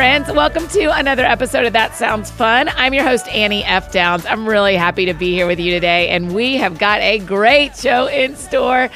Friends. 0.00 0.32
Welcome 0.32 0.66
to 0.68 0.96
another 0.98 1.26
episode 1.26 1.66
of 1.66 1.74
That 1.74 1.94
Sounds 1.94 2.30
Fun. 2.30 2.70
I'm 2.70 2.94
your 2.94 3.04
host, 3.04 3.28
Annie 3.28 3.62
F. 3.64 3.92
Downs. 3.92 4.24
I'm 4.24 4.48
really 4.48 4.74
happy 4.74 5.04
to 5.04 5.12
be 5.12 5.34
here 5.34 5.46
with 5.46 5.60
you 5.60 5.70
today, 5.72 6.08
and 6.08 6.34
we 6.34 6.56
have 6.56 6.78
got 6.78 7.02
a 7.02 7.18
great 7.18 7.76
show 7.76 8.06
in 8.06 8.34
store. 8.34 8.88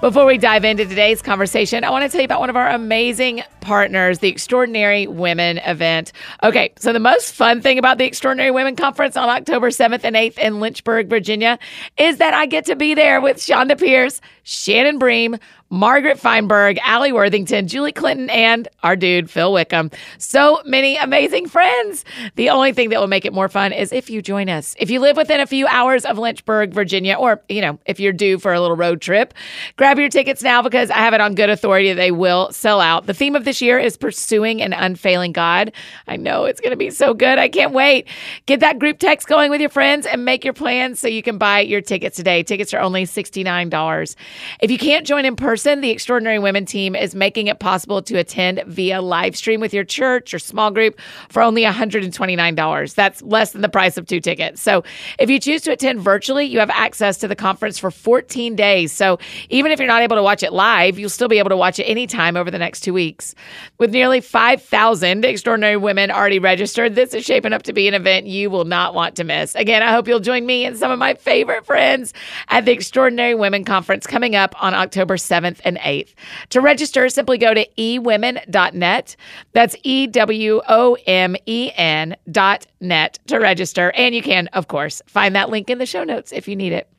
Before 0.00 0.24
we 0.24 0.38
dive 0.38 0.64
into 0.64 0.84
today's 0.84 1.20
conversation, 1.20 1.82
I 1.82 1.90
want 1.90 2.04
to 2.04 2.08
tell 2.08 2.20
you 2.20 2.26
about 2.26 2.38
one 2.38 2.48
of 2.48 2.54
our 2.54 2.68
amazing 2.68 3.42
partners, 3.60 4.20
the 4.20 4.28
Extraordinary 4.28 5.08
Women 5.08 5.58
event. 5.58 6.12
Okay, 6.44 6.72
so 6.78 6.92
the 6.92 7.00
most 7.00 7.34
fun 7.34 7.60
thing 7.60 7.76
about 7.76 7.98
the 7.98 8.04
Extraordinary 8.04 8.52
Women 8.52 8.76
Conference 8.76 9.16
on 9.16 9.28
October 9.28 9.70
7th 9.70 10.04
and 10.04 10.14
8th 10.14 10.38
in 10.38 10.60
Lynchburg, 10.60 11.08
Virginia, 11.08 11.58
is 11.98 12.18
that 12.18 12.34
I 12.34 12.46
get 12.46 12.66
to 12.66 12.76
be 12.76 12.94
there 12.94 13.20
with 13.20 13.38
Chonda 13.38 13.76
Pierce, 13.76 14.20
Shannon 14.44 15.00
Bream, 15.00 15.38
Margaret 15.72 16.18
Feinberg, 16.18 16.78
Alli 16.82 17.12
Worthington, 17.12 17.66
Julie 17.66 17.92
Clinton, 17.92 18.28
and 18.28 18.68
our 18.82 18.94
dude, 18.94 19.30
Phil 19.30 19.50
Wickham. 19.54 19.90
So 20.18 20.60
many 20.66 20.98
amazing 20.98 21.48
friends. 21.48 22.04
The 22.34 22.50
only 22.50 22.74
thing 22.74 22.90
that 22.90 23.00
will 23.00 23.06
make 23.06 23.24
it 23.24 23.32
more 23.32 23.48
fun 23.48 23.72
is 23.72 23.90
if 23.90 24.10
you 24.10 24.20
join 24.20 24.50
us. 24.50 24.76
If 24.78 24.90
you 24.90 25.00
live 25.00 25.16
within 25.16 25.40
a 25.40 25.46
few 25.46 25.66
hours 25.68 26.04
of 26.04 26.18
Lynchburg, 26.18 26.74
Virginia, 26.74 27.14
or, 27.14 27.40
you 27.48 27.62
know, 27.62 27.78
if 27.86 27.98
you're 27.98 28.12
due 28.12 28.38
for 28.38 28.52
a 28.52 28.60
little 28.60 28.76
road 28.76 29.00
trip, 29.00 29.32
grab 29.78 29.98
your 29.98 30.10
tickets 30.10 30.42
now 30.42 30.60
because 30.60 30.90
I 30.90 30.98
have 30.98 31.14
it 31.14 31.22
on 31.22 31.34
good 31.34 31.48
authority 31.48 31.94
they 31.94 32.10
will 32.10 32.52
sell 32.52 32.78
out. 32.78 33.06
The 33.06 33.14
theme 33.14 33.34
of 33.34 33.46
this 33.46 33.62
year 33.62 33.78
is 33.78 33.96
pursuing 33.96 34.60
an 34.60 34.74
unfailing 34.74 35.32
God. 35.32 35.72
I 36.06 36.18
know 36.18 36.44
it's 36.44 36.60
going 36.60 36.72
to 36.72 36.76
be 36.76 36.90
so 36.90 37.14
good. 37.14 37.38
I 37.38 37.48
can't 37.48 37.72
wait. 37.72 38.08
Get 38.44 38.60
that 38.60 38.78
group 38.78 38.98
text 38.98 39.26
going 39.26 39.50
with 39.50 39.62
your 39.62 39.70
friends 39.70 40.04
and 40.04 40.22
make 40.26 40.44
your 40.44 40.52
plans 40.52 41.00
so 41.00 41.08
you 41.08 41.22
can 41.22 41.38
buy 41.38 41.60
your 41.60 41.80
tickets 41.80 42.16
today. 42.16 42.42
Tickets 42.42 42.74
are 42.74 42.80
only 42.80 43.04
$69. 43.04 44.16
If 44.60 44.70
you 44.70 44.76
can't 44.76 45.06
join 45.06 45.24
in 45.24 45.34
person, 45.34 45.61
the 45.62 45.90
Extraordinary 45.90 46.38
Women 46.38 46.66
team 46.66 46.96
is 46.96 47.14
making 47.14 47.46
it 47.46 47.58
possible 47.58 48.02
to 48.02 48.18
attend 48.18 48.62
via 48.66 49.00
live 49.00 49.36
stream 49.36 49.60
with 49.60 49.72
your 49.72 49.84
church 49.84 50.34
or 50.34 50.38
small 50.38 50.70
group 50.70 50.98
for 51.28 51.42
only 51.42 51.62
$129. 51.62 52.94
That's 52.94 53.22
less 53.22 53.52
than 53.52 53.62
the 53.62 53.68
price 53.68 53.96
of 53.96 54.06
two 54.06 54.20
tickets. 54.20 54.60
So 54.60 54.82
if 55.18 55.30
you 55.30 55.38
choose 55.38 55.62
to 55.62 55.72
attend 55.72 56.00
virtually, 56.00 56.46
you 56.46 56.58
have 56.58 56.70
access 56.70 57.16
to 57.18 57.28
the 57.28 57.36
conference 57.36 57.78
for 57.78 57.90
14 57.90 58.56
days. 58.56 58.92
So 58.92 59.18
even 59.50 59.70
if 59.70 59.78
you're 59.78 59.88
not 59.88 60.02
able 60.02 60.16
to 60.16 60.22
watch 60.22 60.42
it 60.42 60.52
live, 60.52 60.98
you'll 60.98 61.08
still 61.08 61.28
be 61.28 61.38
able 61.38 61.50
to 61.50 61.56
watch 61.56 61.78
it 61.78 61.84
anytime 61.84 62.36
over 62.36 62.50
the 62.50 62.58
next 62.58 62.80
two 62.80 62.92
weeks. 62.92 63.34
With 63.78 63.92
nearly 63.92 64.20
5,000 64.20 65.24
extraordinary 65.24 65.76
women 65.76 66.10
already 66.10 66.40
registered, 66.40 66.94
this 66.96 67.14
is 67.14 67.24
shaping 67.24 67.52
up 67.52 67.62
to 67.62 67.72
be 67.72 67.86
an 67.86 67.94
event 67.94 68.26
you 68.26 68.50
will 68.50 68.64
not 68.64 68.94
want 68.94 69.16
to 69.16 69.24
miss. 69.24 69.54
Again, 69.54 69.82
I 69.82 69.92
hope 69.92 70.08
you'll 70.08 70.20
join 70.20 70.44
me 70.44 70.64
and 70.64 70.76
some 70.76 70.90
of 70.90 70.98
my 70.98 71.14
favorite 71.14 71.64
friends 71.64 72.12
at 72.48 72.64
the 72.64 72.72
Extraordinary 72.72 73.34
Women 73.34 73.64
Conference 73.64 74.06
coming 74.06 74.34
up 74.34 74.60
on 74.62 74.74
October 74.74 75.16
7th 75.16 75.51
7th, 75.52 75.60
and 75.64 75.78
8th. 75.78 76.14
To 76.50 76.60
register, 76.60 77.08
simply 77.08 77.38
go 77.38 77.54
to 77.54 77.66
ewomen.net. 77.78 79.16
That's 79.52 79.76
E 79.82 80.06
W 80.06 80.60
O 80.68 80.96
M 81.06 81.36
E 81.46 81.70
N 81.76 82.16
dot 82.30 82.66
net 82.80 83.18
to 83.26 83.38
register. 83.38 83.92
And 83.92 84.14
you 84.14 84.22
can, 84.22 84.48
of 84.48 84.68
course, 84.68 85.02
find 85.06 85.34
that 85.34 85.50
link 85.50 85.70
in 85.70 85.78
the 85.78 85.86
show 85.86 86.04
notes 86.04 86.32
if 86.32 86.48
you 86.48 86.56
need 86.56 86.72
it. 86.72 86.91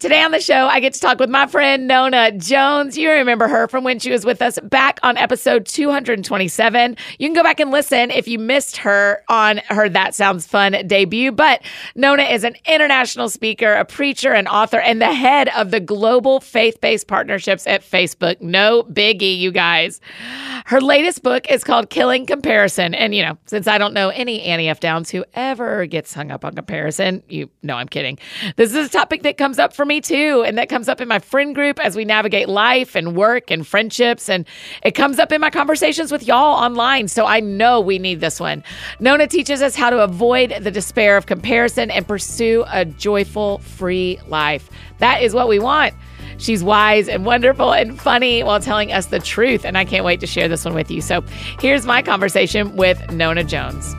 Today 0.00 0.22
on 0.22 0.30
the 0.30 0.40
show, 0.40 0.66
I 0.66 0.80
get 0.80 0.94
to 0.94 1.00
talk 1.00 1.18
with 1.18 1.28
my 1.28 1.46
friend 1.46 1.86
Nona 1.86 2.32
Jones. 2.32 2.96
You 2.96 3.10
remember 3.10 3.48
her 3.48 3.68
from 3.68 3.84
when 3.84 3.98
she 3.98 4.10
was 4.10 4.24
with 4.24 4.40
us 4.40 4.58
back 4.62 4.98
on 5.02 5.18
episode 5.18 5.66
227. 5.66 6.96
You 7.18 7.28
can 7.28 7.34
go 7.34 7.42
back 7.42 7.60
and 7.60 7.70
listen 7.70 8.10
if 8.10 8.26
you 8.26 8.38
missed 8.38 8.78
her 8.78 9.22
on 9.28 9.58
her 9.68 9.90
That 9.90 10.14
Sounds 10.14 10.46
Fun 10.46 10.74
debut. 10.86 11.32
But 11.32 11.60
Nona 11.94 12.22
is 12.22 12.44
an 12.44 12.56
international 12.64 13.28
speaker, 13.28 13.74
a 13.74 13.84
preacher, 13.84 14.32
an 14.32 14.46
author, 14.46 14.80
and 14.80 15.02
the 15.02 15.12
head 15.12 15.50
of 15.50 15.70
the 15.70 15.80
global 15.80 16.40
faith 16.40 16.80
based 16.80 17.06
partnerships 17.06 17.66
at 17.66 17.82
Facebook. 17.82 18.40
No 18.40 18.84
biggie, 18.84 19.38
you 19.38 19.52
guys. 19.52 20.00
Her 20.64 20.80
latest 20.80 21.22
book 21.22 21.50
is 21.50 21.62
called 21.62 21.90
Killing 21.90 22.24
Comparison. 22.24 22.94
And, 22.94 23.14
you 23.14 23.22
know, 23.22 23.36
since 23.44 23.66
I 23.66 23.76
don't 23.76 23.92
know 23.92 24.08
any 24.08 24.40
Annie 24.44 24.70
F. 24.70 24.80
Downs 24.80 25.10
who 25.10 25.26
ever 25.34 25.84
gets 25.84 26.14
hung 26.14 26.30
up 26.30 26.42
on 26.42 26.54
comparison, 26.54 27.22
you 27.28 27.50
know 27.62 27.76
I'm 27.76 27.88
kidding. 27.88 28.18
This 28.56 28.74
is 28.74 28.86
a 28.86 28.90
topic 28.90 29.24
that 29.24 29.36
comes 29.36 29.58
up 29.58 29.74
for 29.74 29.89
me 29.90 30.00
too. 30.00 30.44
And 30.46 30.56
that 30.56 30.68
comes 30.68 30.88
up 30.88 31.00
in 31.00 31.08
my 31.08 31.18
friend 31.18 31.52
group 31.52 31.80
as 31.80 31.96
we 31.96 32.04
navigate 32.04 32.48
life 32.48 32.94
and 32.94 33.16
work 33.16 33.50
and 33.50 33.66
friendships. 33.66 34.28
And 34.28 34.46
it 34.84 34.92
comes 34.92 35.18
up 35.18 35.32
in 35.32 35.40
my 35.40 35.50
conversations 35.50 36.12
with 36.12 36.24
y'all 36.24 36.54
online. 36.54 37.08
So 37.08 37.26
I 37.26 37.40
know 37.40 37.80
we 37.80 37.98
need 37.98 38.20
this 38.20 38.38
one. 38.38 38.62
Nona 39.00 39.26
teaches 39.26 39.62
us 39.62 39.74
how 39.74 39.90
to 39.90 39.98
avoid 39.98 40.54
the 40.60 40.70
despair 40.70 41.16
of 41.16 41.26
comparison 41.26 41.90
and 41.90 42.06
pursue 42.06 42.64
a 42.68 42.84
joyful, 42.84 43.58
free 43.58 44.20
life. 44.28 44.70
That 44.98 45.22
is 45.22 45.34
what 45.34 45.48
we 45.48 45.58
want. 45.58 45.92
She's 46.38 46.62
wise 46.62 47.08
and 47.08 47.26
wonderful 47.26 47.72
and 47.72 48.00
funny 48.00 48.44
while 48.44 48.60
telling 48.60 48.92
us 48.92 49.06
the 49.06 49.18
truth. 49.18 49.64
And 49.64 49.76
I 49.76 49.84
can't 49.84 50.04
wait 50.04 50.20
to 50.20 50.26
share 50.28 50.46
this 50.46 50.64
one 50.64 50.74
with 50.74 50.88
you. 50.90 51.00
So 51.00 51.22
here's 51.58 51.84
my 51.84 52.00
conversation 52.00 52.76
with 52.76 53.10
Nona 53.10 53.42
Jones. 53.42 53.92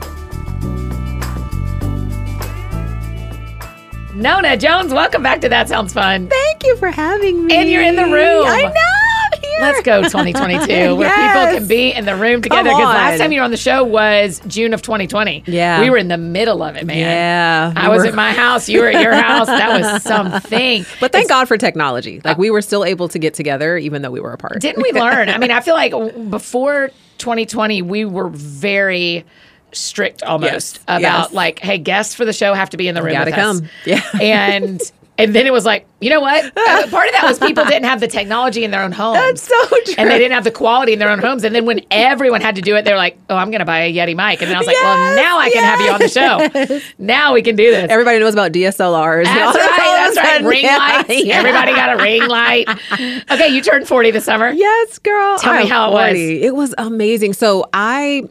Nona 4.14 4.56
Jones, 4.58 4.92
welcome 4.92 5.22
back 5.22 5.40
to 5.40 5.48
That 5.48 5.68
Sounds 5.68 5.92
Fun. 5.92 6.28
Thank 6.28 6.64
you 6.64 6.76
for 6.76 6.90
having 6.90 7.46
me. 7.46 7.56
And 7.56 7.68
you're 7.70 7.82
in 7.82 7.96
the 7.96 8.04
room. 8.04 8.44
I 8.46 8.62
know. 8.64 9.38
Here. 9.40 9.58
Let's 9.62 9.82
go 9.82 10.02
2022, 10.02 10.94
where 10.96 11.08
Yes. 11.08 11.32
people 11.50 11.58
can 11.58 11.66
be 11.68 11.92
in 11.94 12.04
the 12.04 12.14
room 12.14 12.42
together. 12.42 12.64
Because 12.64 12.78
last 12.84 13.18
time 13.18 13.32
you 13.32 13.40
were 13.40 13.44
on 13.44 13.50
the 13.50 13.56
show 13.56 13.82
was 13.84 14.40
June 14.46 14.74
of 14.74 14.82
2020. 14.82 15.44
Yeah. 15.46 15.80
We 15.80 15.88
were 15.88 15.96
in 15.96 16.08
the 16.08 16.18
middle 16.18 16.62
of 16.62 16.76
it, 16.76 16.84
man. 16.84 16.98
Yeah, 16.98 17.72
I 17.74 17.88
we 17.88 17.94
was 17.96 18.02
were- 18.02 18.08
at 18.10 18.14
my 18.14 18.32
house. 18.32 18.68
You 18.68 18.80
were 18.80 18.88
at 18.88 19.00
your 19.02 19.14
house. 19.14 19.46
That 19.46 19.80
was 19.80 20.02
something. 20.04 20.84
But 21.00 21.12
thank 21.12 21.28
God 21.30 21.48
for 21.48 21.56
technology. 21.56 22.20
Like 22.22 22.36
uh, 22.36 22.40
we 22.40 22.50
were 22.50 22.62
still 22.62 22.84
able 22.84 23.08
to 23.08 23.18
get 23.18 23.32
together 23.34 23.78
even 23.78 24.02
though 24.02 24.10
we 24.10 24.20
were 24.20 24.32
apart. 24.32 24.60
Didn't 24.60 24.82
we 24.82 24.92
learn? 24.92 25.30
I 25.30 25.38
mean, 25.38 25.50
I 25.50 25.60
feel 25.62 25.74
like 25.74 25.92
before 26.30 26.90
2020, 27.18 27.80
we 27.82 28.04
were 28.04 28.28
very 28.28 29.24
strict 29.72 30.22
almost 30.22 30.52
Yes. 30.52 30.78
about 30.86 31.00
Yes. 31.00 31.32
like, 31.32 31.58
hey, 31.60 31.78
guests 31.78 32.14
for 32.14 32.24
the 32.24 32.32
show 32.32 32.54
have 32.54 32.70
to 32.70 32.76
be 32.76 32.88
in 32.88 32.94
the 32.94 33.02
room. 33.02 33.12
gotta 33.14 33.30
with 33.30 33.38
us. 33.38 33.60
come. 33.60 33.68
Yeah. 33.86 34.02
And 34.22 34.80
and 35.18 35.34
then 35.34 35.46
it 35.46 35.52
was 35.52 35.66
like, 35.66 35.86
you 36.00 36.08
know 36.08 36.20
what? 36.20 36.42
Uh, 36.56 36.86
part 36.88 37.06
of 37.06 37.12
that 37.12 37.24
was 37.24 37.38
people 37.38 37.64
didn't 37.66 37.84
have 37.84 38.00
the 38.00 38.08
technology 38.08 38.64
in 38.64 38.70
their 38.70 38.82
own 38.82 38.92
homes. 38.92 39.18
That's 39.18 39.42
so 39.42 39.66
true. 39.84 39.94
And 39.98 40.10
they 40.10 40.18
didn't 40.18 40.32
have 40.32 40.42
the 40.44 40.50
quality 40.50 40.94
in 40.94 40.98
their 40.98 41.10
own 41.10 41.18
homes. 41.18 41.44
And 41.44 41.54
then 41.54 41.66
when 41.66 41.82
everyone 41.90 42.40
had 42.40 42.54
to 42.56 42.62
do 42.62 42.76
it, 42.76 42.84
they 42.86 42.92
were 42.92 42.96
like, 42.96 43.18
oh, 43.28 43.36
I'm 43.36 43.50
going 43.50 43.58
to 43.60 43.66
buy 43.66 43.80
a 43.80 43.92
Yeti 43.94 44.16
mic. 44.16 44.40
And 44.40 44.48
then 44.50 44.56
I 44.56 44.58
was 44.58 44.66
like, 44.66 44.76
well, 44.82 45.16
now 45.16 45.38
I 45.38 45.50
can 45.50 45.62
have 45.62 45.80
you 45.82 45.90
on 45.90 46.00
the 46.00 46.08
show. 46.08 46.80
Now 46.98 47.34
we 47.34 47.42
can 47.42 47.56
do 47.56 47.70
this. 47.70 47.90
Everybody 47.90 48.18
knows 48.20 48.32
about 48.32 48.52
DSLRs. 48.52 49.24
That's 49.24 49.56
right. 49.58 49.76
That's 50.14 50.16
right. 50.16 50.42
Ring 50.42 50.62
yeah, 50.64 50.76
lights. 50.78 51.24
yeah. 51.24 51.36
Everybody 51.36 51.72
got 51.74 52.00
a 52.00 52.02
ring 52.02 52.26
light. 52.26 52.68
Okay, 53.30 53.48
you 53.48 53.60
turned 53.60 53.86
40 53.86 54.12
this 54.12 54.24
summer. 54.24 54.50
Yes, 54.50 54.98
girl. 54.98 55.38
Tell 55.38 55.52
me 55.54 55.60
I'm 55.62 55.66
how 55.68 55.90
it 55.90 55.92
was. 55.92 56.14
It 56.18 56.54
was 56.54 56.74
amazing. 56.78 57.34
So 57.34 57.68
I 57.74 58.22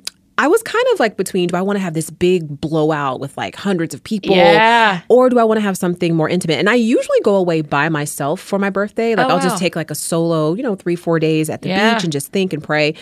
I 0.44 0.47
was 0.47 0.63
kind 0.63 0.84
of 0.94 1.00
like 1.00 1.18
between 1.18 1.47
do 1.50 1.56
I 1.56 1.62
want 1.62 1.78
to 1.78 1.81
have 1.81 1.94
this 1.94 2.09
big 2.09 2.59
blowout 2.59 3.19
with 3.19 3.38
like 3.38 3.56
hundreds 3.56 3.94
of 3.94 4.03
people 4.03 4.35
Yeah. 4.35 5.02
or 5.07 5.29
do 5.29 5.38
I 5.38 5.44
want 5.44 5.57
to 5.59 5.62
have 5.62 5.78
something 5.78 6.16
more 6.16 6.28
intimate? 6.28 6.57
And 6.57 6.68
I 6.68 6.74
usually 6.74 7.19
go 7.22 7.35
away 7.35 7.62
by 7.62 7.90
myself 7.90 8.40
for 8.41 8.57
my 8.57 8.72
birthday. 8.72 9.13
Like 9.16 9.28
Oh, 9.28 9.29
I'll 9.29 9.38
wow. 9.38 9.44
just 9.44 9.57
take 9.59 9.75
like 9.75 9.91
a 9.91 9.96
solo, 9.96 10.56
you 10.56 10.63
know, 10.63 10.74
3 10.75 10.96
4 10.96 11.19
days 11.19 11.47
at 11.50 11.62
the 11.62 11.69
Yeah. 11.69 11.94
beach 11.94 12.03
and 12.03 12.12
just 12.12 12.31
think 12.31 12.53
and 12.53 12.63
pray. 12.63 12.96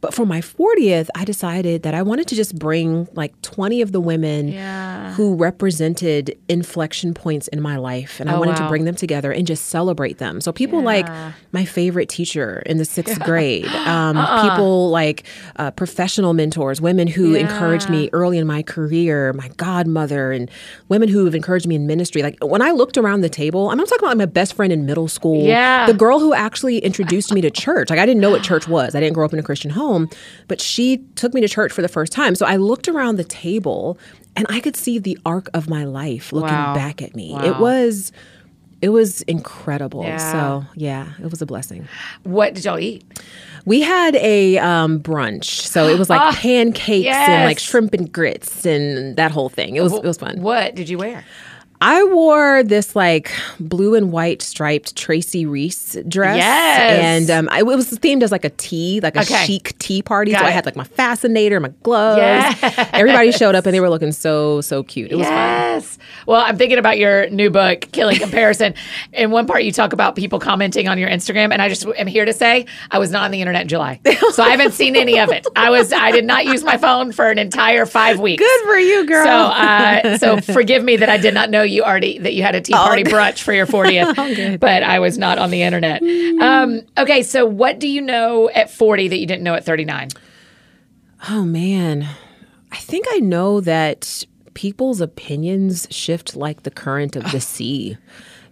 But 0.00 0.14
for 0.14 0.24
my 0.24 0.40
40th, 0.40 1.08
I 1.16 1.24
decided 1.24 1.82
that 1.82 1.92
I 1.92 2.02
wanted 2.02 2.28
to 2.28 2.36
just 2.36 2.56
bring 2.56 3.08
like 3.14 3.40
20 3.42 3.82
of 3.82 3.90
the 3.90 4.00
women 4.00 4.46
Yeah. 4.48 5.12
who 5.14 5.34
represented 5.34 6.38
inflection 6.48 7.14
points 7.14 7.48
in 7.48 7.60
my 7.60 7.76
life 7.76 8.20
and 8.20 8.30
I 8.30 8.34
Oh, 8.34 8.38
wanted 8.38 8.52
wow. 8.52 8.64
to 8.66 8.68
bring 8.68 8.84
them 8.84 8.94
together 8.94 9.32
and 9.32 9.44
just 9.46 9.66
celebrate 9.66 10.18
them. 10.18 10.40
So 10.40 10.52
people 10.52 10.80
like 10.82 11.08
my 11.52 11.64
favorite 11.64 12.08
teacher 12.08 12.62
in 12.64 12.78
the 12.78 12.84
sixth 12.84 13.18
grade, 13.24 13.66
um, 13.66 14.16
Uh-uh. 14.16 14.48
people 14.50 14.90
like 14.90 15.24
uh, 15.56 15.72
professional 15.72 16.32
mentors, 16.32 16.80
women 16.80 17.08
who 17.08 17.34
encouraged 17.34 17.90
me 17.90 18.08
early 18.12 18.38
in 18.38 18.46
my 18.46 18.62
career, 18.62 19.32
my 19.32 19.48
godmother, 19.56 20.30
and 20.30 20.48
women 20.88 21.08
who 21.08 21.24
have 21.24 21.34
encouraged 21.34 21.66
me 21.66 21.74
in 21.74 21.86
ministry. 21.88 22.22
Like 22.22 22.38
when 22.42 22.62
I 22.62 22.70
looked 22.70 22.96
around 22.96 23.22
the 23.22 23.28
table, 23.28 23.68
I'm 23.70 23.78
not 23.78 23.88
talking 23.88 24.04
about 24.06 24.16
my 24.16 24.26
best 24.26 24.54
friend 24.54 24.72
in 24.72 24.86
middle 24.86 25.08
school, 25.08 25.44
Yeah. 25.44 25.86
the 25.86 25.94
girl 25.94 26.20
who 26.20 26.32
actually 26.34 26.78
introduced 26.78 27.32
me 27.34 27.40
to 27.40 27.50
church. 27.50 27.90
Like 27.90 27.98
I 27.98 28.06
didn't 28.06 28.20
know 28.20 28.30
what 28.30 28.42
church 28.44 28.68
was. 28.68 28.94
I 28.94 29.00
didn't 29.00 29.14
grow 29.14 29.24
up 29.24 29.32
in 29.32 29.38
a 29.38 29.42
Christian 29.42 29.70
home, 29.70 29.87
but 30.48 30.60
she 30.60 30.98
took 31.16 31.34
me 31.34 31.40
to 31.40 31.48
church 31.48 31.72
for 31.72 31.82
the 31.82 31.88
first 31.88 32.12
time. 32.12 32.34
So 32.34 32.46
I 32.46 32.56
looked 32.56 32.88
around 32.88 33.16
the 33.16 33.24
table 33.24 33.98
and 34.36 34.46
I 34.48 34.60
could 34.60 34.76
see 34.76 34.98
the 34.98 35.18
arc 35.24 35.48
of 35.54 35.68
my 35.68 35.84
life 35.84 36.32
looking 36.32 36.48
Wow. 36.54 36.74
back 36.74 37.02
at 37.02 37.14
me. 37.16 37.32
Wow. 37.32 37.44
It 37.44 37.58
was 37.58 38.12
it 38.80 38.90
was 38.90 39.22
incredible. 39.22 40.04
Yeah. 40.04 40.18
So 40.32 40.64
yeah, 40.76 41.12
it 41.20 41.28
was 41.30 41.42
a 41.42 41.46
blessing. 41.46 41.88
What 42.22 42.54
did 42.54 42.64
y'all 42.64 42.78
eat? 42.78 43.02
We 43.64 43.80
had 43.80 44.14
a 44.16 44.56
um, 44.58 45.00
brunch, 45.00 45.44
so 45.66 45.88
it 45.88 45.98
was 45.98 46.08
like 46.08 46.20
Ah, 46.20 46.32
pancakes 46.38 47.04
yes. 47.04 47.28
and 47.28 47.44
like 47.44 47.58
shrimp 47.58 47.92
and 47.92 48.10
grits 48.12 48.64
and 48.64 49.16
that 49.16 49.32
whole 49.32 49.48
thing. 49.48 49.74
It 49.76 49.82
was 49.82 49.92
it 49.92 50.04
was 50.04 50.16
fun. 50.18 50.40
What 50.42 50.74
did 50.76 50.88
you 50.88 50.96
wear? 50.98 51.24
I 51.80 52.02
wore 52.04 52.62
this 52.62 52.96
like 52.96 53.30
blue 53.60 53.94
and 53.94 54.10
white 54.10 54.42
striped 54.42 54.96
Tracy 54.96 55.46
Reese 55.46 55.96
dress. 56.08 56.36
Yes. 56.36 57.00
And 57.00 57.30
um, 57.30 57.48
I, 57.52 57.60
it 57.60 57.66
was 57.66 57.90
themed 57.92 58.22
as 58.22 58.32
like 58.32 58.44
a 58.44 58.50
tea, 58.50 59.00
like 59.00 59.16
a 59.16 59.20
Okay. 59.20 59.44
chic 59.44 59.78
tea 59.78 60.02
party. 60.02 60.32
Got 60.32 60.40
so 60.40 60.46
I 60.46 60.50
had 60.50 60.66
like 60.66 60.76
my 60.76 60.84
fascinator, 60.84 61.60
my 61.60 61.68
gloves. 61.82 62.18
Yes. 62.18 62.88
Everybody 62.92 63.30
showed 63.32 63.54
up 63.54 63.66
and 63.66 63.74
they 63.74 63.80
were 63.80 63.90
looking 63.90 64.12
so, 64.12 64.60
so 64.60 64.82
cute. 64.82 65.12
It 65.12 65.16
was 65.16 65.26
fun. 65.26 65.34
Yes. 65.36 65.98
Well, 66.26 66.40
I'm 66.40 66.56
thinking 66.58 66.78
about 66.78 66.98
your 66.98 67.28
new 67.30 67.50
book, 67.50 67.80
Killing 67.92 68.18
Comparison. 68.18 68.74
In 69.12 69.30
one 69.30 69.46
part, 69.46 69.62
you 69.62 69.72
talk 69.72 69.92
about 69.92 70.16
people 70.16 70.38
commenting 70.40 70.88
on 70.88 70.98
your 70.98 71.08
Instagram, 71.08 71.52
and 71.52 71.62
I 71.62 71.68
just 71.68 71.86
am 71.86 72.06
here 72.06 72.24
to 72.24 72.32
say 72.32 72.66
I 72.90 72.98
was 72.98 73.10
not 73.10 73.22
on 73.24 73.30
the 73.30 73.40
internet 73.40 73.62
in 73.62 73.68
July, 73.68 74.00
so 74.32 74.42
I 74.42 74.50
haven't 74.50 74.72
seen 74.72 74.96
any 74.96 75.18
of 75.18 75.30
it. 75.30 75.46
I 75.56 75.70
was 75.70 75.92
I 75.92 76.10
did 76.10 76.24
not 76.24 76.44
use 76.44 76.64
my 76.64 76.76
phone 76.76 77.12
for 77.12 77.30
an 77.30 77.38
entire 77.38 77.86
five 77.86 78.18
weeks. 78.20 78.42
Good 78.42 78.60
for 78.66 78.76
you, 78.76 79.06
girl. 79.06 79.24
So, 79.24 79.30
uh, 79.30 80.18
so 80.18 80.40
forgive 80.52 80.82
me 80.84 80.96
that 80.96 81.08
I 81.08 81.16
did 81.16 81.34
not 81.34 81.50
know 81.50 81.62
you 81.68 81.82
already 81.84 82.18
that 82.18 82.34
you 82.34 82.42
had 82.42 82.54
a 82.54 82.60
tea 82.60 82.72
party 82.72 83.04
brunch 83.04 83.42
for 83.42 83.52
your 83.52 83.66
40th, 83.76 84.58
but 84.60 84.82
I 84.82 84.98
was 84.98 85.18
not 85.18 85.38
on 85.38 85.50
the 85.50 85.62
internet. 85.62 86.02
Um, 86.02 86.82
okay, 86.96 87.22
so 87.22 87.46
what 87.46 87.78
do 87.78 87.88
you 87.88 88.00
know 88.00 88.48
at 88.50 88.70
40 88.70 89.08
that 89.08 89.18
you 89.18 89.26
didn't 89.26 89.42
know 89.44 89.54
at 89.54 89.64
39? 89.64 90.08
Oh 91.30 91.44
man, 91.44 92.08
I 92.72 92.76
think 92.76 93.06
I 93.10 93.18
know 93.18 93.60
that 93.60 94.24
people's 94.54 95.00
opinions 95.00 95.86
shift 95.90 96.34
like 96.34 96.62
the 96.64 96.70
current 96.70 97.14
of 97.16 97.30
the 97.32 97.40
sea. 97.40 97.96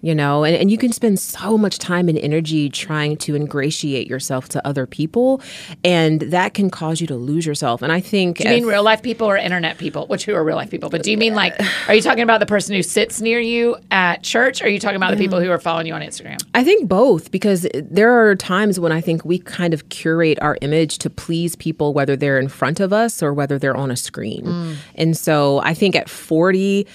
You 0.06 0.14
know, 0.14 0.44
and, 0.44 0.54
and 0.54 0.70
you 0.70 0.78
can 0.78 0.92
spend 0.92 1.18
so 1.18 1.58
much 1.58 1.80
time 1.80 2.08
and 2.08 2.16
energy 2.16 2.70
trying 2.70 3.16
to 3.16 3.34
ingratiate 3.34 4.06
yourself 4.06 4.48
to 4.50 4.64
other 4.64 4.86
people, 4.86 5.42
and 5.82 6.20
that 6.20 6.54
can 6.54 6.70
cause 6.70 7.00
you 7.00 7.08
to 7.08 7.16
lose 7.16 7.44
yourself. 7.44 7.82
And 7.82 7.90
I 7.90 7.98
think 7.98 8.38
Do 8.38 8.44
you 8.44 8.50
mean 8.50 8.66
real 8.66 8.84
life 8.84 9.02
people 9.02 9.26
or 9.26 9.36
internet 9.36 9.78
people? 9.78 10.06
Which 10.06 10.24
who 10.24 10.32
are 10.36 10.44
real 10.44 10.54
life 10.54 10.70
people? 10.70 10.90
But 10.90 11.02
do 11.02 11.10
you 11.10 11.18
mean 11.18 11.34
like, 11.34 11.60
are 11.88 11.94
you 11.96 12.00
talking 12.02 12.22
about 12.22 12.38
the 12.38 12.46
person 12.46 12.76
who 12.76 12.84
sits 12.84 13.20
near 13.20 13.40
you 13.40 13.74
at 13.90 14.22
church? 14.22 14.62
Or 14.62 14.66
are 14.66 14.68
you 14.68 14.78
talking 14.78 14.94
about 14.94 15.10
the 15.10 15.16
people 15.16 15.40
mm. 15.40 15.44
who 15.44 15.50
are 15.50 15.58
following 15.58 15.88
you 15.88 15.94
on 15.94 16.02
Instagram? 16.02 16.40
I 16.54 16.62
think 16.62 16.88
both 16.88 17.32
because 17.32 17.66
there 17.74 18.12
are 18.12 18.36
times 18.36 18.78
when 18.78 18.92
I 18.92 19.00
think 19.00 19.24
we 19.24 19.40
kind 19.40 19.74
of 19.74 19.88
curate 19.88 20.38
our 20.40 20.56
image 20.60 20.98
to 20.98 21.10
please 21.10 21.56
people, 21.56 21.94
whether 21.94 22.14
they're 22.14 22.38
in 22.38 22.48
front 22.48 22.78
of 22.78 22.92
us 22.92 23.24
or 23.24 23.34
whether 23.34 23.58
they're 23.58 23.76
on 23.76 23.90
a 23.90 23.96
screen. 23.96 24.44
Mm. 24.44 24.76
And 24.94 25.16
so 25.16 25.58
I 25.64 25.74
think 25.74 25.96
at 25.96 26.08
40, 26.08 26.86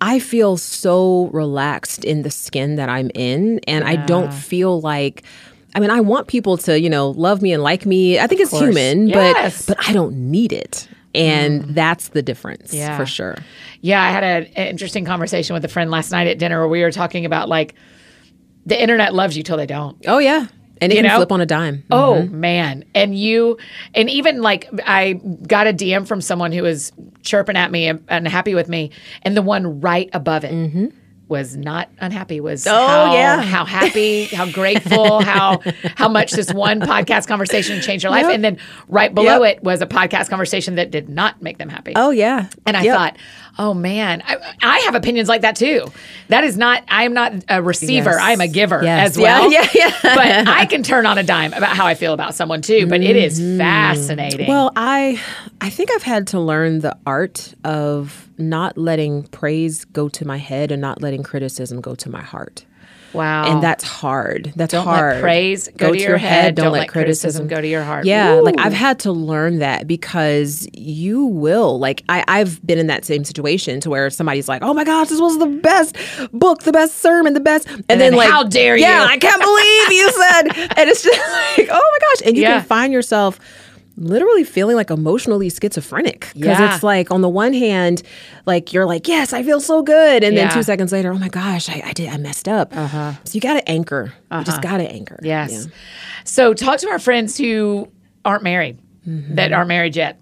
I 0.00 0.18
feel 0.18 0.56
so 0.56 1.30
relaxed 1.32 2.04
in 2.04 2.22
the 2.22 2.30
skin 2.30 2.76
that 2.76 2.88
I'm 2.88 3.10
in, 3.14 3.60
and 3.66 3.84
I 3.84 3.96
don't 3.96 4.32
feel 4.32 4.80
like. 4.80 5.22
I 5.74 5.78
mean, 5.80 5.90
I 5.90 6.00
want 6.00 6.26
people 6.26 6.56
to, 6.58 6.80
you 6.80 6.88
know, 6.88 7.10
love 7.10 7.42
me 7.42 7.52
and 7.52 7.62
like 7.62 7.84
me. 7.84 8.18
I 8.18 8.26
think 8.26 8.40
it's 8.40 8.50
course. 8.50 8.62
human, 8.62 9.08
Yes. 9.08 9.66
but 9.66 9.76
but 9.76 9.88
I 9.88 9.92
don't 9.92 10.30
need 10.30 10.52
it, 10.52 10.88
and 11.14 11.64
mm. 11.64 11.74
that's 11.74 12.08
the 12.08 12.22
difference 12.22 12.72
Yeah. 12.72 12.96
for 12.96 13.04
sure. 13.04 13.36
Yeah, 13.82 14.02
I 14.02 14.10
had 14.10 14.24
a- 14.24 14.58
an 14.58 14.68
interesting 14.68 15.04
conversation 15.04 15.52
with 15.52 15.64
a 15.66 15.68
friend 15.68 15.90
last 15.90 16.12
night 16.12 16.28
at 16.28 16.38
dinner 16.38 16.60
where 16.60 16.68
we 16.68 16.82
were 16.82 16.92
talking 16.92 17.26
about 17.26 17.50
like 17.50 17.74
the 18.64 18.80
internet 18.80 19.12
loves 19.14 19.36
you 19.36 19.42
till 19.42 19.58
they 19.58 19.66
don't. 19.66 19.96
Oh 20.06 20.16
yeah, 20.18 20.46
and 20.80 20.92
it 20.92 20.96
You 20.96 21.02
can 21.02 21.08
know? 21.10 21.16
flip 21.16 21.32
on 21.32 21.40
a 21.40 21.46
dime. 21.46 21.84
Oh 21.90 22.22
man. 22.24 22.84
And 22.94 23.18
you 23.18 23.58
and 23.94 24.08
even 24.10 24.42
like 24.42 24.68
I 24.86 25.14
got 25.46 25.66
a 25.66 25.72
DM 25.72 26.06
from 26.06 26.20
someone 26.20 26.52
who 26.52 26.62
was 26.62 26.92
chirping 27.22 27.56
at 27.56 27.70
me 27.70 27.86
and, 28.08 28.28
happy 28.28 28.54
with 28.54 28.68
me 28.68 28.90
and 29.22 29.36
the 29.36 29.42
one 29.42 29.80
right 29.80 30.08
above 30.12 30.44
it 30.44 30.92
was 31.28 31.56
not 31.56 31.88
unhappy 31.98 32.38
was 32.38 32.64
Mm-hmm. 32.64 32.76
Oh, 32.76 32.86
how, 32.86 33.12
yeah. 33.14 33.42
how 33.42 33.64
happy, 33.64 34.26
how 34.26 34.48
grateful, 34.48 35.20
how 35.24 35.60
how 35.96 36.08
much 36.08 36.30
this 36.32 36.52
one 36.52 36.80
podcast 36.80 37.26
conversation 37.26 37.80
changed 37.80 38.04
their 38.04 38.12
life 38.12 38.26
Yep. 38.26 38.34
and 38.34 38.44
then 38.44 38.58
right 38.86 39.12
below 39.12 39.42
Yep. 39.42 39.56
it 39.56 39.64
was 39.64 39.82
a 39.82 39.86
podcast 39.86 40.30
conversation 40.30 40.76
that 40.76 40.92
did 40.92 41.08
not 41.08 41.42
make 41.42 41.58
them 41.58 41.68
happy. 41.68 41.94
Oh 41.96 42.10
yeah, 42.10 42.48
And 42.64 42.76
I 42.76 42.82
Yep. 42.84 42.94
thought, 42.96 43.16
oh 43.58 43.74
man, 43.74 44.22
I, 44.26 44.36
I 44.62 44.78
have 44.80 44.94
opinions 44.94 45.28
like 45.28 45.40
that 45.42 45.56
too. 45.56 45.90
That 46.28 46.44
is 46.44 46.56
not, 46.56 46.82
I 46.88 47.04
am 47.04 47.14
not 47.14 47.32
a 47.48 47.62
receiver. 47.62 48.10
Yes. 48.10 48.20
I 48.20 48.32
am 48.32 48.40
a 48.40 48.48
giver 48.48 48.82
Yes. 48.82 49.10
as 49.10 49.18
well. 49.18 49.50
Yeah, 49.50 49.66
yeah, 49.74 49.92
yeah. 50.04 50.14
but 50.14 50.48
I 50.48 50.66
can 50.66 50.82
turn 50.82 51.06
on 51.06 51.18
a 51.18 51.22
dime 51.22 51.52
about 51.52 51.76
how 51.76 51.86
I 51.86 51.94
feel 51.94 52.12
about 52.12 52.34
someone 52.34 52.62
too. 52.62 52.86
But 52.86 53.02
it 53.02 53.16
is 53.16 53.38
fascinating. 53.58 54.40
Mm-hmm. 54.40 54.50
Well, 54.50 54.72
I 54.76 55.20
I 55.60 55.70
think 55.70 55.90
I've 55.92 56.02
had 56.02 56.26
to 56.28 56.40
learn 56.40 56.80
the 56.80 56.96
art 57.06 57.54
of 57.64 58.28
not 58.38 58.76
letting 58.76 59.24
praise 59.28 59.84
go 59.86 60.08
to 60.10 60.26
my 60.26 60.36
head 60.36 60.70
and 60.70 60.80
not 60.80 61.00
letting 61.00 61.22
criticism 61.22 61.80
go 61.80 61.94
to 61.94 62.10
my 62.10 62.22
heart. 62.22 62.64
Wow. 63.16 63.50
And 63.50 63.62
that's 63.62 63.82
hard. 63.84 64.52
That's 64.54 64.72
Don't 64.72 64.86
let 64.86 64.94
hard. 64.94 65.20
praise 65.20 65.68
go 65.76 65.92
to 65.92 65.98
your 65.98 66.16
head. 66.18 66.54
Don't 66.54 66.72
let 66.72 66.88
criticism 66.88 67.48
go 67.48 67.60
to 67.60 67.66
your 67.66 67.82
heart. 67.82 68.04
Yeah, 68.06 68.34
Woo. 68.36 68.42
like 68.44 68.56
I've 68.58 68.72
had 68.72 69.00
to 69.00 69.12
learn 69.12 69.58
that 69.58 69.86
because 69.86 70.68
you 70.72 71.24
will. 71.24 71.78
Like 71.78 72.04
I, 72.08 72.24
I've 72.28 72.64
been 72.66 72.78
in 72.78 72.86
that 72.88 73.04
same 73.04 73.24
situation 73.24 73.80
to 73.80 73.90
where 73.90 74.08
somebody's 74.10 74.48
like, 74.48 74.62
"Oh 74.62 74.74
my 74.74 74.84
gosh, 74.84 75.08
this 75.08 75.20
was 75.20 75.38
the 75.38 75.46
best 75.46 75.96
book, 76.32 76.62
the 76.62 76.72
best 76.72 76.98
sermon, 76.98 77.32
the 77.34 77.40
best," 77.40 77.66
and, 77.68 77.82
then, 77.88 77.98
then, 77.98 78.14
like, 78.14 78.30
"How 78.30 78.42
dare 78.44 78.76
you? 78.76 78.82
Yeah. 78.84 79.06
I 79.08 79.18
can't 79.18 79.40
believe 79.42 79.92
you 79.92 80.10
said, 80.12 80.42
and 80.78 80.88
it's 80.90 81.02
just 81.02 81.18
like, 81.58 81.68
"Oh 81.70 81.90
my 81.92 81.98
gosh," 82.08 82.26
and 82.26 82.36
you 82.36 82.42
Yeah. 82.42 82.58
can 82.60 82.66
find 82.68 82.92
yourself 82.92 83.40
literally 83.96 84.44
feeling 84.44 84.76
like 84.76 84.90
emotionally 84.90 85.48
schizophrenic 85.48 86.30
because 86.34 86.58
Yeah. 86.58 86.74
it's 86.74 86.82
like 86.82 87.10
on 87.10 87.22
the 87.22 87.28
one 87.28 87.52
hand 87.54 88.02
like 88.44 88.72
you're 88.72 88.84
like 88.86 89.08
yes 89.08 89.32
i 89.32 89.42
feel 89.42 89.60
so 89.60 89.82
good 89.82 90.22
and 90.22 90.34
Yeah. 90.36 90.44
then 90.48 90.52
two 90.54 90.62
seconds 90.62 90.92
later 90.92 91.12
oh 91.12 91.18
my 91.18 91.28
gosh 91.28 91.68
i, 91.70 91.82
I 91.84 91.92
did 91.94 92.10
i 92.10 92.16
messed 92.18 92.46
up 92.48 92.76
uh-huh. 92.76 93.12
so 93.24 93.34
you 93.34 93.40
gotta 93.40 93.66
anchor 93.68 94.12
you 94.30 94.44
just 94.44 94.60
gotta 94.62 94.84
anchor 94.84 95.18
Yes. 95.22 95.52
Yeah. 95.66 95.72
So 96.24 96.52
talk 96.54 96.78
to 96.80 96.88
our 96.90 96.98
friends 96.98 97.38
who 97.38 97.90
aren't 98.24 98.42
married, 98.42 98.78
Mm-hmm. 99.08 99.36
that 99.36 99.52
aren't 99.52 99.68
married 99.68 99.94
yet. 99.96 100.20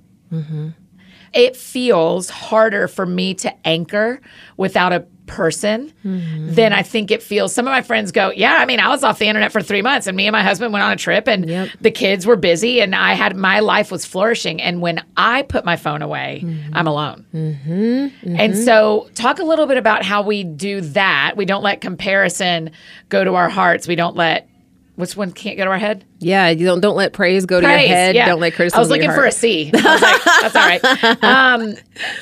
It 1.32 1.56
feels 1.56 2.28
harder 2.30 2.86
for 2.86 3.06
me 3.06 3.34
to 3.34 3.66
anchor 3.66 4.20
without 4.56 4.92
a 4.92 5.06
person 5.26 5.92
Mm-hmm. 6.04 6.52
than 6.54 6.72
I 6.74 6.82
think 6.82 7.10
it 7.10 7.22
feels. 7.22 7.54
Some 7.54 7.66
of 7.66 7.70
my 7.70 7.80
friends 7.80 8.12
go, 8.12 8.30
Yeah, 8.30 8.56
I 8.58 8.66
mean, 8.66 8.78
I 8.78 8.88
was 8.88 9.02
off 9.02 9.18
the 9.18 9.26
internet 9.26 9.52
for 9.52 9.62
three 9.62 9.80
months 9.80 10.06
and 10.06 10.14
me 10.16 10.26
and 10.26 10.32
my 10.32 10.42
husband 10.42 10.72
went 10.72 10.84
on 10.84 10.92
a 10.92 10.96
trip 10.96 11.26
and 11.26 11.48
Yep. 11.48 11.68
the 11.80 11.90
kids 11.90 12.26
were 12.26 12.36
busy 12.36 12.80
and 12.82 12.94
I 12.94 13.14
had 13.14 13.34
my 13.34 13.60
life 13.60 13.90
was 13.90 14.04
flourishing. 14.04 14.60
And 14.60 14.82
when 14.82 15.02
I 15.16 15.42
put 15.42 15.64
my 15.64 15.76
phone 15.76 16.02
away, 16.02 16.42
Mm-hmm. 16.44 16.74
I'm 16.76 16.86
alone. 16.86 17.24
And 17.32 18.56
so, 18.56 19.08
talk 19.14 19.38
a 19.38 19.44
little 19.44 19.66
bit 19.66 19.76
about 19.78 20.04
how 20.04 20.22
we 20.22 20.44
do 20.44 20.80
that. 20.82 21.34
We 21.36 21.44
don't 21.46 21.62
let 21.62 21.80
comparison 21.80 22.70
go 23.08 23.24
to 23.24 23.34
our 23.34 23.48
hearts. 23.48 23.88
We 23.88 23.96
don't 23.96 24.16
let 24.16 24.48
which 24.96 25.16
one 25.16 25.32
can't 25.32 25.56
go 25.56 25.64
to 25.64 25.70
our 25.70 25.78
head? 25.78 26.04
Yeah, 26.20 26.50
you 26.50 26.64
don't 26.66 26.80
don't 26.80 26.96
let 26.96 27.12
praise 27.12 27.46
go 27.46 27.60
to 27.60 27.66
Praise. 27.66 27.88
your 27.88 27.96
head. 27.96 28.14
yeah. 28.14 28.26
Don't 28.26 28.38
let 28.40 28.54
criticism. 28.54 28.78
I 28.78 28.80
was 28.80 28.88
to 28.90 28.94
your 28.96 29.04
looking 29.06 29.16
for 29.20 29.26
a. 29.26 29.32
C. 29.32 29.70
I 29.74 29.92
was 29.92 30.02
like, 30.02 30.24
that's 30.24 30.54
all 30.56 30.66
right. 30.66 31.22
Um, 31.24 31.74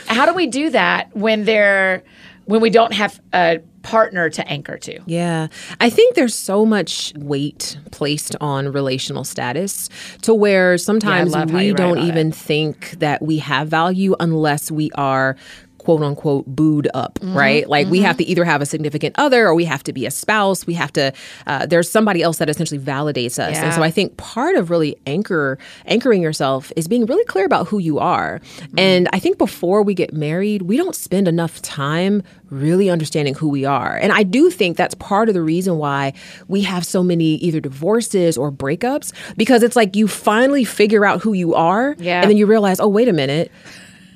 how 0.06 0.24
do 0.26 0.32
we 0.34 0.46
do 0.46 0.70
that 0.70 1.14
when 1.14 1.44
they're 1.44 2.02
when 2.44 2.60
we 2.60 2.70
don't 2.70 2.92
have 2.92 3.20
a 3.32 3.60
partner 3.82 4.30
to 4.30 4.48
anchor 4.48 4.78
to? 4.78 5.00
Yeah. 5.06 5.48
I 5.80 5.90
think 5.90 6.14
there's 6.14 6.34
so 6.34 6.64
much 6.64 7.12
weight 7.16 7.78
placed 7.90 8.36
on 8.40 8.72
relational 8.72 9.24
status 9.24 9.88
to 10.22 10.34
where 10.34 10.78
sometimes 10.78 11.34
you 11.34 11.44
we 11.46 11.72
don't 11.72 11.98
even 11.98 12.32
think 12.32 12.92
that 12.98 13.22
we 13.22 13.38
have 13.38 13.68
value 13.68 14.14
unless 14.20 14.70
we 14.70 14.90
are 14.92 15.36
quote 15.84 16.02
unquote 16.02 16.46
booed 16.46 16.88
up, 16.94 17.18
Mm-hmm. 17.20 17.36
right? 17.36 17.68
Like 17.68 17.88
we 17.88 18.00
have 18.00 18.16
to 18.18 18.24
either 18.24 18.44
have 18.44 18.60
a 18.62 18.66
significant 18.66 19.14
other 19.18 19.46
or 19.46 19.54
we 19.54 19.64
have 19.64 19.82
to 19.84 19.92
be 19.92 20.06
a 20.06 20.10
spouse. 20.10 20.66
We 20.66 20.74
have 20.74 20.92
to, 20.94 21.12
uh, 21.46 21.66
there's 21.66 21.90
somebody 21.90 22.22
else 22.22 22.38
that 22.38 22.48
essentially 22.48 22.80
validates 22.80 23.38
us. 23.38 23.56
And 23.58 23.72
so 23.74 23.82
I 23.82 23.90
think 23.90 24.16
part 24.16 24.56
of 24.56 24.70
really 24.70 24.96
anchor, 25.06 25.58
anchoring 25.86 26.22
yourself 26.22 26.72
is 26.76 26.88
being 26.88 27.06
really 27.06 27.24
clear 27.26 27.44
about 27.44 27.68
who 27.68 27.78
you 27.78 27.98
are. 27.98 28.40
Mm-hmm. 28.40 28.78
And 28.78 29.08
I 29.12 29.18
think 29.18 29.38
before 29.38 29.82
we 29.82 29.94
get 29.94 30.12
married, 30.12 30.62
we 30.62 30.76
don't 30.76 30.94
spend 30.96 31.28
enough 31.28 31.60
time 31.62 32.22
really 32.50 32.90
understanding 32.90 33.34
who 33.34 33.48
we 33.48 33.64
are. 33.64 33.96
And 33.96 34.12
I 34.12 34.22
do 34.24 34.50
think 34.50 34.76
that's 34.76 34.94
part 34.96 35.28
of 35.28 35.34
the 35.34 35.40
reason 35.42 35.78
why 35.78 36.12
we 36.48 36.60
have 36.62 36.84
so 36.84 37.02
many 37.02 37.36
either 37.36 37.60
divorces 37.60 38.36
or 38.36 38.52
breakups 38.52 39.12
because 39.36 39.62
it's 39.62 39.74
like 39.76 39.96
you 39.96 40.06
finally 40.06 40.64
figure 40.64 41.04
out 41.06 41.22
who 41.22 41.32
you 41.32 41.54
are 41.54 41.96
Yeah. 41.98 42.20
and 42.20 42.28
then 42.30 42.36
you 42.36 42.46
realize, 42.46 42.78
oh, 42.80 42.88
wait 42.88 43.08
a 43.08 43.12
minute. 43.12 43.50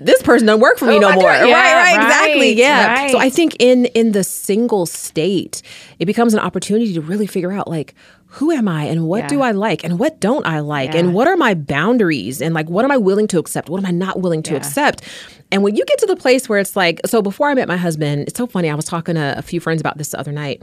This 0.01 0.23
person 0.23 0.47
doesn't 0.47 0.61
work 0.61 0.79
for 0.79 0.87
me 0.87 0.97
Oh 0.97 1.01
no 1.01 1.13
more. 1.13 1.23
Yeah, 1.23 1.43
right, 1.43 1.97
right, 1.97 2.05
exactly. 2.05 2.41
right, 2.41 2.57
Yeah. 2.57 3.09
So. 3.09 3.19
I 3.19 3.31
think 3.31 3.57
in 3.59 3.87
in 3.87 4.13
the 4.13 4.25
single 4.25 4.87
state, 4.87 5.63
it 5.99 6.07
becomes 6.07 6.35
an 6.35 6.41
opportunity 6.41 6.93
to 6.95 7.01
really 7.01 7.27
figure 7.27 7.53
out 7.53 7.69
like 7.69 7.95
who 8.29 8.51
am 8.51 8.69
I 8.69 8.85
and 8.85 9.07
what 9.07 9.25
Yeah. 9.25 9.29
do 9.29 9.41
I 9.41 9.53
like 9.53 9.85
and 9.85 9.99
what 9.99 10.21
don't 10.21 10.47
I 10.47 10.61
like 10.61 10.93
Yeah. 10.93 11.01
and 11.01 11.15
what 11.15 11.27
are 11.29 11.37
my 11.37 11.55
boundaries 11.55 12.43
and 12.43 12.55
like 12.55 12.69
what 12.69 12.85
am 12.85 12.91
I 12.91 12.97
willing 12.97 13.29
to 13.29 13.39
accept? 13.39 13.71
What 13.71 13.79
am 13.79 13.87
I 13.87 13.93
not 13.93 14.21
willing 14.21 14.43
to 14.45 14.57
accept? 14.57 15.03
And 15.51 15.63
when 15.63 15.77
you 15.77 15.85
get 15.85 15.99
to 15.99 16.07
the 16.07 16.17
place 16.17 16.49
where 16.49 16.59
it's 16.59 16.75
like, 16.77 17.01
so 17.07 17.23
before 17.23 17.49
I 17.49 17.55
met 17.55 17.69
my 17.69 17.77
husband, 17.77 18.23
it's 18.23 18.37
so 18.37 18.47
funny. 18.47 18.69
I 18.69 18.75
was 18.75 18.85
talking 18.85 19.15
to 19.15 19.39
a 19.39 19.43
few 19.43 19.61
friends 19.61 19.81
about 19.81 19.97
this 19.97 20.09
the 20.09 20.19
other 20.19 20.33
night. 20.33 20.63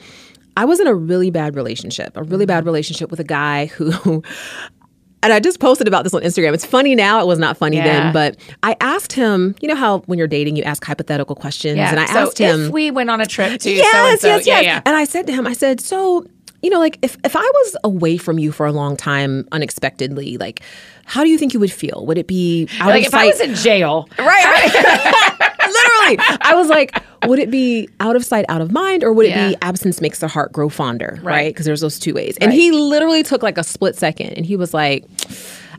I 0.57 0.65
was 0.65 0.79
in 0.79 0.87
a 0.87 0.93
really 0.93 1.31
bad 1.31 1.55
relationship, 1.55 2.15
a 2.15 2.23
really 2.23 2.43
mm-hmm. 2.43 2.49
bad 2.49 2.65
relationship 2.65 3.09
with 3.09 3.19
a 3.19 3.23
guy 3.23 3.67
who 3.67 4.21
and 5.23 5.33
I 5.33 5.39
just 5.39 5.59
posted 5.59 5.87
about 5.87 6.03
this 6.03 6.13
on 6.13 6.21
Instagram. 6.21 6.53
It's 6.53 6.65
funny 6.65 6.93
now, 6.93 7.19
it 7.21 7.25
was 7.27 7.39
not 7.39 7.57
funny 7.57 7.77
Yeah. 7.77 7.83
then, 7.85 8.13
but 8.13 8.37
I 8.61 8.75
asked 8.81 9.13
him, 9.13 9.55
you 9.61 9.67
know 9.67 9.75
how 9.75 9.99
when 10.01 10.19
you're 10.19 10.27
dating 10.27 10.55
you 10.55 10.63
ask 10.63 10.83
hypothetical 10.85 11.35
questions 11.35 11.77
Yeah. 11.77 11.89
and 11.89 11.99
I 11.99 12.05
so 12.05 12.19
asked 12.19 12.37
him 12.37 12.65
if 12.65 12.71
we 12.71 12.91
went 12.91 13.09
on 13.09 13.19
a 13.21 13.25
trip 13.25 13.59
to 13.61 13.71
yes, 13.71 13.91
so 13.91 13.97
and 13.97 14.19
yes, 14.37 14.45
yeah, 14.45 14.53
yes. 14.59 14.63
yeah. 14.65 14.81
And 14.85 14.95
I 14.95 15.05
said 15.05 15.25
to 15.27 15.33
him, 15.33 15.47
I 15.47 15.53
said, 15.53 15.81
so 15.81 16.25
you 16.61 16.69
know, 16.69 16.79
like 16.79 16.97
if, 17.01 17.17
if 17.25 17.35
I 17.35 17.41
was 17.41 17.75
away 17.83 18.15
from 18.17 18.39
you 18.39 18.51
for 18.53 18.65
a 18.65 18.71
long 18.71 18.95
time 18.95 19.47
unexpectedly, 19.51 20.37
like 20.37 20.61
how 21.05 21.23
do 21.23 21.29
you 21.29 21.37
think 21.37 21.53
you 21.53 21.59
would 21.59 21.71
feel? 21.71 22.05
Would 22.05 22.17
it 22.17 22.27
be 22.27 22.67
out 22.79 22.89
Like 22.89 23.01
of 23.01 23.05
if 23.07 23.11
sight? 23.11 23.23
I 23.23 23.27
was 23.27 23.39
in 23.41 23.55
jail, 23.55 24.07
right, 24.17 24.25
right. 24.27 25.49
Literally. 25.63 26.37
I 26.41 26.53
was 26.55 26.67
like, 26.69 26.95
would 27.25 27.39
it 27.39 27.49
be 27.49 27.89
out 27.99 28.15
of 28.15 28.23
sight, 28.25 28.45
out 28.49 28.61
of 28.61 28.71
mind, 28.71 29.03
or 29.03 29.11
would 29.13 29.25
it 29.25 29.33
be 29.33 29.55
absence 29.61 30.01
makes 30.01 30.19
the 30.19 30.27
heart 30.27 30.51
grow 30.51 30.69
fonder? 30.69 31.13
Right. 31.21 31.23
Right? 31.33 31.53
Because 31.53 31.65
there's 31.65 31.81
those 31.81 31.97
two 31.99 32.13
ways. 32.13 32.37
And 32.39 32.49
Right. 32.49 32.59
he 32.59 32.71
literally 32.71 33.23
took 33.23 33.41
like 33.43 33.57
a 33.57 33.63
split 33.63 33.95
second 33.95 34.33
and 34.33 34.45
he 34.45 34.55
was 34.55 34.73
like, 34.73 35.03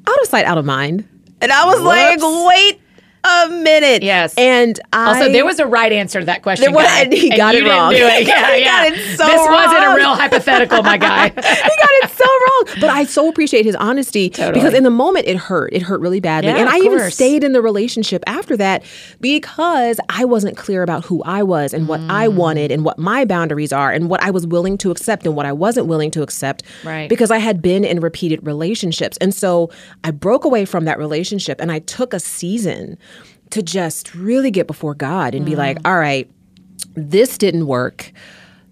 out 0.07 0.21
of 0.23 0.26
sight, 0.28 0.45
out 0.47 0.59
of 0.59 0.64
mind. 0.64 1.09
And 1.40 1.52
I 1.52 1.64
was 1.66 1.81
like, 1.83 2.19
wait 2.49 2.81
a 3.25 3.49
minute. 3.49 4.02
Yes. 4.02 4.35
And 4.37 4.78
I 4.93 5.09
Also, 5.19 5.33
there 5.33 5.45
was 5.45 5.59
a 5.59 5.66
right 5.66 5.90
answer 5.93 6.21
to 6.21 6.26
that 6.26 6.43
question. 6.43 6.64
There 6.66 6.75
was- 6.75 6.87
guy, 6.87 7.00
and 7.04 7.12
he 7.12 7.31
got 7.37 7.54
you 7.54 7.64
it 7.64 7.69
wrong. 7.69 7.90
Do 7.93 7.97
it. 7.97 8.26
Yeah, 8.35 8.54
He 8.54 8.61
yeah. 8.61 8.88
got 8.88 8.93
it 8.99 9.16
so 9.16 9.26
this 9.26 9.40
wasn't 9.49 9.85
a 9.85 9.95
real 9.97 10.14
hypothetical, 10.14 10.83
my 10.83 10.97
guy. 10.97 11.28
he 11.28 11.35
got 11.35 11.45
it 11.45 12.11
so 12.11 12.25
wrong. 12.25 12.81
But 12.81 12.90
I 12.90 13.04
so 13.04 13.28
appreciate 13.28 13.64
his 13.64 13.75
honesty 13.76 14.31
Totally. 14.31 14.52
because 14.54 14.75
in 14.75 14.85
the 14.85 14.90
moment 14.90 15.26
it 15.26 15.37
hurt. 15.37 15.73
It 15.73 15.83
hurt 15.83 16.00
really 16.00 16.21
badly. 16.21 16.50
Yeah, 16.50 16.59
and 16.59 16.69
I 16.69 16.76
even 16.78 17.11
stayed 17.11 17.45
in 17.45 17.52
the 17.52 17.62
relationship 17.62 18.23
after 18.26 18.57
that 18.59 18.83
because 19.21 19.99
I 20.09 20.25
wasn't 20.25 20.57
clear 20.57 20.83
about 20.83 21.04
who 21.04 21.23
I 21.25 21.43
was 21.43 21.73
and 21.73 21.88
what 21.88 22.00
I 22.09 22.28
Mm. 22.28 22.35
wanted 22.35 22.71
and 22.71 22.85
what 22.85 22.99
my 22.99 23.25
boundaries 23.25 23.73
are 23.73 23.90
and 23.90 24.09
what 24.09 24.23
I 24.23 24.31
was 24.31 24.47
willing 24.47 24.76
to 24.78 24.90
accept 24.90 25.26
and 25.26 25.35
what 25.35 25.47
I 25.47 25.52
wasn't 25.52 25.87
willing 25.87 26.11
to 26.12 26.23
accept. 26.23 26.62
Right. 26.85 27.09
Because 27.09 27.31
I 27.31 27.38
had 27.38 27.62
been 27.62 27.85
in 27.85 28.00
repeated 28.00 28.47
relationships. 28.47 29.16
And 29.19 29.35
so 29.35 29.71
I 30.04 30.11
broke 30.11 30.45
away 30.45 30.64
from 30.64 30.85
that 30.85 30.99
relationship 30.99 31.61
and 31.61 31.73
I 31.73 31.78
took 31.81 32.12
a 32.14 32.21
season 32.21 32.99
to 33.54 33.62
just 33.62 34.14
really 34.14 34.50
get 34.50 34.66
before 34.66 34.94
God 34.94 35.34
and 35.34 35.44
Mm. 35.44 35.50
be 35.50 35.56
like, 35.56 35.78
all 35.84 35.99
right, 35.99 36.28
this 36.94 37.38
didn't 37.38 37.66
work. 37.66 38.12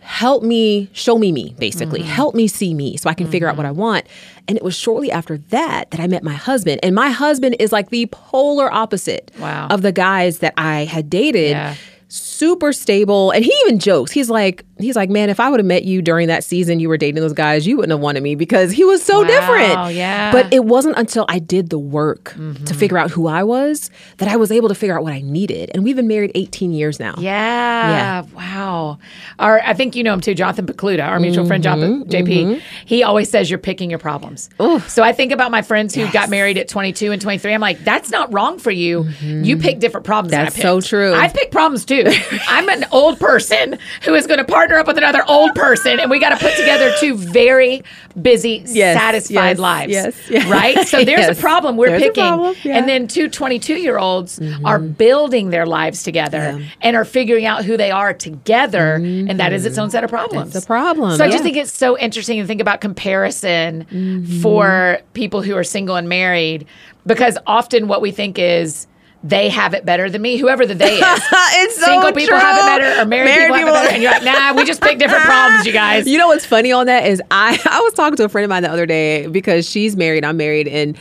Help 0.00 0.42
me, 0.42 0.90
show 0.92 1.16
me 1.16 1.30
me, 1.30 1.54
basically. 1.58 2.00
Mm-hmm. 2.00 2.08
Help 2.08 2.34
me 2.34 2.48
see 2.48 2.74
me 2.74 2.96
so 2.96 3.08
I 3.08 3.14
can 3.14 3.28
figure 3.30 3.48
out 3.48 3.56
what 3.56 3.66
I 3.66 3.70
want. 3.70 4.04
And 4.48 4.58
it 4.58 4.64
was 4.64 4.74
shortly 4.74 5.12
after 5.12 5.38
that 5.38 5.90
that 5.92 6.00
I 6.00 6.08
met 6.08 6.24
my 6.24 6.34
husband. 6.34 6.80
And 6.82 6.92
my 6.94 7.10
husband 7.10 7.54
is 7.60 7.70
like 7.70 7.90
the 7.90 8.06
polar 8.06 8.72
opposite 8.72 9.30
Wow. 9.38 9.68
of 9.70 9.82
the 9.82 9.92
guys 9.92 10.38
that 10.38 10.54
I 10.56 10.84
had 10.86 11.08
dated. 11.08 11.50
Yeah. 11.52 11.76
Super 12.08 12.72
stable. 12.72 13.30
And 13.30 13.44
he 13.44 13.52
even 13.64 13.78
jokes. 13.78 14.10
He's 14.10 14.28
like, 14.28 14.64
he's 14.84 14.96
like, 14.96 15.10
man, 15.10 15.30
if 15.30 15.40
I 15.40 15.48
would 15.50 15.60
have 15.60 15.66
met 15.66 15.84
you 15.84 16.02
during 16.02 16.28
that 16.28 16.44
season 16.44 16.80
you 16.80 16.88
were 16.88 16.96
dating 16.96 17.20
those 17.22 17.32
guys, 17.32 17.66
you 17.66 17.76
wouldn't 17.76 17.90
have 17.92 18.00
wanted 18.00 18.22
me 18.22 18.34
because 18.34 18.70
he 18.72 18.84
was 18.84 19.02
so 19.02 19.20
Wow, 19.22 19.26
different. 19.28 19.94
yeah. 19.94 20.32
But 20.32 20.52
it 20.52 20.64
wasn't 20.64 20.96
until 20.98 21.24
I 21.28 21.38
did 21.38 21.70
the 21.70 21.78
work 21.78 22.34
Mm-hmm. 22.36 22.64
to 22.64 22.74
figure 22.74 22.98
out 22.98 23.10
who 23.10 23.26
I 23.26 23.42
was 23.44 23.90
that 24.18 24.28
I 24.28 24.36
was 24.36 24.50
able 24.52 24.68
to 24.68 24.74
figure 24.74 24.96
out 24.96 25.02
what 25.02 25.12
I 25.12 25.20
needed. 25.20 25.70
And 25.74 25.84
we've 25.84 25.96
been 25.96 26.08
married 26.08 26.32
18 26.34 26.72
years 26.72 26.98
now. 27.00 27.14
Yeah. 27.18 28.22
Wow. 28.34 28.98
Our, 29.38 29.60
I 29.60 29.74
think 29.74 29.94
you 29.96 30.02
know 30.02 30.12
him 30.14 30.20
too, 30.20 30.34
Jonathan 30.34 30.66
Pokluda, 30.66 31.06
our 31.06 31.18
mutual 31.20 31.46
friend, 31.46 31.62
Jonathan, 31.62 32.04
mm-hmm, 32.04 32.10
JP. 32.10 32.44
Mm-hmm. 32.46 32.86
He 32.86 33.02
always 33.02 33.28
says 33.30 33.50
you're 33.50 33.58
picking 33.58 33.90
your 33.90 33.98
problems. 33.98 34.48
So 34.88 35.02
I 35.02 35.12
think 35.12 35.32
about 35.32 35.50
my 35.50 35.62
friends 35.62 35.94
who 35.94 36.10
got 36.12 36.28
married 36.30 36.58
at 36.58 36.68
22 36.68 37.12
and 37.12 37.20
23. 37.20 37.52
I'm 37.54 37.60
like, 37.60 37.78
that's 37.84 38.10
not 38.10 38.32
wrong 38.32 38.58
for 38.58 38.70
you. 38.70 39.04
Mm-hmm. 39.04 39.44
You 39.44 39.56
pick 39.56 39.78
different 39.78 40.06
problems. 40.06 40.30
than 40.32 40.40
I 40.40 40.44
That's 40.44 40.60
so 40.60 40.80
true. 40.80 41.14
I 41.14 41.28
pick 41.28 41.50
problems 41.50 41.84
too. 41.84 42.04
I'm 42.48 42.68
an 42.68 42.84
old 42.92 43.18
person 43.20 43.78
who 44.04 44.14
is 44.14 44.26
going 44.26 44.38
to 44.38 44.44
partner 44.44 44.71
up 44.78 44.86
with 44.86 44.98
another 44.98 45.22
old 45.28 45.54
person, 45.54 46.00
and 46.00 46.10
we 46.10 46.18
got 46.18 46.30
to 46.30 46.36
put 46.36 46.56
together 46.56 46.92
two 47.00 47.16
very 47.16 47.82
busy, 48.20 48.62
Yes, 48.66 48.98
satisfied 48.98 49.50
yes, 49.50 49.58
lives. 49.58 49.92
yes, 49.92 50.30
yes. 50.30 50.48
Right? 50.48 50.86
So 50.86 51.04
there's 51.04 51.36
a 51.36 51.40
problem 51.40 51.76
we're 51.76 51.90
There's 51.90 52.02
picking. 52.02 52.24
problem, 52.24 52.56
yeah. 52.62 52.76
And 52.76 52.88
then 52.88 53.08
two 53.08 53.28
22 53.28 53.74
year 53.74 53.98
olds 53.98 54.38
mm-hmm. 54.38 54.64
are 54.66 54.78
building 54.78 55.50
their 55.50 55.66
lives 55.66 56.02
together 56.02 56.58
Yeah. 56.58 56.68
and 56.80 56.96
are 56.96 57.04
figuring 57.04 57.46
out 57.46 57.64
who 57.64 57.76
they 57.76 57.90
are 57.90 58.12
together. 58.12 58.94
And 58.94 59.38
that 59.40 59.52
is 59.52 59.66
its 59.66 59.74
mm-hmm. 59.74 59.84
own 59.84 59.90
set 59.90 60.04
of 60.04 60.10
problems. 60.10 60.54
It's 60.54 60.64
a 60.64 60.66
problem, 60.66 61.16
So 61.16 61.24
I 61.24 61.30
just 61.30 61.42
think 61.42 61.56
it's 61.56 61.72
so 61.72 61.98
interesting 61.98 62.40
to 62.40 62.46
think 62.46 62.60
about 62.60 62.80
comparison 62.80 63.84
mm-hmm. 63.84 64.40
for 64.40 64.98
people 65.14 65.42
who 65.42 65.56
are 65.56 65.64
single 65.64 65.96
and 65.96 66.08
married 66.08 66.66
because 67.06 67.38
often 67.46 67.88
what 67.88 68.00
we 68.00 68.10
think 68.10 68.38
is, 68.38 68.86
they 69.24 69.48
have 69.48 69.74
it 69.74 69.84
better 69.84 70.10
than 70.10 70.20
me, 70.20 70.36
whoever 70.36 70.66
the 70.66 70.74
they 70.74 70.96
is. 70.96 71.00
it's 71.32 71.76
so 71.76 71.86
Single 71.86 72.12
people 72.12 72.36
have 72.36 72.56
it 72.58 72.82
better, 72.82 73.00
or 73.00 73.04
married, 73.04 73.30
people, 73.32 73.54
have 73.56 73.68
it 73.68 73.72
better, 73.72 73.94
and 73.94 74.02
you're 74.02 74.12
like, 74.12 74.24
nah, 74.24 74.54
we 74.54 74.64
just 74.64 74.80
pick 74.80 74.98
different 74.98 75.24
problems, 75.24 75.66
you 75.66 75.72
guys. 75.72 76.06
You 76.12 76.18
know 76.18 76.26
what's 76.28 76.44
funny 76.44 76.72
on 76.72 76.86
that 76.86 77.06
is 77.06 77.22
I 77.30 77.58
I 77.70 77.80
was 77.80 77.94
talking 77.94 78.16
to 78.16 78.24
a 78.24 78.28
friend 78.28 78.44
of 78.44 78.48
mine 78.50 78.62
the 78.62 78.70
other 78.70 78.86
day 78.86 79.26
because 79.28 79.68
she's 79.68 79.96
married, 79.96 80.24
I'm 80.24 80.36
married, 80.36 80.68
and 80.68 80.96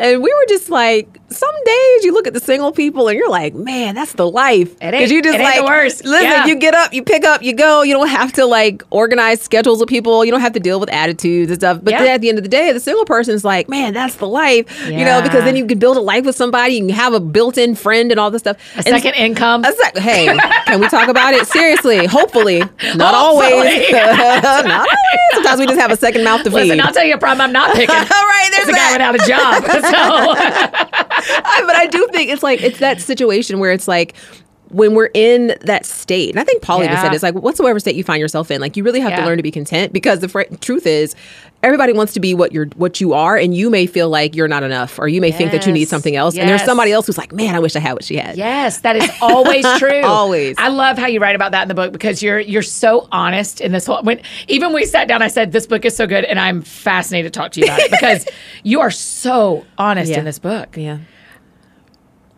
and 0.00 0.22
we 0.22 0.32
were 0.32 0.46
just 0.48 0.68
like, 0.70 1.20
some 1.30 1.54
days 1.64 2.04
you 2.04 2.12
look 2.12 2.26
at 2.28 2.34
the 2.34 2.38
single 2.40 2.70
people 2.70 3.08
and 3.08 3.18
you're 3.18 3.28
like, 3.30 3.54
man, 3.54 3.94
that's 3.96 4.12
the 4.12 4.28
life. 4.30 4.72
It 4.80 4.94
ain't- 4.94 5.10
you 5.10 5.20
just 5.20 5.34
it 5.34 5.40
ain't 5.40 5.42
like, 5.42 5.56
the 5.60 5.64
worst. 5.66 6.04
listen, 6.04 6.30
Yeah. 6.30 6.46
you 6.46 6.54
get 6.56 6.74
up, 6.74 6.92
you 6.94 7.02
pick 7.02 7.24
up, 7.24 7.42
you 7.42 7.52
go. 7.54 7.82
You 7.82 7.92
don't 7.94 8.06
have 8.08 8.32
to 8.34 8.46
like 8.46 8.82
organize 8.90 9.40
schedules 9.40 9.80
with 9.80 9.88
people. 9.88 10.24
You 10.24 10.30
don't 10.30 10.42
have 10.42 10.52
to 10.52 10.60
deal 10.60 10.78
with 10.78 10.90
attitudes 10.90 11.50
and 11.50 11.60
stuff. 11.60 11.80
But 11.82 11.92
Yeah. 11.94 11.98
then 12.02 12.08
at 12.14 12.20
the 12.20 12.28
end 12.28 12.38
of 12.38 12.44
the 12.44 12.50
day, 12.50 12.70
the 12.72 12.78
single 12.78 13.04
person's 13.04 13.44
like, 13.44 13.68
man, 13.68 13.94
that's 13.94 14.14
the 14.16 14.28
life. 14.28 14.66
You 14.86 15.04
know, 15.04 15.22
because 15.22 15.42
then 15.44 15.56
you 15.56 15.66
can 15.66 15.78
build 15.78 15.96
a 15.96 16.00
life 16.00 16.24
with 16.24 16.36
somebody. 16.36 16.74
You 16.74 16.86
can 16.86 16.90
have 16.94 17.14
a 17.14 17.20
built-in 17.20 17.74
friend 17.74 18.12
and 18.12 18.20
all 18.20 18.30
this 18.30 18.40
stuff. 18.42 18.56
a 18.76 18.82
second 18.84 19.14
income. 19.14 19.64
A 19.64 19.72
sec- 19.72 19.98
hey, 19.98 20.26
can 20.66 20.78
we 20.80 20.88
talk 20.88 21.08
about 21.08 21.34
it 21.34 21.46
seriously? 21.48 22.06
Hopefully, 22.06 22.60
not 22.94 23.14
always. 23.14 23.90
Not 23.94 24.20
always. 24.20 24.88
Sometimes 25.34 25.60
we 25.60 25.66
just 25.66 25.80
have 25.80 25.90
a 25.90 25.96
second 25.96 26.22
mouth 26.24 26.42
to 26.44 26.50
feed. 26.50 26.56
Listen, 26.68 26.80
I'll 26.80 26.92
tell 26.92 27.04
you 27.04 27.14
a 27.14 27.18
problem 27.18 27.40
I'm 27.40 27.52
not 27.52 27.74
picking. 27.74 27.90
All 27.94 28.02
right, 28.04 28.48
there's 28.52 28.68
It's 28.68 28.76
a 28.76 28.80
guy 28.80 28.92
without 28.92 29.14
a 29.14 29.18
job. 29.26 29.64
So 29.90 29.96
I- 29.96 31.62
but 31.66 31.76
I 31.76 31.86
do 31.86 32.06
think 32.12 32.30
it's 32.30 32.42
like 32.42 32.62
it's 32.62 32.78
that 32.78 33.00
situation 33.00 33.58
where 33.58 33.72
it's 33.72 33.88
like 33.88 34.14
when 34.70 34.94
we're 34.94 35.10
in 35.14 35.54
that 35.60 35.86
state, 35.86 36.30
and 36.30 36.40
I 36.40 36.44
think 36.44 36.60
Paul 36.62 36.78
even 36.82 36.92
Yeah. 36.92 37.02
said 37.02 37.14
it's 37.14 37.22
like 37.22 37.34
whatsoever 37.34 37.78
state 37.78 37.94
you 37.94 38.02
find 38.02 38.20
yourself 38.20 38.50
in, 38.50 38.60
like 38.60 38.76
you 38.76 38.82
really 38.82 38.98
have 39.00 39.10
Yeah. 39.12 39.20
to 39.20 39.26
learn 39.26 39.36
to 39.36 39.42
be 39.42 39.52
content 39.52 39.92
because 39.92 40.18
the 40.20 40.28
fr- 40.28 40.42
truth 40.60 40.86
is, 40.86 41.14
everybody 41.64 41.92
wants 41.92 42.12
to 42.12 42.20
be 42.20 42.34
what 42.34 42.52
you're 42.52 42.66
what 42.76 43.00
you 43.00 43.14
are, 43.14 43.36
and 43.36 43.54
you 43.56 43.70
may 43.70 43.86
feel 43.86 44.08
like 44.08 44.36
you're 44.36 44.46
not 44.48 44.62
enough, 44.62 44.98
or 44.98 45.08
you 45.08 45.20
may 45.20 45.32
think 45.32 45.50
that 45.50 45.66
you 45.66 45.72
need 45.72 45.88
something 45.88 46.14
else, 46.14 46.36
and 46.36 46.48
there's 46.48 46.62
somebody 46.62 46.92
else 46.92 47.06
who's 47.06 47.18
like, 47.18 47.32
man, 47.32 47.54
I 47.54 47.58
wish 47.58 47.74
I 47.74 47.80
had 47.80 47.94
what 47.94 48.04
she 48.04 48.16
had. 48.16 48.36
Yes, 48.36 48.78
that 48.82 48.94
is 48.96 49.10
always 49.20 49.64
true. 49.78 50.02
Always. 50.02 50.56
I 50.58 50.68
love 50.68 50.98
how 50.98 51.06
you 51.06 51.18
write 51.20 51.34
about 51.34 51.52
that 51.52 51.62
in 51.62 51.68
the 51.68 51.74
book 51.74 51.92
because 51.92 52.22
you're 52.22 52.38
you're 52.38 52.62
so 52.62 53.08
honest 53.10 53.60
in 53.60 53.72
this 53.72 53.86
whole 53.86 54.02
when 54.02 54.20
even 54.48 54.72
we 54.72 54.84
sat 54.84 55.08
down 55.08 55.22
I 55.22 55.28
said 55.28 55.52
this 55.52 55.66
book 55.66 55.84
is 55.84 55.96
so 55.96 56.06
good 56.06 56.24
and 56.24 56.38
I'm 56.38 56.62
fascinated 56.62 57.32
to 57.32 57.38
talk 57.38 57.52
to 57.52 57.60
you 57.60 57.66
about 57.66 57.80
it 57.80 57.90
because 57.90 58.26
you 58.62 58.80
are 58.80 58.90
so 58.90 59.64
honest 59.78 60.10
Yeah. 60.10 60.18
in 60.18 60.24
this 60.24 60.38
book. 60.38 60.76
Yeah. 60.76 60.98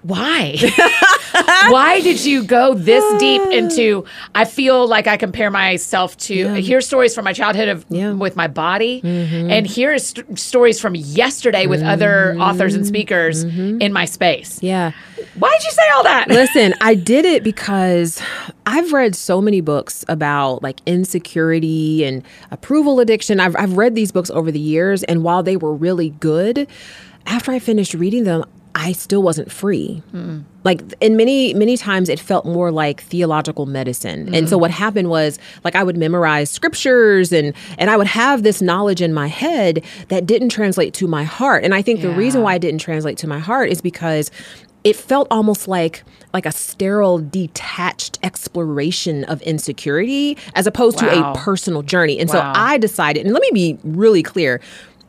Why? 0.07 0.57
Why 1.69 2.01
did 2.01 2.25
you 2.25 2.45
go 2.45 2.75
this 2.75 3.05
deep 3.21 3.43
into 3.53 4.05
I 4.35 4.45
feel 4.45 4.87
like 4.87 5.07
I 5.07 5.17
compare 5.17 5.51
myself 5.51 6.17
to 6.19 6.55
hear 6.55 6.81
stories 6.81 7.15
from 7.15 7.25
my 7.25 7.33
childhood 7.33 7.69
of 7.69 7.85
Yeah. 7.89 8.07
Mm-hmm. 8.11 8.19
with 8.21 8.37
my 8.37 8.47
body 8.49 9.01
and 9.05 9.67
hear 9.67 9.99
st- 9.99 10.39
stories 10.39 10.81
from 10.81 10.95
yesterday 10.95 11.67
with 11.67 11.83
other 11.83 12.37
authors 12.39 12.75
and 12.75 12.87
speakers 12.87 13.43
in 13.45 13.93
my 13.93 14.05
space. 14.05 14.63
Yeah. 14.63 14.93
Why 15.39 15.51
did 15.59 15.65
you 15.65 15.71
say 15.73 15.89
all 15.95 16.03
that? 16.05 16.29
Listen, 16.29 16.75
I 16.81 16.95
did 17.13 17.25
it 17.25 17.43
because 17.43 18.21
I've 18.65 18.93
read 18.93 19.15
so 19.15 19.41
many 19.43 19.61
books 19.61 20.05
about 20.09 20.63
like 20.63 20.81
insecurity 20.87 22.05
and 22.05 22.23
approval 22.51 23.01
addiction. 23.01 23.41
I've, 23.41 23.57
I've 23.57 23.77
read 23.77 23.95
these 23.95 24.13
books 24.13 24.31
over 24.31 24.51
the 24.51 24.61
years, 24.61 25.03
and 25.05 25.25
while 25.25 25.43
they 25.43 25.57
were 25.57 25.75
really 25.75 26.11
good, 26.11 26.67
after 27.27 27.51
I 27.53 27.59
finished 27.59 27.93
reading 27.95 28.25
them, 28.25 28.45
I 28.79 28.93
still 28.93 29.23
wasn't 29.23 29.51
free. 29.51 30.03
Like, 30.65 30.83
and 31.01 31.17
many, 31.17 31.55
many 31.55 31.79
times 31.79 32.11
it 32.11 32.21
felt 32.21 32.45
more 32.45 32.71
like 32.71 33.01
theological 33.01 33.65
medicine. 33.65 34.35
And 34.35 34.49
so 34.51 34.57
mm-hmm. 34.57 34.61
what 34.61 34.71
happened 34.71 35.09
was 35.09 35.39
like 35.65 35.75
I 35.75 35.83
would 35.83 35.97
memorize 35.97 36.51
scriptures 36.51 37.33
and 37.33 37.55
and 37.79 37.89
I 37.89 37.97
would 37.97 38.07
have 38.07 38.43
this 38.43 38.61
knowledge 38.61 39.01
in 39.01 39.15
my 39.15 39.29
head 39.29 39.83
that 40.09 40.27
didn't 40.27 40.51
translate 40.51 40.93
to 40.95 41.09
my 41.09 41.25
heart. 41.25 41.65
And 41.65 41.75
I 41.75 41.81
think 41.81 42.03
the 42.03 42.11
reason 42.11 42.43
why 42.43 42.57
it 42.57 42.59
didn't 42.59 42.81
translate 42.81 43.17
to 43.19 43.27
my 43.27 43.39
heart 43.39 43.71
is 43.71 43.81
because 43.81 44.31
it 44.85 44.95
felt 44.95 45.27
almost 45.31 45.67
like 45.67 46.05
like 46.35 46.45
a 46.45 46.53
sterile 46.53 47.19
detached 47.19 48.19
exploration 48.23 49.25
of 49.25 49.41
insecurity 49.43 50.37
as 50.55 50.67
opposed 50.67 51.01
Wow. 51.01 51.09
to 51.09 51.31
a 51.31 51.35
personal 51.35 51.83
journey 51.83 52.19
and 52.21 52.29
Wow. 52.29 52.53
so 52.55 52.61
i 52.61 52.79
decided 52.79 53.25
and 53.25 53.33
let 53.33 53.43
me 53.43 53.51
be 53.53 53.79
really 53.83 54.23
clear 54.23 54.61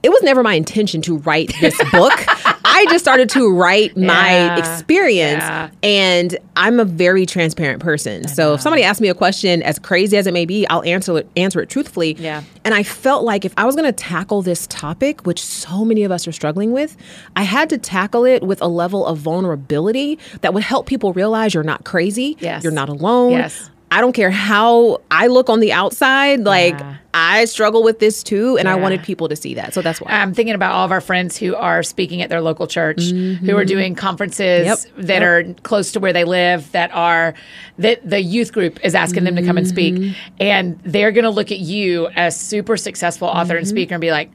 it 0.03 0.09
was 0.09 0.23
never 0.23 0.41
my 0.41 0.53
intention 0.53 1.01
to 1.01 1.17
write 1.17 1.53
this 1.59 1.77
book 1.91 2.13
i 2.77 2.85
just 2.91 3.03
started 3.03 3.29
to 3.29 3.51
write 3.53 3.95
my 4.13 4.29
Yeah. 4.35 4.57
experience 4.57 5.43
Yeah. 5.43 5.69
and 5.83 6.37
i'm 6.55 6.79
a 6.79 6.85
very 6.85 7.25
transparent 7.25 7.81
person 7.81 8.27
so 8.27 8.53
if 8.55 8.61
somebody 8.61 8.83
asks 8.83 9.01
me 9.01 9.09
a 9.09 9.13
question 9.15 9.61
as 9.63 9.79
crazy 9.79 10.15
as 10.17 10.27
it 10.27 10.33
may 10.33 10.45
be 10.45 10.67
i'll 10.69 10.83
answer 10.83 11.17
it 11.17 11.27
answer 11.35 11.59
it 11.61 11.69
truthfully 11.69 12.13
Yeah. 12.19 12.43
and 12.63 12.73
I 12.73 12.83
felt 12.83 13.23
like 13.23 13.45
if 13.45 13.53
I 13.57 13.65
was 13.65 13.75
going 13.75 13.85
to 13.87 13.91
tackle 13.93 14.41
this 14.41 14.67
topic, 14.67 15.25
which 15.25 15.41
so 15.43 15.83
many 15.85 16.03
of 16.03 16.11
us 16.11 16.27
are 16.27 16.31
struggling 16.31 16.71
with, 16.73 16.97
I 17.35 17.43
had 17.43 17.69
to 17.69 17.77
tackle 17.77 18.25
it 18.25 18.43
with 18.43 18.61
a 18.61 18.67
level 18.67 19.05
of 19.05 19.17
vulnerability 19.19 20.19
that 20.41 20.53
would 20.53 20.63
help 20.63 20.85
people 20.85 21.13
realize 21.13 21.53
you're 21.53 21.63
not 21.63 21.85
crazy. 21.85 22.35
Yes. 22.39 22.63
You're 22.63 22.73
not 22.73 22.89
alone. 22.89 23.31
Yes. 23.31 23.69
I 23.89 24.01
don't 24.01 24.13
care 24.13 24.31
how 24.31 25.01
I 25.09 25.27
look 25.27 25.49
on 25.49 25.61
the 25.61 25.71
outside, 25.71 26.41
like 26.41 26.77
Yeah. 26.77 26.97
I 27.13 27.45
struggle 27.45 27.83
with 27.83 27.99
this 27.99 28.21
too. 28.21 28.57
And 28.57 28.67
I 28.67 28.75
wanted 28.75 29.01
people 29.01 29.27
to 29.29 29.35
see 29.35 29.53
that. 29.55 29.73
So 29.73 29.81
that's 29.81 29.99
why. 29.99 30.11
I'm 30.11 30.33
thinking 30.33 30.53
about 30.53 30.73
all 30.73 30.85
of 30.85 30.91
our 30.91 31.01
friends 31.01 31.35
who 31.37 31.55
are 31.55 31.81
speaking 31.81 32.21
at 32.21 32.29
their 32.29 32.41
local 32.41 32.67
church, 32.67 33.01
who 33.01 33.15
are 33.15 33.61
mm-hmm. 33.61 33.65
doing 33.65 33.95
conferences 33.95 34.65
Yep. 34.65 34.79
that 35.07 35.23
are 35.23 35.45
close 35.63 35.91
to 35.93 35.99
where 35.99 36.13
they 36.13 36.25
live, 36.25 36.71
that 36.73 36.93
are 36.93 37.33
that 37.79 38.07
the 38.07 38.21
youth 38.21 38.51
group 38.53 38.77
is 38.85 38.93
asking 38.93 39.23
them 39.23 39.35
to 39.35 39.41
come 39.41 39.57
and 39.57 39.67
speak, 39.67 39.95
mm-hmm. 39.95 40.13
and 40.39 40.79
they're 40.83 41.11
going 41.11 41.23
to 41.23 41.29
look 41.31 41.51
at 41.51 41.59
you 41.59 42.07
as 42.09 42.39
super 42.39 42.77
successful 42.77 43.27
author 43.27 43.55
and 43.55 43.65
mm-hmm. 43.65 43.75
speaker 43.75 43.95
and 43.95 44.01
be 44.01 44.11
like. 44.11 44.29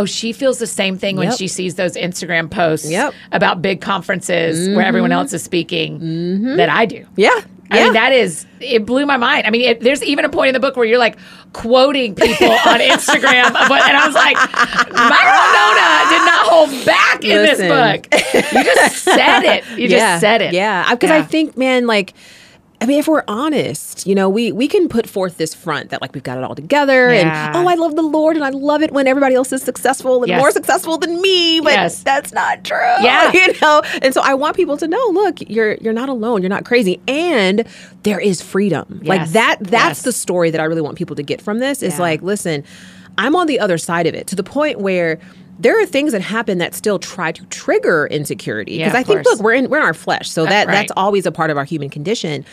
Oh, 0.00 0.04
she 0.06 0.32
feels 0.32 0.60
the 0.60 0.66
same 0.68 0.96
thing 0.96 1.16
when 1.16 1.32
she 1.32 1.48
sees 1.48 1.74
those 1.74 1.96
Instagram 1.96 2.48
posts 2.48 2.88
Yep. 2.88 3.14
about 3.32 3.60
big 3.62 3.80
conferences 3.80 4.68
where 4.76 4.86
everyone 4.86 5.10
else 5.10 5.32
is 5.32 5.42
speaking 5.42 6.54
that 6.56 6.68
I 6.68 6.86
do. 6.86 7.04
yeah. 7.16 7.40
I 7.70 7.78
yeah. 7.78 7.84
mean, 7.84 7.92
that 7.94 8.12
is, 8.12 8.46
it 8.60 8.86
blew 8.86 9.04
my 9.04 9.18
mind. 9.18 9.46
I 9.46 9.50
mean, 9.50 9.62
it, 9.62 9.80
there's 9.80 10.02
even 10.02 10.24
a 10.24 10.30
point 10.30 10.48
in 10.48 10.54
the 10.54 10.60
book 10.60 10.76
where 10.76 10.86
you're 10.86 10.98
like 10.98 11.18
quoting 11.52 12.14
people 12.14 12.50
on 12.66 12.80
Instagram. 12.80 13.52
What, 13.52 13.82
and 13.82 13.96
I 13.96 14.06
was 14.06 14.14
like, 14.14 14.36
Myra 14.92 15.42
Nona 15.54 16.08
did 16.08 16.24
not 16.24 16.46
hold 16.46 16.86
back 16.86 17.24
in 17.24 17.42
this 17.42 17.58
book. 17.58 18.06
You 18.52 18.64
just 18.64 19.04
said 19.04 19.42
it. 19.42 19.78
You 19.78 19.88
just 19.88 20.20
said 20.20 20.40
it. 20.40 20.54
Yeah, 20.54 20.92
because 20.92 21.10
I 21.10 21.22
think, 21.22 21.56
man, 21.56 21.86
like. 21.86 22.14
I 22.80 22.86
mean, 22.86 23.00
if 23.00 23.08
we're 23.08 23.24
honest, 23.26 24.06
you 24.06 24.14
know, 24.14 24.28
we 24.28 24.52
we 24.52 24.68
can 24.68 24.88
put 24.88 25.08
forth 25.08 25.36
this 25.36 25.52
front 25.52 25.90
that 25.90 26.00
like 26.00 26.14
we've 26.14 26.22
got 26.22 26.38
it 26.38 26.44
all 26.44 26.54
together, 26.54 27.12
Yeah. 27.12 27.48
and 27.48 27.56
oh, 27.56 27.68
I 27.68 27.74
love 27.74 27.96
the 27.96 28.02
Lord, 28.02 28.36
and 28.36 28.44
I 28.44 28.50
love 28.50 28.82
it 28.82 28.92
when 28.92 29.08
everybody 29.08 29.34
else 29.34 29.52
is 29.52 29.62
successful 29.62 30.22
and 30.22 30.28
Yes. 30.28 30.38
more 30.38 30.52
successful 30.52 30.96
than 30.96 31.20
me. 31.20 31.60
But 31.60 31.72
Yes. 31.72 32.02
that's 32.04 32.32
not 32.32 32.62
true. 32.62 32.76
Yeah. 33.00 33.32
you 33.32 33.52
know. 33.60 33.82
And 34.00 34.14
so 34.14 34.20
I 34.22 34.34
want 34.34 34.54
people 34.54 34.76
to 34.76 34.86
know, 34.86 35.04
look, 35.12 35.40
you're 35.50 35.74
you're 35.80 35.92
not 35.92 36.08
alone. 36.08 36.40
You're 36.40 36.50
not 36.50 36.64
crazy, 36.64 37.00
and 37.08 37.64
there 38.04 38.20
is 38.20 38.40
freedom. 38.42 39.00
Like 39.02 39.28
that. 39.30 39.56
That's 39.60 39.98
Yes. 39.98 40.02
the 40.02 40.12
story 40.12 40.50
that 40.50 40.60
I 40.60 40.64
really 40.64 40.82
want 40.82 40.96
people 40.96 41.16
to 41.16 41.22
get 41.24 41.40
from 41.42 41.58
this. 41.58 41.82
Is 41.82 41.94
Yeah. 41.94 42.00
like, 42.02 42.22
listen, 42.22 42.62
I'm 43.18 43.34
on 43.34 43.48
the 43.48 43.58
other 43.58 43.78
side 43.78 44.06
of 44.06 44.14
it 44.14 44.28
to 44.28 44.36
the 44.36 44.44
point 44.44 44.78
where. 44.80 45.18
There 45.58 45.80
are 45.80 45.86
things 45.86 46.12
that 46.12 46.20
happen 46.20 46.58
that 46.58 46.74
still 46.74 46.98
try 46.98 47.32
to 47.32 47.44
trigger 47.46 48.06
insecurity 48.06 48.78
because 48.78 48.92
of 48.92 48.96
I 48.96 49.02
think, 49.02 49.24
course. 49.24 49.26
look, 49.26 49.40
we're 49.40 49.54
in 49.54 49.68
we're 49.68 49.78
in 49.78 49.84
our 49.84 49.94
flesh, 49.94 50.30
so 50.30 50.44
that 50.44 50.66
right. 50.66 50.72
that's 50.72 50.92
always 50.96 51.26
a 51.26 51.32
part 51.32 51.50
of 51.50 51.56
our 51.56 51.64
human 51.64 51.90
condition. 51.90 52.44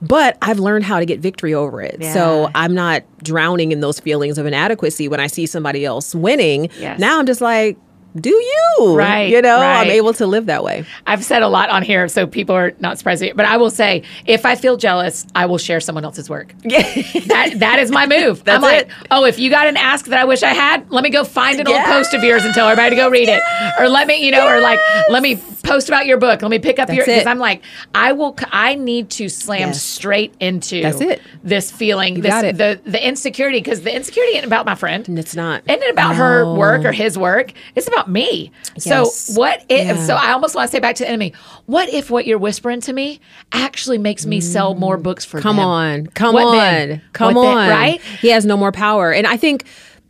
But 0.00 0.38
I've 0.42 0.60
learned 0.60 0.84
how 0.84 1.00
to 1.00 1.06
get 1.06 1.18
victory 1.18 1.54
over 1.54 1.82
it. 1.82 2.02
So 2.12 2.50
I'm 2.54 2.72
not 2.72 3.02
drowning 3.22 3.72
in 3.72 3.80
those 3.80 3.98
feelings 3.98 4.38
of 4.38 4.46
inadequacy 4.46 5.08
when 5.08 5.18
I 5.18 5.26
see 5.26 5.44
somebody 5.44 5.84
else 5.84 6.14
winning. 6.14 6.70
Yes. 6.78 7.00
Now 7.00 7.18
I'm 7.18 7.26
just 7.26 7.40
like, 7.40 7.76
do 8.18 8.30
you? 8.30 8.94
Right, 8.96 9.28
You 9.30 9.42
know, 9.42 9.58
I'm 9.58 9.90
able 9.90 10.12
to 10.14 10.26
live 10.26 10.46
that 10.46 10.64
way. 10.64 10.84
I've 11.06 11.24
said 11.24 11.42
a 11.42 11.48
lot 11.48 11.68
on 11.70 11.82
here, 11.82 12.08
so 12.08 12.26
people 12.26 12.54
are 12.56 12.72
not 12.80 12.98
surprised. 12.98 13.24
But 13.34 13.44
I 13.46 13.56
will 13.58 13.70
say, 13.70 14.02
if 14.26 14.46
I 14.46 14.54
feel 14.54 14.76
jealous, 14.76 15.26
I 15.34 15.46
will 15.46 15.58
share 15.58 15.80
someone 15.80 16.04
else's 16.04 16.28
work. 16.30 16.54
Yeah. 16.64 16.82
That 17.28 17.54
that 17.60 17.78
is 17.78 17.90
my 17.90 18.06
move. 18.06 18.44
That's 18.48 18.56
I'm 18.56 18.62
like, 18.62 18.86
it. 18.88 18.92
oh, 19.10 19.24
if 19.24 19.38
you 19.38 19.50
got 19.50 19.66
an 19.66 19.76
ask 19.76 20.06
that 20.06 20.18
I 20.18 20.24
wish 20.24 20.42
I 20.42 20.52
had, 20.52 20.90
let 20.90 21.02
me 21.02 21.10
go 21.10 21.24
find 21.24 21.58
an 21.60 21.66
old 21.66 21.82
post 21.84 22.12
of 22.14 22.22
yours 22.22 22.44
and 22.44 22.52
tell 22.54 22.68
everybody 22.68 22.90
to 22.90 22.96
go 22.96 23.08
read 23.10 23.28
it, 23.28 23.42
or 23.78 23.88
let 23.88 24.06
me, 24.06 24.24
you 24.24 24.30
know, 24.32 24.46
or 24.46 24.60
like 24.60 24.78
let 25.08 25.22
me 25.22 25.36
post 25.62 25.88
about 25.88 26.06
your 26.06 26.18
book. 26.18 26.40
Let 26.42 26.50
me 26.50 26.58
pick 26.58 26.78
up 26.78 26.88
your 26.88 26.98
That's 27.04 27.08
because. 27.08 27.26
I'm 27.26 27.38
like, 27.38 27.62
I 27.94 28.12
will. 28.12 28.36
i 28.52 28.74
need 28.74 29.10
to 29.10 29.28
slam 29.28 29.68
Yes. 29.68 29.82
straight 29.82 30.34
into 30.40 30.82
That's 30.82 31.00
it. 31.00 31.20
this 31.42 31.70
feeling, 31.70 32.20
this 32.20 32.30
got 32.30 32.44
it. 32.44 32.56
the 32.56 32.80
the 32.84 33.06
insecurity 33.06 33.58
because 33.58 33.82
the 33.82 33.94
insecurity 33.94 34.36
isn't 34.36 34.46
about 34.46 34.66
my 34.66 34.74
friend. 34.74 35.08
And 35.08 35.18
it's 35.18 35.34
not. 35.34 35.62
Isn't 35.68 35.82
it 35.82 35.90
about 35.90 36.16
her 36.16 36.54
work 36.54 36.84
or 36.84 36.92
his 36.92 37.18
work? 37.18 37.52
It's 37.74 37.88
about 37.88 37.97
me. 38.06 38.52
Yes. 38.76 38.84
So 38.84 39.34
what 39.40 39.64
if 39.68 39.86
Yeah. 39.96 40.06
so 40.06 40.14
I 40.14 40.32
almost 40.32 40.54
want 40.54 40.68
to 40.68 40.72
say 40.72 40.78
back 40.78 40.94
to 40.96 41.04
the 41.04 41.08
enemy, 41.08 41.32
what 41.66 41.88
if 41.88 42.10
what 42.10 42.26
you're 42.26 42.38
whispering 42.38 42.80
to 42.82 42.92
me 42.92 43.18
actually 43.52 43.98
makes 43.98 44.26
me 44.26 44.40
sell 44.40 44.74
more 44.74 44.98
books 44.98 45.24
for 45.24 45.40
Mm. 45.40 45.42
Come 45.42 45.56
them? 45.56 45.64
on. 45.66 46.06
Come 46.08 46.34
What 46.34 46.44
on. 46.48 46.56
then? 46.58 47.02
Come 47.14 47.34
What 47.34 47.42
then? 47.42 47.56
on. 47.56 47.68
Right? 47.70 48.00
He 48.20 48.28
has 48.28 48.44
no 48.44 48.56
more 48.58 48.70
power. 48.72 49.10
And 49.10 49.26
I 49.26 49.36
think 49.38 49.64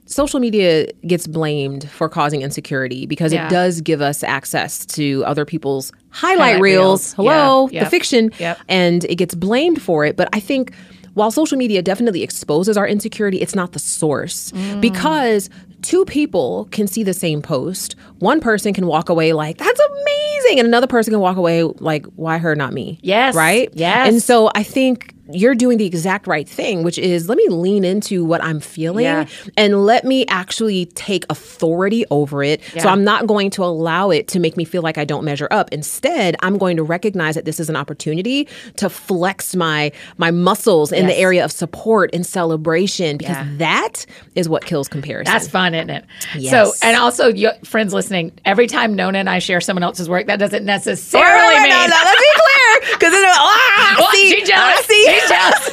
social 0.07 0.40
media 0.40 0.87
gets 1.07 1.26
blamed 1.26 1.88
for 1.90 2.09
causing 2.09 2.40
insecurity 2.42 3.07
because 3.07 3.33
Yeah. 3.33 3.47
it 3.47 3.50
does 3.50 3.80
give 3.83 4.00
us 4.00 4.23
access 4.25 4.85
to 4.87 5.23
other 5.26 5.45
people's 5.45 5.92
highlight, 6.11 6.38
Highlight 6.38 6.61
reels. 6.62 6.80
reels. 6.80 7.12
Hello, 7.14 7.68
Yeah. 7.71 7.80
Yep. 7.80 7.85
the 7.85 7.90
fiction. 7.90 8.30
Yep. 8.38 8.59
And 8.68 9.04
it 9.04 9.16
gets 9.16 9.35
blamed 9.35 9.80
for 9.83 10.04
it. 10.07 10.16
But 10.16 10.28
I 10.33 10.40
think 10.40 10.73
while 11.12 11.30
social 11.30 11.59
media 11.59 11.83
definitely 11.83 12.23
exposes 12.23 12.78
our 12.78 12.87
insecurity, 12.88 13.38
it's 13.42 13.54
not 13.54 13.73
the 13.73 13.78
source 13.78 14.50
Mm. 14.54 14.80
because 14.80 15.50
two 15.82 16.04
people 16.04 16.68
can 16.70 16.87
see 16.87 17.02
the 17.02 17.14
same 17.14 17.42
post. 17.42 17.97
One 18.18 18.40
person 18.40 18.73
can 18.75 18.87
walk 18.87 19.08
away 19.08 19.32
like, 19.32 19.58
that's 19.58 19.80
amazing. 19.80 20.58
And 20.58 20.68
another 20.68 20.87
person 20.87 21.12
can 21.12 21.20
walk 21.20 21.37
away 21.37 21.62
like, 21.62 22.06
why 22.16 22.38
her, 22.38 22.54
not 22.54 22.73
me? 22.73 22.99
Yes. 23.02 23.35
Right? 23.35 23.70
Yes. 23.75 24.08
And 24.08 24.23
so 24.23 24.50
I 24.54 24.62
think 24.62 25.14
you're 25.30 25.54
doing 25.54 25.78
the 25.78 25.87
exact 25.87 26.26
right 26.26 26.49
thing, 26.49 26.82
which 26.82 26.99
is 26.99 27.28
let 27.28 27.37
me 27.38 27.47
lean 27.49 27.85
into 27.85 28.25
what 28.25 28.42
I'm 28.42 28.61
feeling 28.61 29.04
Yeah. 29.04 29.26
and 29.56 29.85
let 29.87 30.04
me 30.04 30.26
actually 30.26 30.87
take 30.87 31.25
authority 31.30 32.04
over 32.11 32.42
it. 32.42 32.61
So 32.78 32.88
I'm 32.88 33.04
not 33.04 33.26
going 33.26 33.50
to 33.50 33.64
allow 33.64 34.11
it 34.11 34.28
to 34.28 34.40
make 34.40 34.56
me 34.56 34.64
feel 34.64 34.82
like 34.82 34.99
I 34.99 35.04
don't 35.04 35.25
measure 35.25 35.49
up. 35.50 35.70
Instead, 35.73 36.37
I'm 36.40 36.58
going 36.58 36.76
to 36.76 36.82
recognize 36.82 37.35
that 37.35 37.44
this 37.44 37.61
is 37.61 37.68
an 37.68 37.76
opportunity 37.76 38.49
to 38.76 38.88
flex 38.88 39.54
my 39.56 39.92
my 40.16 40.30
muscles 40.30 40.92
in 40.92 41.04
Yes. 41.06 41.12
the 41.14 41.18
area 41.20 41.44
of 41.44 41.52
support 41.52 42.11
and 42.12 42.26
celebration 42.26 43.16
because 43.18 43.37
Yeah. 43.37 43.46
that 43.59 44.07
is 44.35 44.48
what 44.48 44.64
kills 44.64 44.88
comparison. 44.88 45.33
That's 45.33 45.48
fun, 45.48 45.74
isn't 45.74 45.90
it? 45.90 46.05
Yes. 46.37 46.50
So, 46.50 46.72
and 46.87 46.96
also, 46.96 47.29
you, 47.29 47.50
friends 47.64 47.92
listening, 47.92 48.33
every 48.44 48.66
time 48.66 48.94
Nona 48.94 49.18
and 49.18 49.29
I 49.31 49.38
share 49.38 49.61
someone 49.61 49.83
else's 49.83 50.09
work, 50.09 50.26
that 50.26 50.38
doesn't 50.38 50.64
necessarily 50.64 51.29
oh, 51.31 51.37
right, 51.37 51.57
right, 51.57 51.62
mean. 51.62 51.70
no, 51.70 51.87
no, 51.87 52.02
let's 52.05 52.20
be 52.20 52.33
clear. 52.35 52.94
Because 52.98 53.12
then, 53.12 53.24
ah, 53.26 53.96
Oh, 53.98 54.09
see, 54.12 54.31
she's 54.31 54.48
jealous. 54.48 54.74
ah, 54.79 54.83
see. 54.87 55.05
She's 55.09 55.29
jealous. 55.29 55.70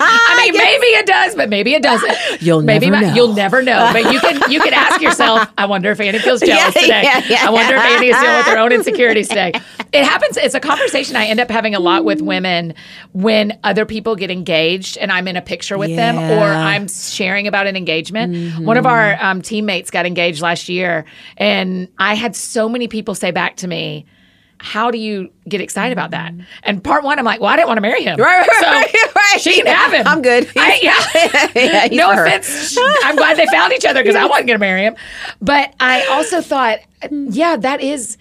I 0.00 0.42
mean, 0.44 0.52
maybe 0.56 0.86
it 0.86 1.06
does, 1.34 1.42
but 1.42 1.48
maybe 1.48 1.74
it 1.74 1.82
doesn't. 1.82 2.12
You'll 2.42 2.62
maybe 2.62 2.90
never 2.90 3.02
my- 3.04 3.08
know. 3.10 3.14
You'll 3.14 3.32
never 3.34 3.62
know. 3.62 3.90
But 3.92 4.12
you 4.12 4.20
can 4.20 4.50
you 4.50 4.60
can 4.60 4.72
ask 4.74 5.00
yourself. 5.02 5.48
I 5.58 5.66
wonder 5.66 5.90
if 5.90 6.00
Annie 6.00 6.18
feels 6.18 6.40
jealous 6.40 6.74
Yeah, 6.76 6.80
today. 6.82 7.02
yeah, 7.02 7.22
yeah. 7.28 7.46
I 7.46 7.50
wonder 7.50 7.74
if 7.74 7.80
Annie 7.82 8.08
is 8.08 8.16
dealing 8.16 8.36
with 8.36 8.46
her 8.46 8.58
own 8.58 8.72
insecurities 8.78 9.28
today. 9.28 9.52
It 9.92 10.04
happens. 10.04 10.36
It's 10.36 10.54
a 10.54 10.60
conversation 10.60 11.14
I 11.16 11.26
end 11.26 11.38
up 11.40 11.50
having 11.50 11.74
a 11.74 11.80
lot 11.80 12.04
with 12.04 12.20
women 12.20 12.74
when 13.12 13.58
other 13.62 13.84
people 13.86 14.16
get 14.16 14.30
engaged 14.30 14.98
and 14.98 15.12
I'm 15.12 15.28
in 15.28 15.36
a 15.36 15.42
picture 15.42 15.78
with 15.78 15.94
them 15.94 16.16
or 16.18 16.44
Mm-hmm. 16.44 16.66
I'm 16.66 16.88
sharing 16.88 17.46
about 17.46 17.66
an 17.66 17.76
engagement. 17.76 18.58
One 18.64 18.76
of 18.76 18.86
our 18.86 19.16
um, 19.22 19.40
teammates 19.42 19.90
got 19.90 20.04
engaged 20.06 20.42
last 20.42 20.68
year, 20.68 21.04
and 21.36 21.88
I 21.98 22.14
had 22.14 22.34
so 22.36 22.68
many 22.68 22.88
people 22.88 23.14
say 23.14 23.30
back 23.30 23.56
to 23.58 23.68
me 23.68 24.04
how 24.58 24.90
do 24.90 24.98
you 24.98 25.30
get 25.48 25.60
excited 25.60 25.92
about 25.92 26.10
that? 26.12 26.32
And 26.62 26.82
part 26.82 27.04
one, 27.04 27.18
I'm 27.18 27.24
like, 27.24 27.40
well, 27.40 27.50
I 27.50 27.56
didn't 27.56 27.68
want 27.68 27.76
to 27.78 27.82
marry 27.82 28.02
him. 28.02 28.18
Mm-hmm. 28.18 28.22
Right, 28.22 28.46
right, 28.46 28.60
so 28.60 28.66
right, 28.66 29.14
right. 29.16 29.40
she 29.40 29.54
can 29.56 29.66
have 29.66 29.92
him. 29.92 30.06
I'm 30.06 30.22
good. 30.22 30.50
I, 30.56 30.78
yeah. 30.82 31.50
yeah 31.90 31.96
no 31.96 32.10
offense. 32.12 32.76
I'm 33.04 33.16
glad 33.16 33.36
they 33.36 33.46
found 33.46 33.72
each 33.72 33.84
other 33.84 34.02
because 34.02 34.16
I 34.16 34.24
wasn't 34.24 34.46
going 34.48 34.58
to 34.58 34.64
marry 34.64 34.82
him. 34.84 34.96
But 35.40 35.74
I 35.80 36.06
also 36.06 36.40
thought, 36.40 36.78
yeah, 37.10 37.56
that 37.56 37.80
is, 37.82 38.16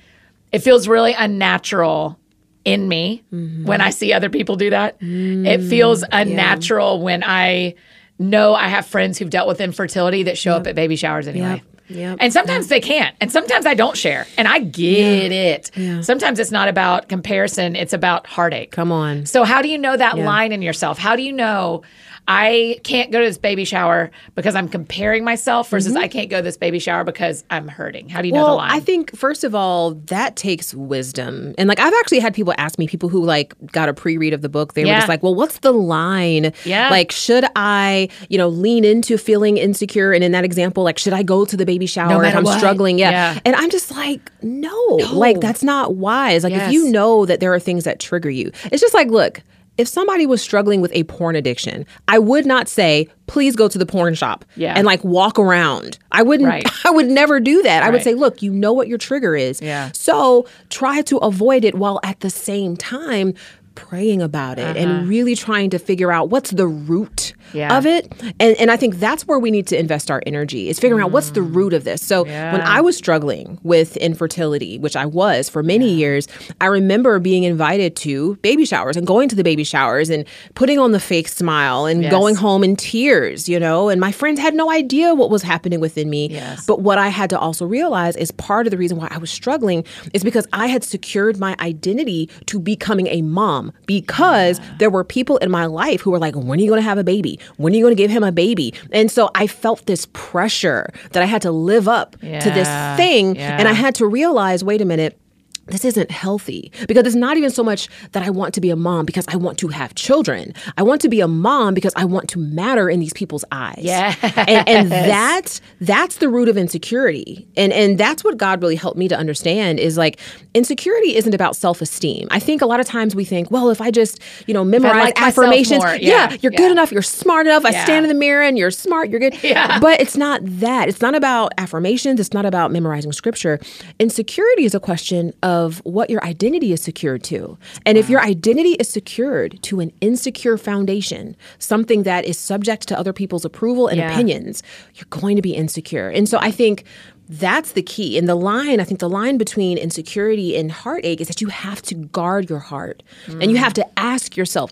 it 0.51 0.59
feels 0.59 0.87
really 0.87 1.13
unnatural 1.13 2.19
in 2.65 2.87
me 2.87 3.23
Mm-hmm. 3.33 3.65
when 3.65 3.81
I 3.81 3.89
see 3.89 4.13
other 4.13 4.29
people 4.29 4.55
do 4.55 4.69
that. 4.69 4.97
It 5.01 5.69
feels 5.69 6.03
unnatural 6.11 7.01
when 7.01 7.23
I 7.23 7.75
know 8.19 8.53
I 8.53 8.67
have 8.67 8.85
friends 8.85 9.17
who've 9.17 9.29
dealt 9.29 9.47
with 9.47 9.59
infertility 9.59 10.23
that 10.23 10.37
show 10.37 10.53
up 10.53 10.67
at 10.67 10.75
baby 10.75 10.95
showers 10.95 11.27
anyway. 11.27 11.61
Yep. 11.65 11.72
Yep. 11.89 12.17
And 12.19 12.31
sometimes 12.31 12.67
they 12.67 12.79
can't. 12.79 13.15
And 13.19 13.31
sometimes 13.31 13.65
I 13.65 13.73
don't 13.73 13.97
share. 13.97 14.25
And 14.37 14.47
I 14.47 14.59
get 14.59 15.31
it. 15.31 15.71
Yeah. 15.75 16.01
Sometimes 16.01 16.39
it's 16.39 16.51
not 16.51 16.67
about 16.69 17.09
comparison, 17.09 17.75
it's 17.75 17.93
about 17.93 18.25
heartache. 18.27 18.71
Come 18.71 18.91
on. 18.91 19.25
So 19.25 19.43
how 19.43 19.61
do 19.61 19.67
you 19.69 19.77
know 19.77 19.97
that 19.97 20.17
line 20.17 20.51
in 20.51 20.61
yourself? 20.61 20.97
How 20.97 21.15
do 21.15 21.21
you 21.21 21.33
know 21.33 21.83
I 22.27 22.79
can't 22.83 23.11
go 23.11 23.19
to 23.19 23.25
this 23.25 23.37
baby 23.37 23.65
shower 23.65 24.09
because 24.35 24.55
I'm 24.55 24.69
comparing 24.69 25.23
myself 25.25 25.69
versus 25.69 25.95
I 25.95 26.07
can't 26.07 26.29
go 26.29 26.37
to 26.37 26.41
this 26.41 26.55
baby 26.55 26.79
shower 26.79 27.03
because 27.03 27.43
I'm 27.49 27.67
hurting? 27.67 28.07
How 28.07 28.21
do 28.21 28.27
you 28.27 28.33
know 28.33 28.43
the 28.45 28.49
Mm-hmm. 28.51 28.57
Line? 28.57 28.71
I 28.71 28.79
think 28.79 29.15
first 29.15 29.43
of 29.43 29.53
all, 29.55 29.95
that 29.95 30.35
takes 30.35 30.73
wisdom. 30.73 31.53
And 31.57 31.67
like 31.67 31.79
I've 31.79 31.93
actually 31.99 32.19
had 32.19 32.33
people 32.33 32.53
ask 32.57 32.79
me, 32.79 32.87
people 32.87 33.09
who 33.09 33.23
like 33.25 33.53
got 33.71 33.89
a 33.89 33.93
pre-read 33.93 34.33
of 34.33 34.41
the 34.41 34.49
book, 34.49 34.73
they 34.73 34.85
were 34.85 34.91
just 34.91 35.09
like, 35.09 35.21
Well, 35.23 35.35
what's 35.35 35.59
the 35.59 35.71
line? 35.73 36.53
Yeah. 36.63 36.89
Like, 36.89 37.11
should 37.11 37.45
I, 37.55 38.07
you 38.29 38.37
know, 38.37 38.47
lean 38.47 38.85
into 38.85 39.17
feeling 39.17 39.57
insecure? 39.57 40.13
And 40.13 40.23
in 40.23 40.31
that 40.31 40.45
example, 40.45 40.83
like, 40.83 40.97
should 40.97 41.13
I 41.13 41.23
go 41.23 41.43
to 41.45 41.57
the 41.57 41.65
baby 41.65 41.85
shower 41.85 42.23
if 42.23 42.35
I'm 42.35 42.43
what. 42.43 42.57
struggling? 42.57 42.99
Yeah. 42.99 43.11
Yeah. 43.11 43.39
And 43.45 43.55
I'm 43.55 43.69
just 43.69 43.91
like, 43.91 44.31
no, 44.41 44.71
like 45.11 45.39
that's 45.41 45.63
not 45.63 45.95
wise. 45.95 46.43
Like 46.43 46.53
if 46.53 46.71
you 46.71 46.89
know 46.89 47.25
that 47.25 47.39
there 47.39 47.53
are 47.53 47.59
things 47.59 47.83
that 47.83 47.99
trigger 47.99 48.29
you, 48.29 48.51
it's 48.71 48.81
just 48.81 48.93
like, 48.93 49.09
look, 49.09 49.41
if 49.77 49.87
somebody 49.87 50.25
was 50.25 50.41
struggling 50.41 50.81
with 50.81 50.91
a 50.93 51.03
porn 51.05 51.35
addiction, 51.35 51.85
I 52.07 52.19
would 52.19 52.45
not 52.45 52.67
say, 52.67 53.07
please 53.27 53.55
go 53.55 53.67
to 53.67 53.77
the 53.77 53.85
porn 53.85 54.13
shop 54.13 54.45
Yeah. 54.55 54.73
and 54.75 54.85
like 54.85 55.03
walk 55.03 55.39
around. 55.39 55.97
I 56.11 56.21
wouldn't, 56.23 56.47
Right. 56.49 56.67
I 56.85 56.91
would 56.91 57.07
never 57.07 57.39
do 57.39 57.61
that. 57.63 57.81
I 57.83 57.89
would 57.89 58.03
say, 58.03 58.13
look, 58.13 58.41
you 58.43 58.51
know 58.51 58.71
what 58.73 58.87
your 58.87 58.97
trigger 58.99 59.35
is. 59.35 59.61
Yeah. 59.61 59.89
So 59.93 60.47
try 60.69 61.01
to 61.03 61.17
avoid 61.17 61.63
it 61.65 61.73
while 61.75 61.99
at 62.03 62.19
the 62.19 62.29
same 62.29 62.77
time 62.77 63.33
praying 63.75 64.21
about 64.21 64.59
it 64.59 64.77
Uh-huh. 64.77 64.77
and 64.77 65.09
really 65.09 65.35
trying 65.35 65.71
to 65.71 65.79
figure 65.79 66.11
out 66.11 66.29
what's 66.29 66.51
the 66.51 66.67
root 66.67 67.33
Yeah. 67.53 67.77
of 67.77 67.85
it. 67.85 68.11
And 68.39 68.55
and 68.57 68.71
I 68.71 68.77
think 68.77 68.95
that's 68.95 69.27
where 69.27 69.39
we 69.39 69.51
need 69.51 69.67
to 69.67 69.79
invest 69.79 70.11
our 70.11 70.21
energy 70.25 70.69
is 70.69 70.79
figuring 70.79 71.03
out 71.03 71.11
what's 71.11 71.31
the 71.31 71.41
mm. 71.41 71.53
root 71.55 71.73
of 71.73 71.83
this. 71.83 72.01
So 72.01 72.23
when 72.23 72.61
I 72.61 72.81
was 72.81 72.97
struggling 72.97 73.59
with 73.63 73.97
infertility, 73.97 74.79
which 74.79 74.95
I 74.95 75.05
was 75.05 75.49
for 75.49 75.63
many 75.63 75.91
years, 75.93 76.27
I 76.61 76.67
remember 76.67 77.19
being 77.19 77.43
invited 77.43 77.95
to 77.97 78.35
baby 78.37 78.65
showers 78.65 78.97
and 78.97 79.05
going 79.07 79.29
to 79.29 79.35
the 79.35 79.43
baby 79.43 79.63
showers 79.63 80.09
and 80.09 80.25
putting 80.55 80.79
on 80.79 80.91
the 80.91 80.99
fake 80.99 81.27
smile 81.27 81.85
and 81.85 82.03
Yes. 82.03 82.11
going 82.11 82.35
home 82.35 82.63
in 82.63 82.75
tears, 82.75 83.47
you 83.47 83.59
know, 83.59 83.87
and 83.87 84.01
my 84.01 84.11
friends 84.11 84.39
had 84.39 84.53
no 84.53 84.69
idea 84.69 85.15
what 85.15 85.29
was 85.29 85.41
happening 85.41 85.79
within 85.79 86.09
me. 86.09 86.27
Yes. 86.29 86.65
But 86.65 86.81
what 86.81 86.97
I 86.97 87.07
had 87.07 87.29
to 87.29 87.39
also 87.39 87.65
realize 87.65 88.15
is 88.17 88.31
part 88.31 88.67
of 88.67 88.71
the 88.71 88.77
reason 88.77 88.97
why 88.97 89.07
I 89.09 89.17
was 89.19 89.31
struggling 89.31 89.85
is 90.13 90.23
because 90.23 90.47
I 90.51 90.67
had 90.67 90.83
secured 90.83 91.39
my 91.39 91.55
identity 91.59 92.29
to 92.47 92.59
becoming 92.59 93.07
a 93.07 93.21
mom 93.21 93.71
because 93.85 94.59
there 94.79 94.89
were 94.89 95.03
people 95.03 95.37
in 95.37 95.49
my 95.49 95.65
life 95.65 96.01
who 96.01 96.11
were 96.11 96.19
like, 96.19 96.35
when 96.35 96.59
are 96.59 96.61
you 96.61 96.67
going 96.69 96.81
to 96.81 96.87
have 96.87 96.97
a 96.97 97.03
baby? 97.03 97.39
When 97.57 97.73
are 97.73 97.75
you 97.75 97.83
going 97.83 97.95
to 97.95 98.01
give 98.01 98.11
him 98.11 98.23
a 98.23 98.31
baby? 98.31 98.73
And 98.91 99.11
so 99.11 99.29
I 99.35 99.47
felt 99.47 99.85
this 99.85 100.07
pressure 100.13 100.91
that 101.11 101.23
I 101.23 101.25
had 101.25 101.41
to 101.43 101.51
live 101.51 101.87
up 101.87 102.11
to 102.19 102.27
this 102.27 102.97
thing. 102.97 103.35
Yeah. 103.35 103.57
And 103.57 103.67
I 103.67 103.73
had 103.73 103.95
to 103.95 104.07
realize, 104.07 104.63
wait 104.63 104.81
a 104.81 104.85
minute. 104.85 105.19
This 105.67 105.85
isn't 105.85 106.11
healthy 106.11 106.71
because 106.89 107.05
it's 107.05 107.15
not 107.15 107.37
even 107.37 107.49
so 107.49 107.63
much 107.63 107.87
that 108.11 108.21
I 108.21 108.29
want 108.29 108.53
to 108.55 108.61
be 108.61 108.69
a 108.69 108.75
mom 108.75 109.05
because 109.05 109.25
I 109.29 109.37
want 109.37 109.57
to 109.59 109.69
have 109.69 109.95
children. 109.95 110.53
I 110.77 110.83
want 110.83 110.99
to 111.01 111.09
be 111.09 111.21
a 111.21 111.27
mom 111.27 111.73
because 111.73 111.93
I 111.95 112.03
want 112.03 112.27
to 112.29 112.39
matter 112.39 112.89
in 112.89 112.99
these 112.99 113.13
people's 113.13 113.45
eyes. 113.49 113.79
Yes. 113.81 114.17
And, 114.21 114.67
and 114.67 114.91
that 114.91 115.61
that's 115.79 116.17
the 116.17 116.27
root 116.27 116.49
of 116.49 116.57
insecurity. 116.57 117.47
And 117.55 117.71
and 117.71 117.97
that's 117.97 118.25
what 118.25 118.35
God 118.35 118.61
really 118.61 118.75
helped 118.75 118.97
me 118.97 119.07
to 119.07 119.17
understand 119.17 119.79
is 119.79 119.97
like 119.97 120.19
insecurity 120.53 121.15
isn't 121.15 121.33
about 121.33 121.55
self-esteem. 121.55 122.27
I 122.29 122.39
think 122.39 122.61
a 122.61 122.65
lot 122.65 122.81
of 122.81 122.85
times 122.85 123.15
we 123.15 123.23
think, 123.23 123.49
well, 123.49 123.69
if 123.69 123.79
I 123.79 123.89
just, 123.89 124.19
you 124.47 124.53
know, 124.53 124.65
memorize 124.65 125.05
like 125.05 125.21
affirmations, 125.21 125.81
more, 125.81 125.95
yeah, 125.95 126.31
yeah, 126.31 126.37
you're 126.41 126.51
yeah. 126.51 126.57
good 126.57 126.71
enough, 126.71 126.91
you're 126.91 127.01
smart 127.01 127.47
enough. 127.47 127.63
I 127.63 127.71
stand 127.71 128.05
in 128.05 128.09
the 128.09 128.19
mirror 128.19 128.43
and 128.43 128.57
you're 128.57 128.69
smart, 128.71 129.09
you're 129.09 129.21
good. 129.21 129.41
Yeah. 129.41 129.79
But 129.79 130.01
it's 130.01 130.17
not 130.17 130.41
that. 130.43 130.89
It's 130.89 131.01
not 131.01 131.15
about 131.15 131.53
affirmations, 131.57 132.19
it's 132.19 132.33
not 132.33 132.45
about 132.45 132.71
memorizing 132.71 133.13
scripture. 133.13 133.59
Insecurity 133.97 134.65
is 134.65 134.75
a 134.75 134.79
question 134.81 135.33
of 135.41 135.52
what 135.83 136.09
your 136.09 136.23
identity 136.23 136.71
is 136.73 136.81
secured 136.81 137.23
to. 137.25 137.57
And 137.85 137.97
if 137.97 138.09
your 138.09 138.21
identity 138.21 138.73
is 138.73 138.89
secured 138.89 139.61
to 139.63 139.79
an 139.79 139.91
insecure 140.01 140.57
foundation, 140.57 141.35
something 141.59 142.03
that 142.03 142.25
is 142.25 142.37
subject 142.37 142.87
to 142.89 142.99
other 142.99 143.13
people's 143.13 143.45
approval 143.45 143.87
and 143.87 143.97
Yeah. 143.97 144.11
opinions, 144.11 144.63
you're 144.95 145.07
going 145.09 145.35
to 145.35 145.41
be 145.41 145.53
insecure. 145.55 146.09
And 146.09 146.27
so 146.27 146.37
I 146.39 146.51
think 146.51 146.83
that's 147.29 147.71
the 147.71 147.81
key. 147.81 148.17
And 148.17 148.27
the 148.27 148.35
line, 148.35 148.79
I 148.79 148.83
think 148.83 148.99
the 148.99 149.09
line 149.09 149.37
between 149.37 149.77
insecurity 149.77 150.57
and 150.57 150.71
heartache 150.71 151.21
is 151.21 151.27
that 151.27 151.41
you 151.41 151.47
have 151.47 151.81
to 151.83 151.95
guard 151.95 152.49
your 152.49 152.59
heart 152.59 153.01
and 153.27 153.49
you 153.49 153.57
have 153.57 153.73
to 153.73 153.81
mm. 153.81 153.89
ask 153.97 154.35
yourself, 154.35 154.71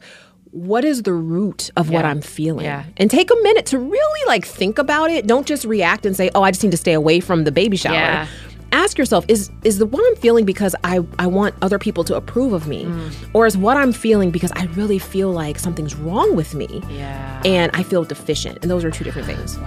what 0.51 0.83
is 0.83 1.03
the 1.03 1.13
root 1.13 1.69
of 1.77 1.89
what 1.89 2.03
I'm 2.03 2.21
feeling? 2.21 2.65
Yeah. 2.65 2.83
And 2.97 3.09
take 3.09 3.31
a 3.31 3.35
minute 3.41 3.65
to 3.67 3.79
really 3.79 4.27
like 4.27 4.45
think 4.45 4.77
about 4.77 5.09
it. 5.09 5.25
Don't 5.25 5.47
just 5.47 5.63
react 5.63 6.05
and 6.05 6.15
say, 6.15 6.29
"Oh, 6.35 6.43
I 6.43 6.51
just 6.51 6.61
need 6.61 6.71
to 6.71 6.77
stay 6.77 6.93
away 6.93 7.21
from 7.21 7.45
the 7.45 7.51
baby 7.51 7.77
shower." 7.77 7.93
Yeah. 7.93 8.27
Ask 8.71 8.97
yourself, 8.97 9.25
is 9.27 9.51
is 9.63 9.77
the 9.77 9.85
what 9.85 10.03
I'm 10.07 10.15
feeling 10.15 10.45
because 10.45 10.75
I 10.83 10.99
I 11.19 11.27
want 11.27 11.55
other 11.61 11.79
people 11.79 12.03
to 12.05 12.15
approve 12.15 12.53
of 12.53 12.67
me? 12.67 12.85
Mm. 12.85 13.13
Or 13.33 13.45
is 13.45 13.57
what 13.57 13.77
I'm 13.77 13.91
feeling 13.91 14.31
because 14.31 14.51
I 14.55 14.65
really 14.75 14.99
feel 14.99 15.31
like 15.31 15.59
something's 15.59 15.95
wrong 15.95 16.35
with 16.35 16.55
me? 16.55 16.81
Yeah. 16.89 17.41
And 17.45 17.71
I 17.73 17.83
feel 17.83 18.03
deficient. 18.03 18.59
And 18.61 18.71
those 18.71 18.83
are 18.83 18.91
two 18.91 19.03
different 19.03 19.27
things. 19.27 19.57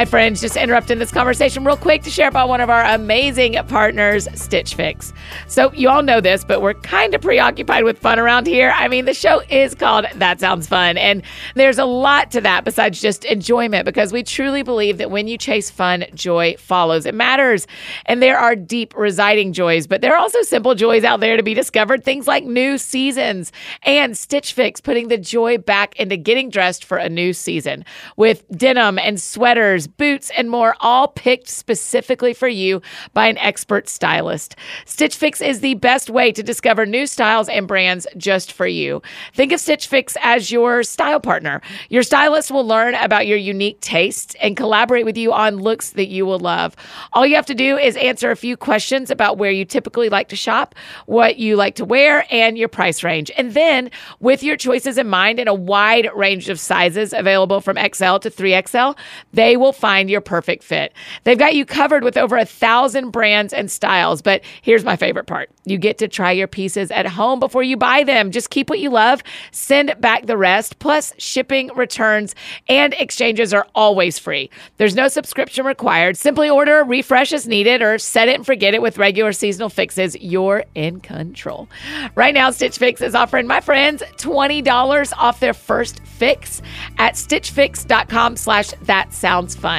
Hi, 0.00 0.06
friends. 0.06 0.40
Just 0.40 0.56
interrupting 0.56 0.98
this 0.98 1.12
conversation 1.12 1.62
real 1.62 1.76
quick 1.76 2.02
to 2.04 2.10
share 2.10 2.28
about 2.28 2.48
one 2.48 2.62
of 2.62 2.70
our 2.70 2.82
amazing 2.82 3.52
partners, 3.68 4.26
Stitch 4.32 4.74
Fix. 4.74 5.12
So, 5.46 5.70
you 5.74 5.90
all 5.90 6.02
know 6.02 6.22
this, 6.22 6.42
but 6.42 6.62
we're 6.62 6.72
kind 6.72 7.14
of 7.14 7.20
preoccupied 7.20 7.84
with 7.84 7.98
fun 7.98 8.18
around 8.18 8.46
here. 8.46 8.72
I 8.74 8.88
mean, 8.88 9.04
the 9.04 9.12
show 9.12 9.42
is 9.50 9.74
called 9.74 10.06
That 10.14 10.40
Sounds 10.40 10.66
Fun, 10.66 10.96
and 10.96 11.22
there's 11.54 11.78
a 11.78 11.84
lot 11.84 12.30
to 12.30 12.40
that 12.40 12.64
besides 12.64 12.98
just 12.98 13.26
enjoyment 13.26 13.84
because 13.84 14.10
we 14.10 14.22
truly 14.22 14.62
believe 14.62 14.96
that 14.96 15.10
when 15.10 15.28
you 15.28 15.36
chase 15.36 15.68
fun, 15.70 16.06
joy 16.14 16.56
follows. 16.56 17.04
It 17.04 17.14
matters. 17.14 17.66
And 18.06 18.22
there 18.22 18.38
are 18.38 18.56
deep 18.56 18.96
residing 18.96 19.52
joys, 19.52 19.86
but 19.86 20.00
there 20.00 20.14
are 20.14 20.18
also 20.18 20.40
simple 20.40 20.74
joys 20.74 21.04
out 21.04 21.20
there 21.20 21.36
to 21.36 21.42
be 21.42 21.52
discovered. 21.52 22.04
Things 22.04 22.26
like 22.26 22.44
new 22.44 22.78
seasons 22.78 23.52
and 23.82 24.16
Stitch 24.16 24.54
Fix, 24.54 24.80
putting 24.80 25.08
the 25.08 25.18
joy 25.18 25.58
back 25.58 25.94
into 26.00 26.16
getting 26.16 26.48
dressed 26.48 26.86
for 26.86 26.96
a 26.96 27.10
new 27.10 27.34
season 27.34 27.84
with 28.16 28.48
denim 28.56 28.98
and 28.98 29.20
sweaters, 29.20 29.88
boots, 29.96 30.30
and 30.36 30.50
more, 30.50 30.74
all 30.80 31.08
picked 31.08 31.48
specifically 31.48 32.32
for 32.32 32.48
you 32.48 32.82
by 33.14 33.26
an 33.28 33.38
expert 33.38 33.88
stylist. 33.88 34.56
Stitch 34.84 35.16
Fix 35.16 35.40
is 35.40 35.60
the 35.60 35.74
best 35.74 36.10
way 36.10 36.32
to 36.32 36.42
discover 36.42 36.86
new 36.86 37.06
styles 37.06 37.48
and 37.48 37.66
brands 37.66 38.06
just 38.16 38.52
for 38.52 38.66
you. 38.66 39.02
Think 39.34 39.52
of 39.52 39.60
Stitch 39.60 39.86
Fix 39.86 40.16
as 40.22 40.50
your 40.50 40.82
style 40.82 41.20
partner. 41.20 41.60
Your 41.88 42.02
stylist 42.02 42.50
will 42.50 42.66
learn 42.66 42.94
about 42.94 43.26
your 43.26 43.38
unique 43.38 43.80
tastes 43.80 44.34
and 44.40 44.56
collaborate 44.56 45.04
with 45.04 45.16
you 45.16 45.32
on 45.32 45.56
looks 45.56 45.90
that 45.90 46.08
you 46.08 46.26
will 46.26 46.38
love. 46.38 46.76
All 47.12 47.26
you 47.26 47.34
have 47.36 47.46
to 47.46 47.54
do 47.54 47.76
is 47.76 47.96
answer 47.96 48.30
a 48.30 48.36
few 48.36 48.56
questions 48.56 49.10
about 49.10 49.38
where 49.38 49.50
you 49.50 49.64
typically 49.64 50.08
like 50.08 50.28
to 50.28 50.36
shop, 50.36 50.74
what 51.06 51.38
you 51.38 51.56
like 51.56 51.74
to 51.76 51.84
wear, 51.84 52.26
and 52.30 52.56
your 52.56 52.68
price 52.68 53.02
range. 53.02 53.30
And 53.36 53.52
then, 53.54 53.90
with 54.20 54.42
your 54.42 54.56
choices 54.56 54.98
in 54.98 55.08
mind 55.08 55.38
and 55.38 55.48
a 55.48 55.54
wide 55.54 56.08
range 56.14 56.48
of 56.48 56.60
sizes 56.60 57.12
available 57.12 57.60
from 57.60 57.76
XL 57.76 58.18
to 58.18 58.30
3XL, 58.30 58.96
they 59.32 59.56
will 59.56 59.72
find 59.80 60.10
your 60.10 60.20
perfect 60.20 60.62
fit. 60.62 60.92
They've 61.24 61.38
got 61.38 61.54
you 61.54 61.64
covered 61.64 62.04
with 62.04 62.16
over 62.16 62.36
a 62.36 62.44
thousand 62.44 63.10
brands 63.10 63.52
and 63.52 63.70
styles. 63.70 64.22
But 64.22 64.42
here's 64.62 64.84
my 64.84 64.96
favorite 64.96 65.26
part 65.26 65.50
you 65.64 65.78
get 65.78 65.98
to 65.98 66.08
try 66.08 66.32
your 66.32 66.46
pieces 66.46 66.90
at 66.90 67.06
home 67.06 67.40
before 67.40 67.62
you 67.62 67.76
buy 67.76 68.04
them. 68.04 68.30
Just 68.30 68.50
keep 68.50 68.68
what 68.68 68.78
you 68.78 68.90
love, 68.90 69.22
send 69.52 69.94
back 70.00 70.26
the 70.26 70.36
rest. 70.36 70.78
Plus, 70.78 71.12
shipping, 71.18 71.70
returns, 71.74 72.34
and 72.68 72.94
exchanges 72.94 73.54
are 73.54 73.66
always 73.74 74.18
free. 74.18 74.50
There's 74.76 74.94
no 74.94 75.08
subscription 75.08 75.64
required. 75.64 76.16
Simply 76.16 76.50
order, 76.50 76.84
refresh 76.84 77.32
as 77.32 77.46
needed, 77.46 77.82
or 77.82 77.98
set 77.98 78.28
it 78.28 78.36
and 78.36 78.46
forget 78.46 78.74
it 78.74 78.82
with 78.82 78.98
regular 78.98 79.32
seasonal 79.32 79.68
fixes. 79.68 80.16
You're 80.20 80.64
in 80.74 81.00
control. 81.00 81.68
Right 82.14 82.34
now, 82.34 82.50
Stitch 82.50 82.78
Fix 82.78 83.00
is 83.00 83.14
offering 83.14 83.46
my 83.46 83.60
friends 83.60 84.02
$20 84.18 85.12
off 85.16 85.40
their 85.40 85.54
first 85.54 86.00
fix 86.04 86.60
at 86.98 87.14
stitchfix.com 87.14 88.36
slash 88.36 88.70
that 88.82 89.12
sounds 89.12 89.54
fun. 89.54 89.69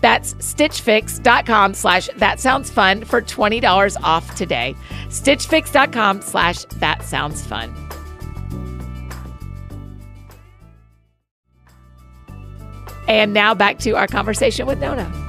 That's 0.00 0.34
stitchfix.com 0.34 1.74
slash 1.74 2.08
that 2.16 2.40
sounds 2.40 2.70
fun 2.70 3.04
for 3.04 3.22
$20 3.22 3.96
off 4.02 4.34
today. 4.34 4.74
Stitchfix.com 5.08 6.22
slash 6.22 6.64
that 6.64 7.02
sounds 7.02 7.46
fun. 7.46 7.74
And 13.08 13.34
now 13.34 13.54
back 13.54 13.78
to 13.80 13.92
our 13.92 14.06
conversation 14.06 14.66
with 14.66 14.80
Nona. 14.80 15.21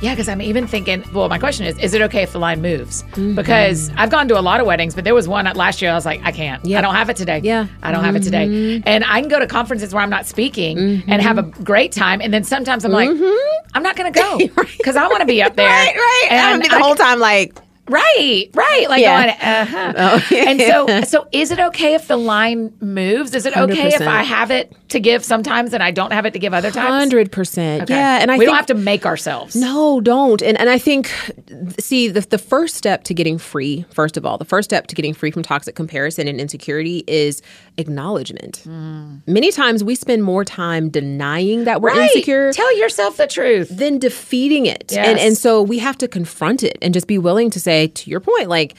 Yeah, 0.00 0.14
because 0.14 0.28
I'm 0.28 0.40
even 0.40 0.66
thinking, 0.66 1.04
well, 1.12 1.28
my 1.28 1.38
question 1.38 1.66
is, 1.66 1.76
is 1.78 1.92
it 1.92 2.00
okay 2.02 2.22
if 2.22 2.32
the 2.32 2.38
line 2.38 2.62
moves? 2.62 3.02
Mm-hmm. 3.02 3.34
Because 3.34 3.90
I've 3.96 4.10
gone 4.10 4.28
to 4.28 4.38
a 4.38 4.42
lot 4.42 4.60
of 4.60 4.66
weddings, 4.66 4.94
but 4.94 5.02
there 5.04 5.14
was 5.14 5.26
one 5.26 5.44
last 5.56 5.82
year 5.82 5.90
I 5.90 5.94
was 5.94 6.06
like, 6.06 6.20
I 6.22 6.30
can't. 6.30 6.64
Yeah. 6.64 6.78
I 6.78 6.82
don't 6.82 6.94
have 6.94 7.10
it 7.10 7.16
today. 7.16 7.40
Yeah. 7.42 7.66
I 7.82 7.90
don't 7.90 8.04
have 8.04 8.14
it 8.14 8.22
today. 8.22 8.46
Mm-hmm. 8.46 8.82
And 8.86 9.04
I 9.04 9.20
can 9.20 9.28
go 9.28 9.40
to 9.40 9.46
conferences 9.46 9.92
where 9.92 10.02
I'm 10.02 10.10
not 10.10 10.26
speaking 10.26 10.78
and 10.78 11.02
mm-hmm. 11.02 11.20
have 11.20 11.38
a 11.38 11.42
great 11.42 11.90
time. 11.92 12.20
And 12.20 12.32
then 12.32 12.44
sometimes 12.44 12.84
I'm 12.84 12.92
like, 12.92 13.08
I'm 13.74 13.82
not 13.82 13.96
going 13.96 14.12
to 14.12 14.18
go 14.18 14.38
because 14.78 14.94
I 14.96 15.08
want 15.08 15.20
to 15.20 15.26
be 15.26 15.42
up 15.42 15.56
there. 15.56 15.68
Right, 15.68 15.94
right. 15.94 16.26
And 16.30 16.62
And 16.62 16.70
the 16.70 16.76
I- 16.76 16.78
whole 16.80 16.94
time 16.94 17.18
like 17.18 17.58
Right, 17.88 18.50
right. 18.54 18.86
Like 18.88 19.00
Yeah. 19.00 19.22
going, 19.22 19.36
uh-huh. 19.40 20.20
Oh, 20.30 20.36
and 20.36 20.60
so, 20.60 21.00
so 21.02 21.28
is 21.32 21.50
it 21.50 21.58
okay 21.58 21.94
if 21.94 22.06
the 22.08 22.16
line 22.16 22.72
moves? 22.80 23.34
Is 23.34 23.46
it 23.46 23.56
okay 23.56 23.88
if 23.88 24.00
100%. 24.00 24.06
I 24.06 24.22
have 24.22 24.50
it 24.50 24.74
to 24.90 25.00
give 25.00 25.24
sometimes 25.24 25.72
and 25.72 25.82
I 25.82 25.90
don't 25.90 26.12
have 26.12 26.26
it 26.26 26.32
to 26.32 26.38
give 26.38 26.54
other 26.54 26.70
times? 26.70 26.88
hundred 26.88 27.32
percent. 27.32 27.84
Okay. 27.84 27.94
Yeah. 27.94 28.18
And 28.20 28.30
I 28.30 28.34
we 28.34 28.40
think 28.40 28.48
don't 28.48 28.56
have 28.56 28.66
to 28.66 28.74
make 28.74 29.06
ourselves. 29.06 29.54
No, 29.56 30.00
don't. 30.00 30.42
And 30.42 30.58
and 30.58 30.68
I 30.70 30.78
think 30.78 31.10
see 31.78 32.08
the 32.08 32.20
the 32.20 32.38
first 32.38 32.74
step 32.74 33.04
to 33.04 33.14
getting 33.14 33.38
free, 33.38 33.84
first 33.90 34.16
of 34.16 34.24
all, 34.26 34.38
the 34.38 34.44
first 34.44 34.68
step 34.68 34.86
to 34.88 34.94
getting 34.94 35.14
free 35.14 35.30
from 35.30 35.42
toxic 35.42 35.74
comparison 35.74 36.28
and 36.28 36.40
insecurity 36.40 37.04
is 37.06 37.42
acknowledgement. 37.78 38.66
Many 38.66 39.50
times 39.52 39.82
we 39.82 39.94
spend 39.94 40.22
more 40.22 40.44
time 40.44 40.90
denying 40.90 41.64
that 41.64 41.80
we're. 41.80 41.88
Right. 41.88 42.10
insecure 42.10 42.52
Tell 42.52 42.76
yourself 42.76 43.16
the 43.16 43.26
truth. 43.26 43.68
than 43.70 43.98
defeating 43.98 44.66
it. 44.66 44.90
Yes. 44.90 45.06
And 45.06 45.18
and 45.18 45.36
so 45.36 45.62
we 45.62 45.78
have 45.78 45.96
to 45.98 46.08
confront 46.08 46.62
it 46.62 46.76
and 46.82 46.92
just 46.92 47.06
be 47.06 47.18
willing 47.18 47.50
to 47.50 47.60
say 47.60 47.86
to 47.88 48.10
your 48.10 48.20
point 48.20 48.48
like, 48.48 48.74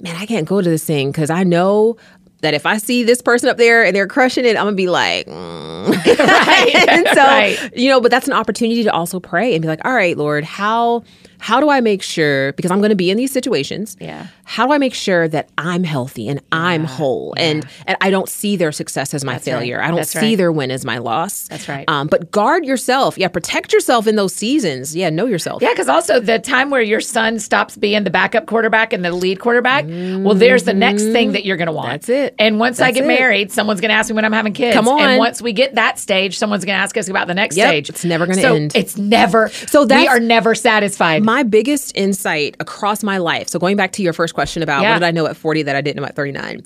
man, 0.00 0.16
I 0.16 0.26
can't 0.26 0.46
go 0.46 0.60
to 0.60 0.68
this 0.68 0.84
thing 0.84 1.12
cuz 1.12 1.30
I 1.30 1.42
know 1.42 1.96
that 2.42 2.54
if 2.54 2.66
I 2.66 2.76
see 2.76 3.04
this 3.04 3.22
person 3.22 3.48
up 3.48 3.56
there 3.56 3.84
and 3.84 3.94
they're 3.94 4.06
crushing 4.06 4.44
it, 4.44 4.56
I'm 4.56 4.66
gonna 4.66 4.76
be 4.76 4.88
like, 4.88 5.26
mm. 5.26 5.88
right. 6.18 6.88
and 6.88 7.06
so 7.08 7.22
right. 7.22 7.76
you 7.76 7.88
know, 7.88 8.00
but 8.00 8.10
that's 8.10 8.26
an 8.26 8.34
opportunity 8.34 8.82
to 8.84 8.92
also 8.92 9.18
pray 9.18 9.54
and 9.54 9.62
be 9.62 9.68
like, 9.68 9.84
all 9.84 9.94
right, 9.94 10.16
Lord, 10.16 10.44
how 10.44 11.04
how 11.42 11.58
do 11.58 11.68
I 11.70 11.80
make 11.80 12.02
sure 12.02 12.52
because 12.52 12.70
I'm 12.70 12.78
going 12.78 12.90
to 12.90 12.96
be 12.96 13.10
in 13.10 13.16
these 13.16 13.32
situations? 13.32 13.96
Yeah. 14.00 14.28
How 14.44 14.66
do 14.66 14.72
I 14.72 14.78
make 14.78 14.94
sure 14.94 15.26
that 15.26 15.48
I'm 15.58 15.82
healthy 15.82 16.28
and 16.28 16.40
I'm 16.52 16.84
whole 16.84 17.34
and 17.36 17.66
and 17.86 17.96
I 18.00 18.10
don't 18.10 18.28
see 18.28 18.54
their 18.54 18.70
success 18.70 19.12
as 19.12 19.24
my 19.24 19.32
right. 19.32 19.42
failure. 19.42 19.80
I 19.82 19.88
don't 19.88 19.96
That's 19.96 20.10
see 20.10 20.18
right. 20.20 20.36
their 20.36 20.52
win 20.52 20.70
as 20.70 20.84
my 20.84 20.98
loss. 20.98 21.48
That's 21.48 21.68
right. 21.68 21.84
Um, 21.88 22.06
but 22.06 22.30
guard 22.30 22.64
yourself. 22.64 23.18
Yeah, 23.18 23.26
protect 23.26 23.72
yourself 23.72 24.06
in 24.06 24.14
those 24.14 24.34
seasons. 24.34 24.94
Yeah, 24.94 25.10
know 25.10 25.26
yourself. 25.26 25.62
Yeah, 25.62 25.70
because 25.70 25.88
also 25.88 26.20
the 26.20 26.38
time 26.38 26.70
where 26.70 26.82
your 26.82 27.00
son 27.00 27.40
stops 27.40 27.76
being 27.76 28.04
the 28.04 28.10
backup 28.10 28.46
quarterback 28.46 28.92
and 28.92 29.04
the 29.04 29.10
lead 29.10 29.40
quarterback, 29.40 29.84
well, 29.86 30.34
there's 30.34 30.62
the 30.62 30.74
next 30.74 31.02
thing 31.04 31.32
that 31.32 31.44
you're 31.44 31.56
going 31.56 31.66
to 31.66 31.72
want. 31.72 31.88
That's 31.88 32.08
it. 32.08 32.34
And 32.38 32.60
once 32.60 32.80
I 32.80 32.92
get 32.92 33.04
it. 33.04 33.08
married, 33.08 33.50
someone's 33.50 33.80
going 33.80 33.90
to 33.90 33.94
ask 33.96 34.10
me 34.10 34.14
when 34.14 34.24
I'm 34.24 34.32
having 34.32 34.52
kids. 34.52 34.76
Come 34.76 34.86
on. 34.86 35.00
And 35.00 35.18
once 35.18 35.42
we 35.42 35.52
get 35.52 35.74
that 35.74 35.98
stage, 35.98 36.38
someone's 36.38 36.64
going 36.64 36.76
to 36.76 36.82
ask 36.82 36.96
us 36.96 37.08
about 37.08 37.26
the 37.26 37.34
next 37.34 37.56
Yep, 37.56 37.68
stage. 37.68 37.88
it's 37.88 38.04
never 38.04 38.26
gonna 38.26 38.40
So 38.42 38.54
end. 38.54 38.76
It's 38.76 38.96
never. 38.96 39.48
So 39.48 39.86
we 39.86 40.06
are 40.06 40.20
never 40.20 40.54
satisfied. 40.54 41.24
My 41.24 41.31
biggest 41.42 41.96
insight 41.96 42.54
across 42.60 43.02
my 43.02 43.16
life. 43.16 43.48
So 43.48 43.58
going 43.58 43.76
back 43.76 43.92
to 43.92 44.02
your 44.02 44.12
first 44.12 44.34
question 44.34 44.62
about 44.62 44.82
Yeah. 44.82 44.90
what 44.92 44.98
did 45.00 45.06
I 45.06 45.10
know 45.10 45.26
at 45.26 45.36
40 45.36 45.62
that 45.62 45.74
I 45.76 45.80
didn't 45.80 45.96
know 46.02 46.06
at 46.06 46.14
39. 46.16 46.60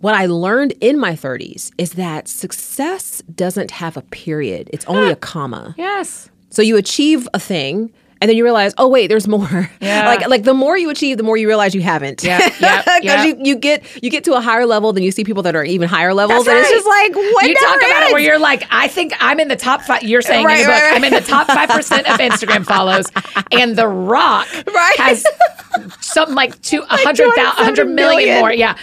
What 0.00 0.14
I 0.14 0.26
learned 0.26 0.72
in 0.80 0.98
my 0.98 1.12
30s 1.14 1.70
is 1.76 1.92
that 1.94 2.28
success 2.28 3.20
doesn't 3.34 3.72
have 3.72 3.96
a 3.96 4.02
period. 4.02 4.70
It's 4.72 4.84
only 4.86 5.10
a 5.10 5.16
comma. 5.30 5.74
yes. 5.76 6.30
So 6.50 6.62
you 6.62 6.76
achieve 6.78 7.28
a 7.34 7.38
thing 7.40 7.92
and 8.20 8.28
then 8.28 8.36
you 8.36 8.44
realize, 8.44 8.74
oh 8.78 8.88
wait, 8.88 9.06
there's 9.08 9.28
more. 9.28 9.70
Yeah. 9.80 10.06
like 10.06 10.26
like 10.28 10.42
the 10.42 10.54
more 10.54 10.76
you 10.76 10.90
achieve, 10.90 11.16
the 11.18 11.22
more 11.22 11.36
you 11.36 11.46
realize 11.46 11.74
you 11.74 11.80
haven't. 11.80 12.22
Yeah, 12.24 12.38
yep, 12.60 12.84
Because 12.84 13.02
yep. 13.02 13.38
you, 13.38 13.44
you 13.44 13.56
get 13.56 14.02
you 14.02 14.10
get 14.10 14.24
to 14.24 14.34
a 14.34 14.40
higher 14.40 14.66
level, 14.66 14.92
then 14.92 15.02
you 15.04 15.10
see 15.12 15.24
people 15.24 15.42
that 15.44 15.54
are 15.56 15.64
even 15.64 15.88
higher 15.88 16.12
levels, 16.14 16.44
That's 16.46 16.48
and 16.48 16.58
it's 16.58 16.70
just 16.70 16.86
like 16.86 17.14
what 17.14 17.46
you 17.46 17.54
talk 17.54 17.76
about 17.76 18.02
it 18.04 18.12
where 18.12 18.20
you're 18.22 18.38
like, 18.38 18.64
I 18.70 18.88
think 18.88 19.12
I'm 19.20 19.38
in 19.40 19.48
the 19.48 19.56
top 19.56 19.82
five. 19.82 20.02
You're 20.02 20.20
saying 20.22 20.40
in 20.40 20.46
Right, 20.46 20.58
your 20.58 20.68
book, 20.68 20.74
right, 20.74 20.82
right. 20.90 20.96
I'm 20.96 21.04
in 21.04 21.12
the 21.12 21.20
top 21.20 21.46
five 21.46 21.68
percent 21.70 22.08
of 22.08 22.18
Instagram 22.18 22.64
follows, 22.66 23.06
and 23.52 23.76
The 23.76 23.86
Rock 23.88 24.48
Right. 24.66 24.96
has 24.98 25.24
something 26.00 26.34
like 26.34 26.60
two, 26.62 26.80
a 26.82 26.96
hundred 26.96 27.30
thousand, 27.34 27.64
hundred 27.64 27.84
270 27.86 27.94
million 27.94 28.16
million. 28.28 28.40
more. 28.40 28.52
Yeah, 28.52 28.76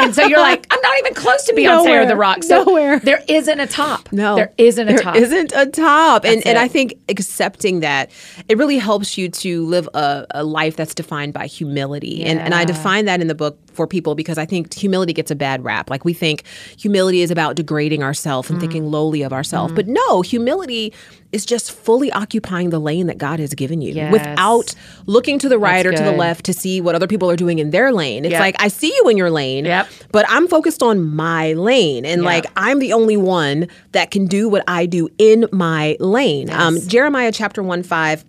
and 0.00 0.14
so 0.14 0.24
you're 0.26 0.40
like, 0.40 0.66
I'm 0.70 0.80
not 0.82 0.98
even 0.98 1.14
close 1.14 1.44
to 1.44 1.52
Beyonce 1.54 2.02
or 2.02 2.06
The 2.06 2.16
Rock. 2.16 2.42
So 2.42 2.64
Nowhere. 2.64 2.98
there 2.98 3.22
isn't 3.28 3.60
a 3.60 3.66
top. 3.66 4.12
No, 4.12 4.36
there 4.36 4.52
isn't 4.58 4.88
a 4.88 4.92
There 4.92 5.02
top. 5.02 5.16
isn't 5.16 5.52
a 5.54 5.66
top, 5.66 6.24
and 6.24 6.36
That's 6.38 6.46
and 6.46 6.58
it. 6.58 6.60
I 6.60 6.68
think 6.68 6.94
accepting 7.08 7.80
that 7.80 8.10
it 8.48 8.58
really 8.58 8.78
helps 8.80 9.16
you 9.18 9.28
to 9.28 9.64
live 9.66 9.88
a, 9.94 10.26
a 10.32 10.44
life 10.44 10.76
that's 10.76 10.94
defined 10.94 11.32
by 11.32 11.46
humility, 11.46 12.24
and 12.24 12.40
and 12.40 12.54
I 12.54 12.64
define 12.64 13.04
that 13.04 13.20
in 13.20 13.28
the 13.28 13.34
book 13.34 13.58
for 13.72 13.86
people 13.86 14.14
because 14.14 14.36
I 14.38 14.44
think 14.46 14.74
humility 14.74 15.12
gets 15.12 15.30
a 15.30 15.36
bad 15.36 15.64
rap. 15.64 15.88
Like 15.90 16.04
we 16.04 16.12
think 16.12 16.44
humility 16.76 17.22
is 17.22 17.30
about 17.30 17.54
degrading 17.56 18.02
ourselves 18.02 18.48
Mm. 18.48 18.52
and 18.52 18.60
thinking 18.60 18.90
lowly 18.90 19.22
of 19.22 19.32
ourselves, 19.32 19.72
but 19.74 19.86
no, 19.86 20.22
humility 20.22 20.92
is 21.32 21.46
just 21.46 21.70
fully 21.70 22.10
occupying 22.10 22.70
the 22.70 22.80
lane 22.80 23.06
that 23.06 23.16
God 23.18 23.38
has 23.38 23.54
given 23.54 23.80
you 23.80 23.92
Yes. 23.94 24.10
without 24.10 24.74
looking 25.06 25.38
to 25.38 25.48
the 25.48 25.58
right 25.58 25.86
or 25.86 25.92
to 25.92 26.02
the 26.02 26.10
left 26.10 26.44
to 26.46 26.52
see 26.52 26.80
what 26.80 26.96
other 26.96 27.06
people 27.06 27.30
are 27.30 27.36
doing 27.36 27.60
in 27.60 27.70
their 27.70 27.92
lane. 27.92 28.24
It's 28.24 28.32
Yep. 28.32 28.40
like 28.40 28.56
I 28.58 28.66
see 28.66 28.92
you 28.96 29.08
in 29.08 29.16
your 29.16 29.30
lane, 29.30 29.64
Yep. 29.64 29.86
but 30.10 30.24
I'm 30.28 30.48
focused 30.48 30.82
on 30.82 31.14
my 31.14 31.52
lane, 31.52 32.04
and 32.04 32.22
Yeah. 32.22 32.26
like 32.28 32.46
I'm 32.56 32.80
the 32.80 32.92
only 32.92 33.16
one 33.16 33.68
that 33.92 34.10
can 34.10 34.26
do 34.26 34.48
what 34.48 34.64
I 34.66 34.86
do 34.86 35.08
in 35.18 35.46
my 35.52 35.96
lane. 36.00 36.50
Um, 36.50 36.80
Jeremiah 36.88 37.30
chapter 37.30 37.62
1 37.62 37.84
5. 37.84 38.24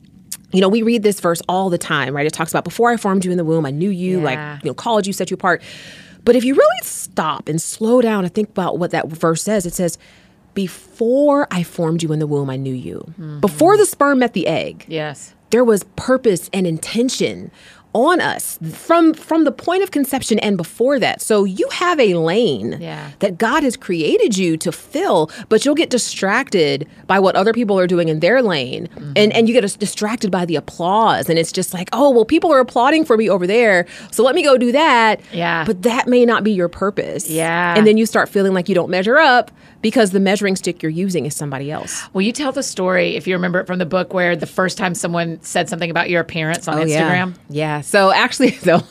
You 0.54 0.62
know, 0.62 0.70
we 0.70 0.82
read 0.82 1.04
this 1.04 1.20
verse 1.20 1.42
all 1.48 1.70
the 1.70 1.78
time, 1.78 2.16
right? 2.16 2.26
It 2.26 2.34
talks 2.34 2.52
about 2.52 2.64
before 2.64 2.90
I 2.92 2.98
formed 2.98 3.24
you 3.26 3.32
in 3.32 3.38
the 3.38 3.46
womb, 3.46 3.66
I 3.66 3.72
knew 3.72 3.90
you, 3.90 4.20
Yeah. 4.20 4.24
like, 4.26 4.64
you 4.64 4.70
know, 4.70 4.74
called 4.74 5.08
you, 5.08 5.14
set 5.14 5.32
you 5.32 5.36
apart. 5.36 5.62
But 6.24 6.36
if 6.36 6.44
you 6.44 6.54
really 6.54 6.82
stop 6.84 7.48
and 7.50 7.62
slow 7.62 8.02
down 8.02 8.26
and 8.26 8.34
think 8.34 8.50
about 8.50 8.78
what 8.78 8.92
that 8.92 9.08
verse 9.08 9.42
says, 9.42 9.66
it 9.66 9.74
says, 9.74 9.98
Before 10.54 11.48
I 11.50 11.64
formed 11.64 12.04
you 12.04 12.12
in 12.12 12.20
the 12.20 12.28
womb, 12.28 12.50
I 12.50 12.58
knew 12.58 12.74
you. 12.74 13.06
Mm-hmm. 13.12 13.40
Before 13.40 13.78
the 13.78 13.86
sperm 13.86 14.20
met 14.20 14.34
the 14.34 14.48
egg, 14.48 14.86
yes. 14.88 15.34
there 15.52 15.64
was 15.64 15.84
purpose 15.96 16.50
and 16.54 16.68
intention 16.68 17.50
on 17.94 18.22
us 18.22 18.58
from 18.74 19.14
from 19.14 19.44
the 19.44 19.52
point 19.52 19.84
of 19.84 19.92
conception 19.92 20.40
and 20.40 20.56
before 20.58 20.98
that. 21.00 21.22
So 21.22 21.44
you 21.44 21.68
have 21.72 22.00
a 22.00 22.14
lane 22.16 22.78
Yeah. 22.80 23.10
that 23.20 23.38
God 23.38 23.64
has 23.64 23.76
created 23.76 24.38
you 24.38 24.56
to 24.58 24.72
fill, 24.72 25.30
but 25.50 25.66
you'll 25.66 25.76
get 25.76 25.90
distracted 25.90 26.88
by 27.08 27.20
what 27.20 27.36
other 27.36 27.52
people 27.54 27.78
are 27.80 27.88
doing 27.88 28.08
in 28.10 28.20
their 28.22 28.42
lane. 28.42 28.88
Mm-hmm. 28.96 29.14
And 29.16 29.34
and 29.34 29.48
you 29.50 29.60
get 29.60 29.78
distracted 29.80 30.32
by 30.32 30.46
the 30.46 30.56
applause 30.56 31.30
and 31.30 31.38
it's 31.38 31.52
just 31.52 31.74
like, 31.74 31.90
"Oh, 31.94 32.10
well 32.12 32.26
people 32.26 32.52
are 32.54 32.60
applauding 32.60 33.04
for 33.06 33.18
me 33.18 33.30
over 33.30 33.46
there, 33.48 33.86
so 34.12 34.24
let 34.24 34.36
me 34.36 34.44
go 34.44 34.58
do 34.58 34.72
that." 34.72 35.20
Yeah. 35.34 35.66
But 35.66 35.82
that 35.84 36.08
may 36.08 36.26
not 36.26 36.44
be 36.44 36.52
your 36.52 36.70
purpose. 36.70 37.30
Yeah. 37.30 37.76
And 37.76 37.86
then 37.86 37.98
you 37.98 38.06
start 38.06 38.30
feeling 38.30 38.54
like 38.54 38.70
you 38.70 38.76
don't 38.76 38.90
measure 38.90 39.18
up 39.18 39.52
because 39.82 40.12
the 40.12 40.20
measuring 40.20 40.56
stick 40.56 40.84
you're 40.84 40.92
using 40.92 41.26
is 41.26 41.36
somebody 41.36 41.72
else. 41.72 42.04
Will 42.14 42.22
you 42.22 42.32
tell 42.32 42.52
the 42.52 42.62
story, 42.64 43.16
if 43.16 43.26
you 43.28 43.34
remember 43.34 43.60
it 43.60 43.66
from 43.68 43.80
the 43.80 43.86
book, 43.86 44.14
where 44.14 44.36
the 44.36 44.46
first 44.46 44.78
time 44.78 44.94
someone 44.94 45.40
said 45.42 45.68
something 45.70 45.90
about 45.90 46.10
your 46.10 46.22
appearance 46.22 46.68
on 46.68 46.78
Instagram? 46.78 47.34
Oh, 47.36 47.40
Yeah. 47.50 47.81
Yeah. 47.82 47.89
So 47.89 48.12
actually, 48.12 48.52
so 48.67 48.82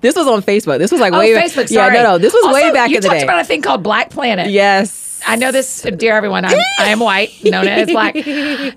this 0.00 0.14
was 0.16 0.26
on 0.26 0.42
Facebook. 0.42 0.78
This 0.78 0.90
was 0.92 1.00
like 1.00 1.12
Oh, 1.12 1.18
way 1.18 1.34
back. 1.34 1.44
Facebook. 1.46 1.70
Yeah, 1.70 1.86
Sorry. 1.86 1.94
no, 1.94 2.02
no. 2.02 2.18
This 2.18 2.32
was 2.32 2.54
way 2.54 2.72
back 2.72 2.88
in 2.90 2.94
the 2.96 3.00
day. 3.00 3.06
You 3.06 3.12
talked 3.12 3.22
about 3.22 3.40
a 3.40 3.44
thing 3.44 3.62
called 3.62 3.82
Black 3.82 4.10
Planet. 4.10 4.50
yes. 4.50 5.06
I 5.26 5.34
know 5.34 5.50
this, 5.50 5.82
dear 5.96 6.14
everyone. 6.14 6.44
I'm, 6.44 6.56
I 6.78 6.90
am 6.90 7.00
white. 7.00 7.30
Nona 7.44 7.72
is 7.72 7.90
black. 7.90 8.14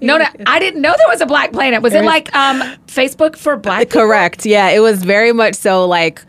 Nona, 0.01 0.27
I 0.47 0.57
didn't 0.57 0.81
know 0.81 0.91
there 0.97 1.07
was 1.07 1.21
a 1.21 1.27
Black 1.27 1.51
Planet. 1.51 1.83
Was 1.83 1.93
it 1.93 2.03
like 2.03 2.35
um, 2.35 2.61
Facebook 2.87 3.35
for 3.35 3.57
black? 3.57 3.81
people? 3.89 4.01
Correct. 4.07 4.43
Yeah, 4.43 4.69
it 4.69 4.79
was 4.79 5.03
very 5.03 5.33
much 5.33 5.53
so 5.53 5.85
like 5.87 6.19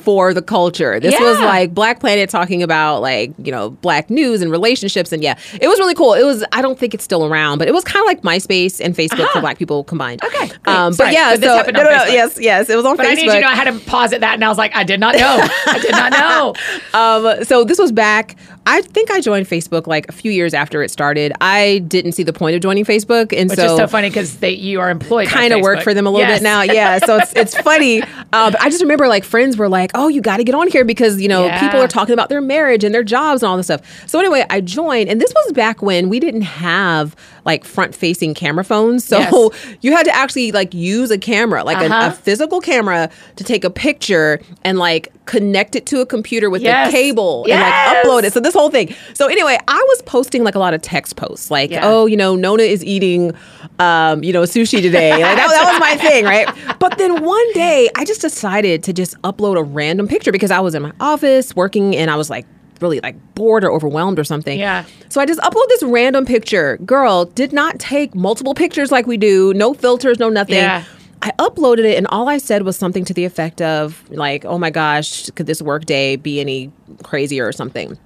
for 0.00 0.32
the 0.34 0.42
culture. 0.42 0.98
This 1.00 1.18
was 1.20 1.38
like 1.40 1.74
Black 1.74 2.00
Planet 2.00 2.28
talking 2.30 2.62
about 2.62 3.00
like, 3.02 3.32
you 3.38 3.52
know, 3.52 3.70
black 3.70 4.10
news 4.10 4.42
and 4.42 4.50
relationships 4.50 5.12
and 5.12 5.22
yeah. 5.22 5.38
It 5.60 5.68
was 5.68 5.78
really 5.78 5.94
cool. 5.94 6.14
It 6.14 6.24
was 6.24 6.44
I 6.52 6.62
don't 6.62 6.78
think 6.78 6.94
it's 6.94 7.04
still 7.04 7.26
around, 7.26 7.58
but 7.58 7.68
it 7.68 7.74
was 7.74 7.84
kind 7.84 8.02
of 8.02 8.06
like 8.06 8.22
MySpace 8.22 8.80
and 8.84 8.94
Facebook 8.94 9.28
for 9.30 9.40
black 9.40 9.58
people 9.58 9.84
combined. 9.84 10.22
Uh-huh. 10.24 10.44
Okay, 10.44 10.48
great. 10.48 10.68
Um 10.68 10.90
but 10.92 10.96
Sorry. 10.96 11.12
yeah, 11.12 11.34
So 11.34 11.40
so 11.40 11.70
no, 11.70 11.82
no, 11.82 11.82
no, 11.82 12.04
yes, 12.06 12.38
yes, 12.40 12.68
it 12.70 12.76
was 12.76 12.84
on 12.86 12.96
But 12.96 13.06
Facebook. 13.06 13.10
I 13.10 13.14
need 13.14 13.24
you 13.26 13.32
to 13.32 13.40
know 13.40 13.48
I 13.48 13.54
had 13.54 13.72
to 13.72 13.78
pause 13.86 14.12
at 14.12 14.20
that, 14.20 14.34
and 14.34 14.44
I 14.44 14.48
was 14.48 14.58
like, 14.58 14.74
I 14.74 14.84
did 14.84 15.00
not 15.00 15.14
know. 15.14 15.38
I 15.66 15.78
did 15.80 15.92
not 15.92 16.12
know. 16.12 16.54
Um, 16.92 17.44
so 17.44 17.64
this 17.64 17.78
was 17.78 17.92
back. 17.92 18.36
I 18.66 18.82
think 18.82 19.10
I 19.10 19.20
joined 19.20 19.46
Facebook 19.46 19.86
like 19.86 20.08
a 20.08 20.12
few 20.12 20.30
years 20.30 20.52
after 20.54 20.82
it 20.82 20.90
started. 20.90 21.32
I 21.40 21.78
didn't 21.88 22.12
see 22.12 22.22
the 22.22 22.32
point 22.32 22.54
of 22.54 22.62
joining 22.62 22.84
Facebook, 22.84 23.32
and 23.36 23.48
Which 23.48 23.58
so 23.58 23.64
is 23.64 23.76
so 23.76 23.86
funny 23.86 24.10
because 24.10 24.40
you 24.42 24.80
are 24.80 24.90
employed. 24.90 25.28
kind 25.28 25.52
of 25.52 25.62
work 25.62 25.80
for 25.82 25.94
them 25.94 26.06
a 26.06 26.10
little 26.10 26.28
Yes. 26.28 26.40
bit 26.40 26.44
now. 26.44 26.62
Yeah, 26.62 26.98
so 26.98 27.16
it's 27.16 27.32
it's 27.34 27.56
funny. 27.62 28.02
Uh, 28.32 28.50
but 28.50 28.60
I 28.60 28.68
just 28.68 28.82
remember 28.82 29.08
like 29.08 29.24
friends 29.24 29.56
were 29.56 29.68
like, 29.68 29.90
"Oh, 29.94 30.08
you 30.08 30.20
got 30.20 30.36
to 30.36 30.44
get 30.44 30.54
on 30.54 30.68
here 30.68 30.84
because 30.84 31.20
you 31.20 31.26
know 31.28 31.46
Yeah. 31.46 31.58
people 31.60 31.80
are 31.80 31.88
talking 31.88 32.12
about 32.12 32.28
their 32.28 32.42
marriage 32.42 32.84
and 32.84 32.94
their 32.94 33.02
jobs 33.02 33.42
and 33.42 33.50
all 33.50 33.56
this 33.56 33.66
stuff." 33.66 33.80
So 34.08 34.18
anyway, 34.20 34.44
I 34.50 34.60
joined, 34.60 35.08
and 35.08 35.20
this 35.20 35.32
was 35.34 35.52
back 35.52 35.80
when 35.82 36.08
we 36.10 36.20
didn't 36.20 36.42
have 36.42 37.16
like 37.46 37.64
front 37.64 37.94
facing 37.94 38.34
camera 38.34 38.62
phones, 38.62 39.04
so 39.04 39.18
Yes. 39.18 39.76
you 39.80 39.92
had 39.96 40.04
to 40.04 40.14
actually 40.14 40.52
like 40.52 40.74
use 40.74 41.10
a 41.10 41.18
camera, 41.18 41.64
like 41.64 41.78
Uh-huh. 41.78 42.10
a, 42.12 42.14
physical 42.14 42.60
camera, 42.60 43.08
to 43.36 43.42
take 43.44 43.64
a 43.64 43.70
picture 43.70 44.38
and 44.62 44.78
like 44.78 45.08
connect 45.30 45.76
it 45.76 45.86
to 45.86 46.00
a 46.00 46.06
computer 46.06 46.50
with 46.50 46.60
Yes. 46.62 46.88
the 46.90 46.92
cable 46.98 47.44
and 47.48 47.60
like 47.60 48.04
upload 48.04 48.24
it. 48.24 48.32
So 48.32 48.40
this 48.40 48.52
whole 48.54 48.68
thing. 48.70 48.94
So 49.14 49.28
anyway, 49.28 49.56
I 49.68 49.84
was 49.90 50.02
posting 50.02 50.42
like 50.42 50.56
a 50.56 50.58
lot 50.58 50.74
of 50.74 50.82
text 50.82 51.14
posts, 51.16 51.50
like, 51.50 51.70
Yeah. 51.70 51.80
"Oh, 51.84 52.06
you 52.06 52.16
know, 52.16 52.34
Nona 52.34 52.64
is 52.64 52.84
eating, 52.84 53.32
um, 53.78 54.24
you 54.24 54.32
know, 54.32 54.42
sushi 54.42 54.82
today." 54.82 55.10
Like, 55.12 55.36
that, 55.36 55.48
that 55.48 55.72
was 55.72 55.80
my 55.80 55.96
thing, 55.96 56.24
right? 56.24 56.48
But 56.80 56.98
then 56.98 57.22
one 57.24 57.52
day, 57.52 57.88
I 57.96 58.04
just 58.04 58.20
decided 58.20 58.82
to 58.84 58.92
just 58.92 59.20
upload 59.22 59.56
a 59.56 59.62
random 59.62 60.08
picture 60.08 60.32
because 60.32 60.50
I 60.50 60.60
was 60.60 60.74
in 60.74 60.82
my 60.82 60.92
office 61.00 61.54
working, 61.54 61.94
and 61.96 62.10
I 62.10 62.16
was 62.16 62.28
like 62.30 62.46
really 62.80 62.98
like 63.00 63.14
bored 63.34 63.62
or 63.62 63.70
overwhelmed 63.70 64.18
or 64.18 64.24
something. 64.24 64.58
Yeah. 64.58 64.84
So 65.10 65.20
I 65.20 65.26
just 65.26 65.38
upload 65.40 65.68
this 65.68 65.82
random 65.82 66.24
picture. 66.24 66.78
Girl 66.78 67.26
did 67.26 67.52
not 67.52 67.78
take 67.78 68.14
multiple 68.14 68.54
pictures 68.54 68.90
like 68.90 69.06
we 69.06 69.16
do, 69.18 69.52
no 69.54 69.74
filters, 69.74 70.18
no 70.18 70.28
nothing. 70.30 70.56
Yeah. 70.56 70.82
I 71.22 71.32
uploaded 71.38 71.84
it 71.84 71.96
and 71.98 72.06
all 72.08 72.28
I 72.28 72.38
said 72.38 72.62
was 72.62 72.76
something 72.76 73.04
to 73.04 73.14
the 73.14 73.24
effect 73.24 73.60
of 73.60 74.02
like, 74.10 74.44
"Oh 74.44 74.58
my 74.58 74.70
gosh, 74.70 75.28
could 75.30 75.46
this 75.46 75.60
work 75.60 75.84
day 75.84 76.16
be 76.16 76.40
any 76.40 76.70
crazier 77.02 77.46
or 77.46 77.52
something?" 77.52 77.98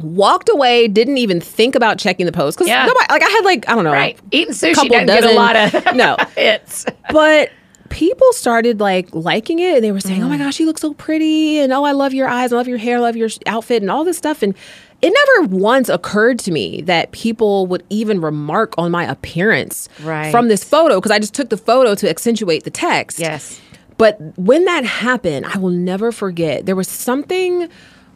Walked 0.00 0.48
away, 0.48 0.88
didn't 0.88 1.18
even 1.18 1.40
think 1.40 1.74
about 1.74 1.98
checking 1.98 2.26
the 2.26 2.32
post 2.32 2.56
because 2.58 2.68
Yeah. 2.68 2.86
nobody 2.86 3.06
like 3.10 3.22
I 3.22 3.28
had 3.28 3.44
like 3.44 3.68
I 3.68 3.74
don't 3.74 3.84
know, 3.84 3.92
Right. 3.92 4.18
Eating 4.30 4.54
sushi 4.54 4.74
couple 4.74 4.90
doesn't 5.04 5.06
get 5.06 5.24
a 5.24 5.34
lot 5.34 5.56
of 5.56 5.94
no, 5.96 6.16
hits. 6.36 6.86
but 7.10 7.50
people 7.88 8.32
started 8.32 8.80
like 8.80 9.08
liking 9.12 9.58
it 9.58 9.74
and 9.76 9.84
they 9.84 9.92
were 9.92 10.00
saying, 10.00 10.22
"Oh 10.22 10.28
my 10.28 10.36
mm-hmm. 10.36 10.44
gosh, 10.44 10.58
you 10.60 10.66
look 10.66 10.78
so 10.78 10.94
pretty," 10.94 11.58
and 11.58 11.72
"Oh, 11.72 11.84
I 11.84 11.92
love 11.92 12.14
your 12.14 12.28
eyes, 12.28 12.52
I 12.52 12.56
love 12.56 12.68
your 12.68 12.78
hair, 12.78 12.96
I 12.98 13.00
love 13.00 13.16
your 13.16 13.28
outfit," 13.46 13.82
and 13.82 13.90
all 13.90 14.04
this 14.04 14.16
stuff. 14.18 14.42
And 14.42 14.54
it 15.02 15.12
never 15.12 15.48
once 15.56 15.88
occurred 15.88 16.38
to 16.40 16.52
me 16.52 16.80
that 16.82 17.10
people 17.12 17.66
would 17.66 17.82
even 17.90 18.20
remark 18.20 18.74
on 18.78 18.90
my 18.92 19.04
appearance 19.04 19.88
Right. 20.02 20.30
from 20.30 20.48
this 20.48 20.62
photo 20.64 20.96
because 21.00 21.10
I 21.10 21.18
just 21.18 21.34
took 21.34 21.50
the 21.50 21.56
photo 21.56 21.94
to 21.96 22.08
accentuate 22.08 22.64
the 22.64 22.70
text. 22.70 23.18
Yes. 23.18 23.60
But 23.98 24.18
when 24.38 24.64
that 24.64 24.84
happened, 24.84 25.46
I 25.46 25.58
will 25.58 25.70
never 25.70 26.12
forget. 26.12 26.66
There 26.66 26.76
was 26.76 26.88
something 26.88 27.68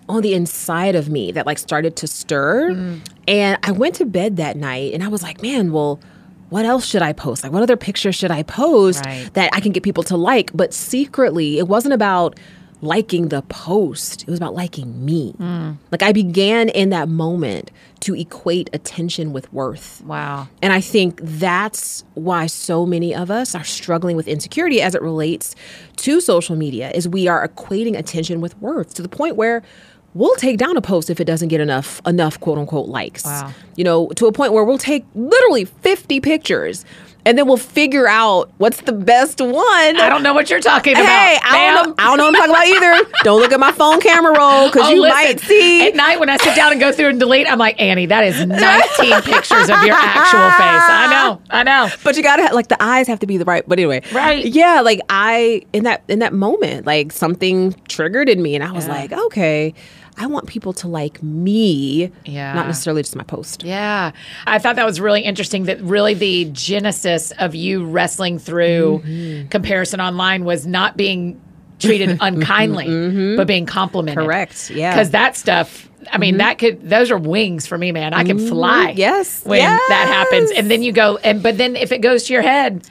on 0.08 0.22
the 0.22 0.34
inside 0.34 0.94
of 0.94 1.08
me 1.08 1.32
that 1.32 1.44
like 1.46 1.58
started 1.58 1.96
to 1.96 2.06
stir. 2.06 2.70
Mm. 2.70 3.00
And 3.26 3.58
I 3.64 3.72
went 3.72 3.96
to 3.96 4.06
bed 4.06 4.36
that 4.36 4.56
night 4.56 4.94
and 4.94 5.02
I 5.02 5.08
was 5.08 5.22
like, 5.22 5.42
man, 5.42 5.72
well, 5.72 5.98
what 6.48 6.64
else 6.64 6.86
should 6.86 7.02
I 7.02 7.12
post? 7.12 7.42
Like, 7.42 7.50
what 7.52 7.62
other 7.64 7.76
pictures 7.76 8.14
should 8.14 8.30
I 8.30 8.44
post 8.44 9.04
Right. 9.04 9.28
that 9.34 9.50
I 9.52 9.58
can 9.58 9.72
get 9.72 9.82
people 9.82 10.04
to 10.04 10.16
like? 10.16 10.52
But 10.54 10.72
secretly, 10.72 11.58
it 11.58 11.66
wasn't 11.66 11.92
about 11.94 12.38
liking 12.82 13.28
the 13.28 13.42
post. 13.42 14.22
It 14.22 14.28
was 14.28 14.38
about 14.38 14.54
liking 14.54 15.04
me. 15.04 15.34
Like 15.90 16.02
I 16.02 16.12
began 16.12 16.68
in 16.68 16.90
that 16.90 17.08
moment 17.08 17.70
to 18.00 18.14
equate 18.14 18.70
attention 18.72 19.32
with 19.32 19.52
worth. 19.52 20.02
Wow. 20.04 20.48
And 20.62 20.72
I 20.72 20.80
think 20.80 21.20
that's 21.22 22.04
why 22.14 22.46
so 22.46 22.86
many 22.86 23.14
of 23.14 23.30
us 23.30 23.54
are 23.54 23.64
struggling 23.64 24.16
with 24.16 24.28
insecurity 24.28 24.80
as 24.82 24.94
it 24.94 25.02
relates 25.02 25.54
to 25.96 26.20
social 26.20 26.56
media 26.56 26.90
is 26.94 27.08
we 27.08 27.26
are 27.28 27.46
equating 27.46 27.98
attention 27.98 28.40
with 28.40 28.56
worth 28.60 28.94
to 28.94 29.02
the 29.02 29.08
point 29.08 29.36
where 29.36 29.62
we'll 30.14 30.34
take 30.36 30.56
down 30.56 30.76
a 30.76 30.80
post 30.80 31.10
if 31.10 31.20
it 31.20 31.24
doesn't 31.24 31.48
get 31.48 31.60
enough 31.60 32.00
enough 32.06 32.40
quote 32.40 32.58
unquote 32.58 32.88
likes. 32.88 33.24
Wow. 33.24 33.52
You 33.76 33.84
know, 33.84 34.08
to 34.16 34.26
a 34.26 34.32
point 34.32 34.52
where 34.52 34.64
we'll 34.64 34.78
take 34.78 35.04
literally 35.14 35.64
50 35.64 36.20
pictures 36.20 36.84
and 37.26 37.36
then 37.36 37.46
we'll 37.46 37.56
figure 37.58 38.08
out 38.08 38.50
what's 38.56 38.80
the 38.82 38.92
best 38.92 39.40
one. 39.42 39.54
I 39.56 40.08
don't 40.08 40.22
know 40.22 40.32
what 40.32 40.48
you're 40.48 40.60
talking 40.60 40.94
about. 40.94 41.04
Hey, 41.06 41.38
I 41.44 41.74
don't, 41.74 41.88
know, 41.88 41.94
I 41.98 42.06
don't 42.06 42.16
know 42.16 42.24
what 42.30 42.34
I'm 42.40 42.50
talking 42.50 42.76
about 42.78 43.02
either. 43.02 43.10
Don't 43.24 43.40
look 43.40 43.52
at 43.52 43.60
my 43.60 43.72
phone 43.72 44.00
camera 44.00 44.32
roll 44.38 44.68
because 44.68 44.86
Oh, 44.88 44.90
you 44.94 45.02
listen, 45.02 45.16
might 45.16 45.40
see. 45.40 45.88
At 45.88 45.96
night 45.96 46.20
when 46.20 46.30
I 46.30 46.36
sit 46.38 46.54
down 46.54 46.70
and 46.72 46.80
go 46.80 46.92
through 46.92 47.08
and 47.08 47.18
delete, 47.20 47.50
I'm 47.50 47.58
like, 47.58 47.80
Annie, 47.80 48.06
that 48.06 48.22
is 48.24 48.38
19 48.46 48.56
pictures 49.22 49.68
of 49.68 49.82
your 49.82 49.96
actual 49.96 50.48
face. 50.52 50.86
I 50.88 51.08
know. 51.10 51.42
I 51.50 51.62
know. 51.64 51.88
but 52.04 52.16
you 52.16 52.22
gotta 52.22 52.54
like 52.54 52.68
the 52.68 52.80
eyes 52.82 53.06
have 53.08 53.18
to 53.20 53.26
be 53.26 53.36
the 53.36 53.44
right 53.44 53.64
but 53.66 53.78
anyway 53.78 54.00
Right. 54.12 54.44
yeah 54.46 54.80
like 54.80 55.00
i 55.08 55.62
in 55.72 55.82
that 55.84 56.02
in 56.08 56.20
that 56.20 56.32
moment 56.32 56.86
like 56.86 57.10
something 57.12 57.72
triggered 57.88 58.28
in 58.28 58.40
me 58.42 58.54
and 58.54 58.62
i 58.62 58.70
was 58.72 58.86
Yeah. 58.86 58.92
like 58.94 59.12
okay 59.12 59.74
i 60.16 60.26
want 60.26 60.46
people 60.46 60.72
to 60.74 60.88
like 60.88 61.22
me 61.22 62.10
Yeah. 62.24 62.52
not 62.54 62.66
necessarily 62.66 63.02
just 63.02 63.16
my 63.16 63.24
post 63.24 63.64
Yeah. 63.64 64.12
I 64.46 64.58
thought 64.58 64.76
that 64.76 64.86
was 64.86 65.00
really 65.00 65.22
interesting 65.22 65.64
that 65.64 65.80
really 65.80 66.14
the 66.14 66.46
genesis 66.52 67.15
of 67.38 67.54
you 67.54 67.84
wrestling 67.84 68.38
through 68.38 69.02
Mm-hmm. 69.04 69.48
comparison 69.48 70.00
online 70.00 70.44
was 70.44 70.66
not 70.66 70.96
being 70.96 71.40
treated 71.78 72.16
unkindly, 72.20 73.36
but 73.36 73.46
being 73.46 73.66
complimented. 73.66 74.18
Mm-hmm. 74.20 74.26
Correct, 74.30 74.70
yeah. 74.70 74.90
Mm-hmm. 74.90 74.96
Because 74.98 75.10
that 75.10 75.36
stuff, 75.36 75.88
I 76.12 76.18
mean, 76.18 76.38
that 76.38 76.58
could, 76.58 76.88
those 76.88 77.10
are 77.10 77.18
wings 77.18 77.66
for 77.66 77.76
me, 77.76 77.92
man. 77.92 78.14
I 78.14 78.24
can 78.24 78.38
fly. 78.38 78.90
Yes, 78.96 79.44
When 79.44 79.60
that 79.60 80.06
happens. 80.08 80.50
And 80.52 80.70
then 80.70 80.82
you 80.82 80.92
go, 80.92 81.16
and, 81.18 81.42
but 81.42 81.58
then 81.58 81.76
if 81.76 81.92
it 81.92 81.98
goes 81.98 82.24
to 82.24 82.32
your 82.32 82.42
head, 82.42 82.88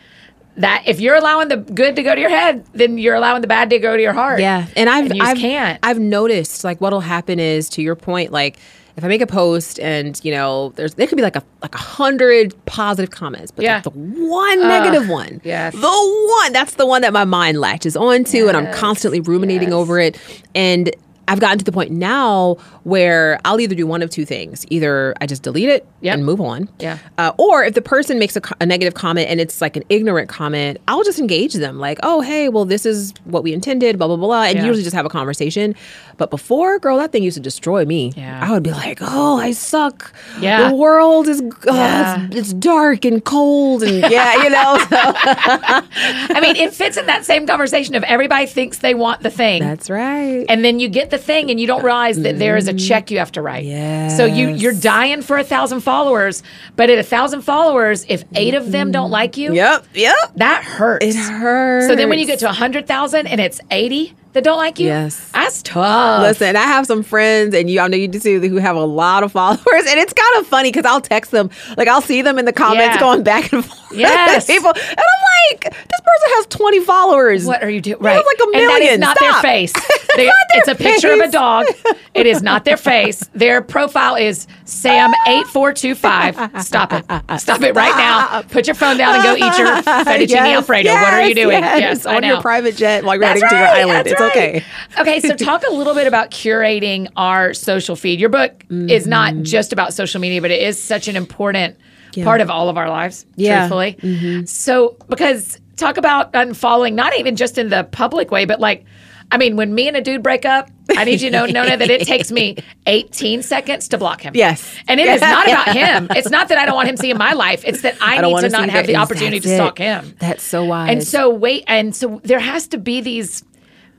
that 0.58 0.84
if 0.86 1.00
you're 1.02 1.16
allowing 1.16 1.48
the 1.50 1.58
good 1.58 1.96
to 1.98 2.04
go 2.04 2.14
to 2.16 2.22
your 2.22 2.30
head, 2.30 2.66
then 2.74 2.98
you're 2.98 3.16
allowing 3.16 3.42
the 3.42 3.48
bad 3.48 3.70
to 3.72 3.80
go 3.80 3.96
to 3.98 4.02
your 4.02 4.14
heart. 4.14 4.40
yeah 4.40 4.68
and 4.78 4.90
i've 4.90 5.08
And 5.08 5.16
you 5.18 5.22
I've, 5.24 5.38
can't. 5.38 5.80
I've 5.84 6.00
noticed 6.00 6.64
like 6.64 6.80
what'll 6.80 7.02
happen 7.02 7.40
is 7.42 7.68
to 7.72 7.82
your 7.82 7.96
point 7.96 8.32
like 8.32 8.58
if 8.98 9.04
I 9.04 9.08
make 9.08 9.22
a 9.22 9.28
post 9.28 9.80
and 9.80 10.20
you 10.24 10.32
know 10.32 10.70
there's 10.76 10.94
there 10.96 11.06
could 11.08 11.16
be 11.18 11.22
like 11.22 11.36
a 11.36 11.44
like 11.62 11.76
a 11.76 11.80
hundred 11.80 12.54
positive 12.66 13.12
comments, 13.12 13.52
but 13.52 13.64
Yeah. 13.64 13.82
the 13.82 13.90
one 13.92 14.60
negative 14.62 15.10
one, 15.10 15.42
yes. 15.44 15.74
the 15.74 16.26
one 16.42 16.54
that's 16.54 16.76
the 16.76 16.86
one 16.86 17.02
that 17.02 17.14
my 17.14 17.26
mind 17.26 17.60
latches 17.60 17.98
onto, 17.98 18.48
and 18.48 18.56
I'm 18.56 18.72
constantly 18.74 19.20
ruminating 19.20 19.70
Yes. 19.70 19.74
over 19.76 20.00
it. 20.00 20.20
And 20.54 20.92
I've 21.28 21.40
gotten 21.40 21.58
to 21.58 21.66
the 21.66 21.72
point 21.72 21.92
now 21.92 22.58
where 22.86 23.40
I'll 23.44 23.60
either 23.60 23.76
do 23.76 23.86
one 23.86 24.02
of 24.02 24.10
two 24.10 24.26
things: 24.26 24.66
either 24.70 25.14
I 25.20 25.26
just 25.26 25.44
delete 25.44 25.70
it 25.70 25.86
Yep. 26.02 26.14
and 26.14 26.26
move 26.26 26.40
on, 26.40 26.70
Yeah. 26.80 27.00
uh, 27.18 27.32
or 27.38 27.64
if 27.64 27.74
the 27.74 27.82
person 27.82 28.20
makes 28.20 28.36
a, 28.38 28.42
a 28.62 28.66
negative 28.66 28.94
comment 28.94 29.28
and 29.30 29.42
it's 29.42 29.60
like 29.60 29.76
an 29.76 29.84
ignorant 29.90 30.30
comment, 30.30 30.78
I'll 30.88 31.04
just 31.04 31.18
engage 31.20 31.54
them 31.56 31.80
like, 31.80 31.98
oh, 32.04 32.22
hey, 32.22 32.48
well, 32.48 32.64
this 32.64 32.86
is 32.86 33.14
what 33.24 33.42
we 33.44 33.54
intended, 33.54 33.98
blah, 33.98 34.06
blah, 34.08 34.16
blah, 34.18 34.44
and 34.44 34.58
Yeah. 34.58 34.66
usually 34.66 34.84
just 34.84 34.96
have 34.96 35.06
a 35.06 35.10
conversation. 35.10 35.74
But 36.18 36.30
before, 36.30 36.78
girl, 36.80 36.98
that 37.00 37.12
thing 37.12 37.24
used 37.24 37.36
to 37.38 37.42
destroy 37.42 37.86
me. 37.86 38.14
Yeah. 38.16 38.40
I 38.42 38.52
would 38.52 38.62
be 38.64 38.72
like, 38.72 39.00
oh, 39.02 39.38
I 39.38 39.52
suck. 39.52 40.14
Yeah. 40.40 40.70
The 40.70 40.76
world 40.76 41.28
is, 41.28 41.42
oh, 41.68 41.74
Yeah. 41.76 42.28
it's, 42.28 42.36
it's 42.36 42.54
dark 42.54 43.04
and 43.04 43.24
cold. 43.26 43.82
And 43.84 44.00
yeah, 44.12 44.44
you 44.44 44.50
know, 44.52 44.78
so 44.88 44.98
I 45.00 46.40
mean, 46.42 46.56
it 46.56 46.74
fits 46.74 46.98
in 46.98 47.06
that 47.08 47.26
same 47.26 47.48
conversation 47.48 47.96
of 47.96 48.04
everybody 48.04 48.46
thinks 48.46 48.78
they 48.80 48.94
want 48.94 49.22
the 49.24 49.30
thing. 49.32 49.62
that's 49.64 49.90
right. 49.90 50.46
and 50.50 50.64
then 50.64 50.80
you 50.80 50.88
get 50.88 51.10
the 51.10 51.18
thing 51.18 51.50
and 51.50 51.60
you 51.60 51.66
don't 51.68 51.84
realize 51.84 52.22
that 52.22 52.38
there 52.40 52.56
is 52.58 52.68
a 52.68 52.74
check 52.78 53.12
you 53.12 53.20
have 53.20 53.32
to 53.34 53.42
write. 53.42 53.66
Yes. 53.66 54.18
So 54.18 54.26
you 54.26 54.50
you're 54.50 54.74
dying 54.74 55.22
for 55.22 55.38
a 55.38 55.44
thousand 55.44 55.82
followers, 55.82 56.44
but 56.76 56.90
at 56.90 56.98
a 56.98 57.04
thousand 57.04 57.42
followers, 57.42 58.06
if 58.08 58.24
eight 58.36 58.54
of 58.54 58.72
them 58.72 58.92
don't 58.92 59.06
mm-hmm. 59.06 59.14
like 59.14 59.38
you, 59.38 59.54
Yep, 59.54 59.86
yep. 59.94 60.16
that 60.36 60.64
hurts. 60.64 61.06
It 61.06 61.16
hurts. 61.16 61.88
So 61.88 61.96
then 61.96 62.10
when 62.10 62.20
you 62.20 62.26
get 62.26 62.40
to 62.40 62.50
a 62.50 62.54
hundred 62.54 62.88
thousand 62.88 63.28
and 63.28 63.40
it's 63.40 63.60
eighty 63.72 64.14
that 64.36 64.44
don't 64.44 64.58
like 64.58 64.80
you, 64.80 64.88
Yes. 64.88 65.20
that's 65.34 65.64
tough. 65.64 66.22
Listen, 66.22 66.56
I 66.56 66.62
have 66.64 66.86
some 66.86 67.02
friends, 67.04 67.56
and 67.56 67.70
you, 67.70 67.80
I 67.80 67.88
know 67.88 67.98
you 67.98 68.08
do 68.08 68.20
too, 68.20 68.40
who 68.40 68.58
have 68.58 68.76
a 68.76 68.86
lot 68.86 69.24
of 69.24 69.32
followers, 69.40 69.64
and 69.88 70.00
it's 70.00 70.14
kind 70.14 70.36
of 70.38 70.46
funny 70.48 70.70
because 70.72 70.86
I'll 70.86 71.02
text 71.02 71.32
them, 71.32 71.50
like 71.78 71.88
I'll 71.88 72.02
see 72.02 72.22
them 72.22 72.38
in 72.38 72.46
the 72.46 72.54
comments 72.54 72.96
Yeah. 72.96 73.00
going 73.00 73.24
back 73.24 73.52
and 73.52 73.66
forth. 73.66 73.82
Yes. 73.92 74.46
people, 74.46 74.70
and 74.70 74.78
I'm 74.78 75.52
like, 75.52 75.64
this 75.64 76.02
person 76.02 76.30
has 76.36 76.46
20 76.48 76.80
followers. 76.82 77.46
What 77.46 77.64
are 77.64 77.70
you 77.70 77.80
doing? 77.82 77.98
Right. 78.00 78.16
have 78.18 78.26
like 78.26 78.40
a 78.40 78.44
And 78.44 78.54
that 78.54 78.60
is 78.60 78.80
million. 78.84 79.00
not 79.00 79.18
Stop. 79.18 79.42
their 79.42 79.52
face. 79.52 79.74
They- 80.16 80.26
not 80.28 80.34
their 80.54 80.60
it's 80.62 80.68
a 80.70 80.76
picture 80.76 81.12
of 81.12 81.20
a 81.20 81.30
dog. 81.30 81.66
It 82.14 82.26
is 82.26 82.42
not 82.42 82.64
their 82.64 82.78
face. 82.78 83.20
Their 83.34 83.62
profile 83.62 84.16
is 84.16 84.48
Sam8425. 84.66 86.62
Stop 86.64 86.94
it. 86.94 87.06
Stop 87.40 87.62
it 87.62 87.76
right 87.76 87.96
now. 87.98 88.42
Put 88.44 88.68
your 88.68 88.76
phone 88.76 88.98
down 88.98 89.16
and 89.16 89.24
go 89.24 89.34
eat 89.34 89.58
your 89.58 89.68
fettuccine 89.84 90.30
Yes, 90.30 90.56
Alfredo. 90.58 90.94
what 90.94 91.14
are 91.14 91.28
you 91.28 91.36
doing? 91.36 91.62
Yes, 91.62 92.06
I 92.06 92.16
on 92.16 92.24
your 92.24 92.42
private 92.42 92.76
jet 92.76 93.04
while 93.04 93.16
you're 93.16 93.22
That's 93.22 93.42
heading 93.42 93.58
to 93.58 93.64
your 93.64 93.68
island. 93.68 93.98
that's 94.08 94.12
It's 94.14 94.22
right. 94.22 94.25
Okay. 94.28 94.64
Okay, 95.00 95.20
so 95.20 95.36
talk 95.36 95.64
a 95.68 95.72
little 95.74 95.94
bit 95.94 96.08
about 96.08 96.32
curating 96.32 97.10
our 97.16 97.54
social 97.54 97.96
feed. 97.96 98.20
Your 98.20 98.30
book 98.30 98.64
is 98.70 99.04
Mm-hmm. 99.04 99.10
not 99.10 99.36
just 99.44 99.74
about 99.74 99.94
social 99.94 100.20
media, 100.22 100.42
but 100.42 100.52
it 100.52 100.62
is 100.62 100.82
such 100.82 101.08
an 101.08 101.16
important 101.16 101.78
part 102.24 102.40
of 102.42 102.50
all 102.50 102.70
of 102.70 102.78
our 102.78 102.90
lives, 102.90 103.26
Yeah. 103.36 103.68
Mm-hmm. 103.70 103.98
truthfully. 104.00 104.46
So, 104.46 104.96
because 105.10 105.60
talk 105.76 105.98
about 105.98 106.32
unfollowing, 106.34 106.94
not 106.94 107.18
even 107.20 107.36
just 107.36 107.58
in 107.58 107.68
the 107.70 107.84
public 107.84 108.32
way, 108.32 108.46
but 108.46 108.60
like, 108.62 108.86
I 109.32 109.38
mean, 109.38 109.56
when 109.58 109.74
me 109.74 109.88
and 109.88 109.98
a 109.98 110.02
dude 110.02 110.22
break 110.24 110.46
up, 110.46 110.70
I 110.96 111.04
need 111.04 111.20
you 111.20 111.32
to 111.32 111.36
know, 111.38 111.46
Nona, 111.48 111.76
that 111.78 111.90
it 111.90 112.06
takes 112.08 112.32
me 112.32 112.58
18 112.86 113.42
seconds 113.42 113.90
to 113.90 113.98
block 113.98 114.22
him. 114.22 114.34
Yes. 114.36 114.64
And 114.88 115.00
it 115.00 115.08
is 115.08 115.20
not 115.36 115.48
about 115.48 115.76
him. 115.76 116.08
It's 116.12 116.30
not 116.30 116.50
that 116.50 116.58
I 116.60 116.66
don't 116.66 116.76
want 116.76 116.88
him 116.88 116.96
seeing 116.96 117.18
my 117.18 117.34
life. 117.34 117.64
It's 117.66 117.82
that 117.82 117.98
I, 118.02 118.18
I 118.18 118.22
need 118.22 118.32
wanna 118.32 118.50
not 118.50 118.70
have 118.70 118.86
the 118.88 118.96
opportunity 118.98 119.40
to 119.40 119.48
that's 119.48 119.60
it. 119.60 119.64
stalk 119.64 119.78
him. 119.80 120.16
That's 120.20 120.44
so 120.44 120.64
wise. 120.64 120.90
And 120.92 121.04
so 121.04 121.32
wait, 121.32 121.64
and 121.68 121.94
so 121.96 122.22
there 122.24 122.40
has 122.40 122.68
to 122.68 122.78
be 122.78 123.02
these 123.02 123.44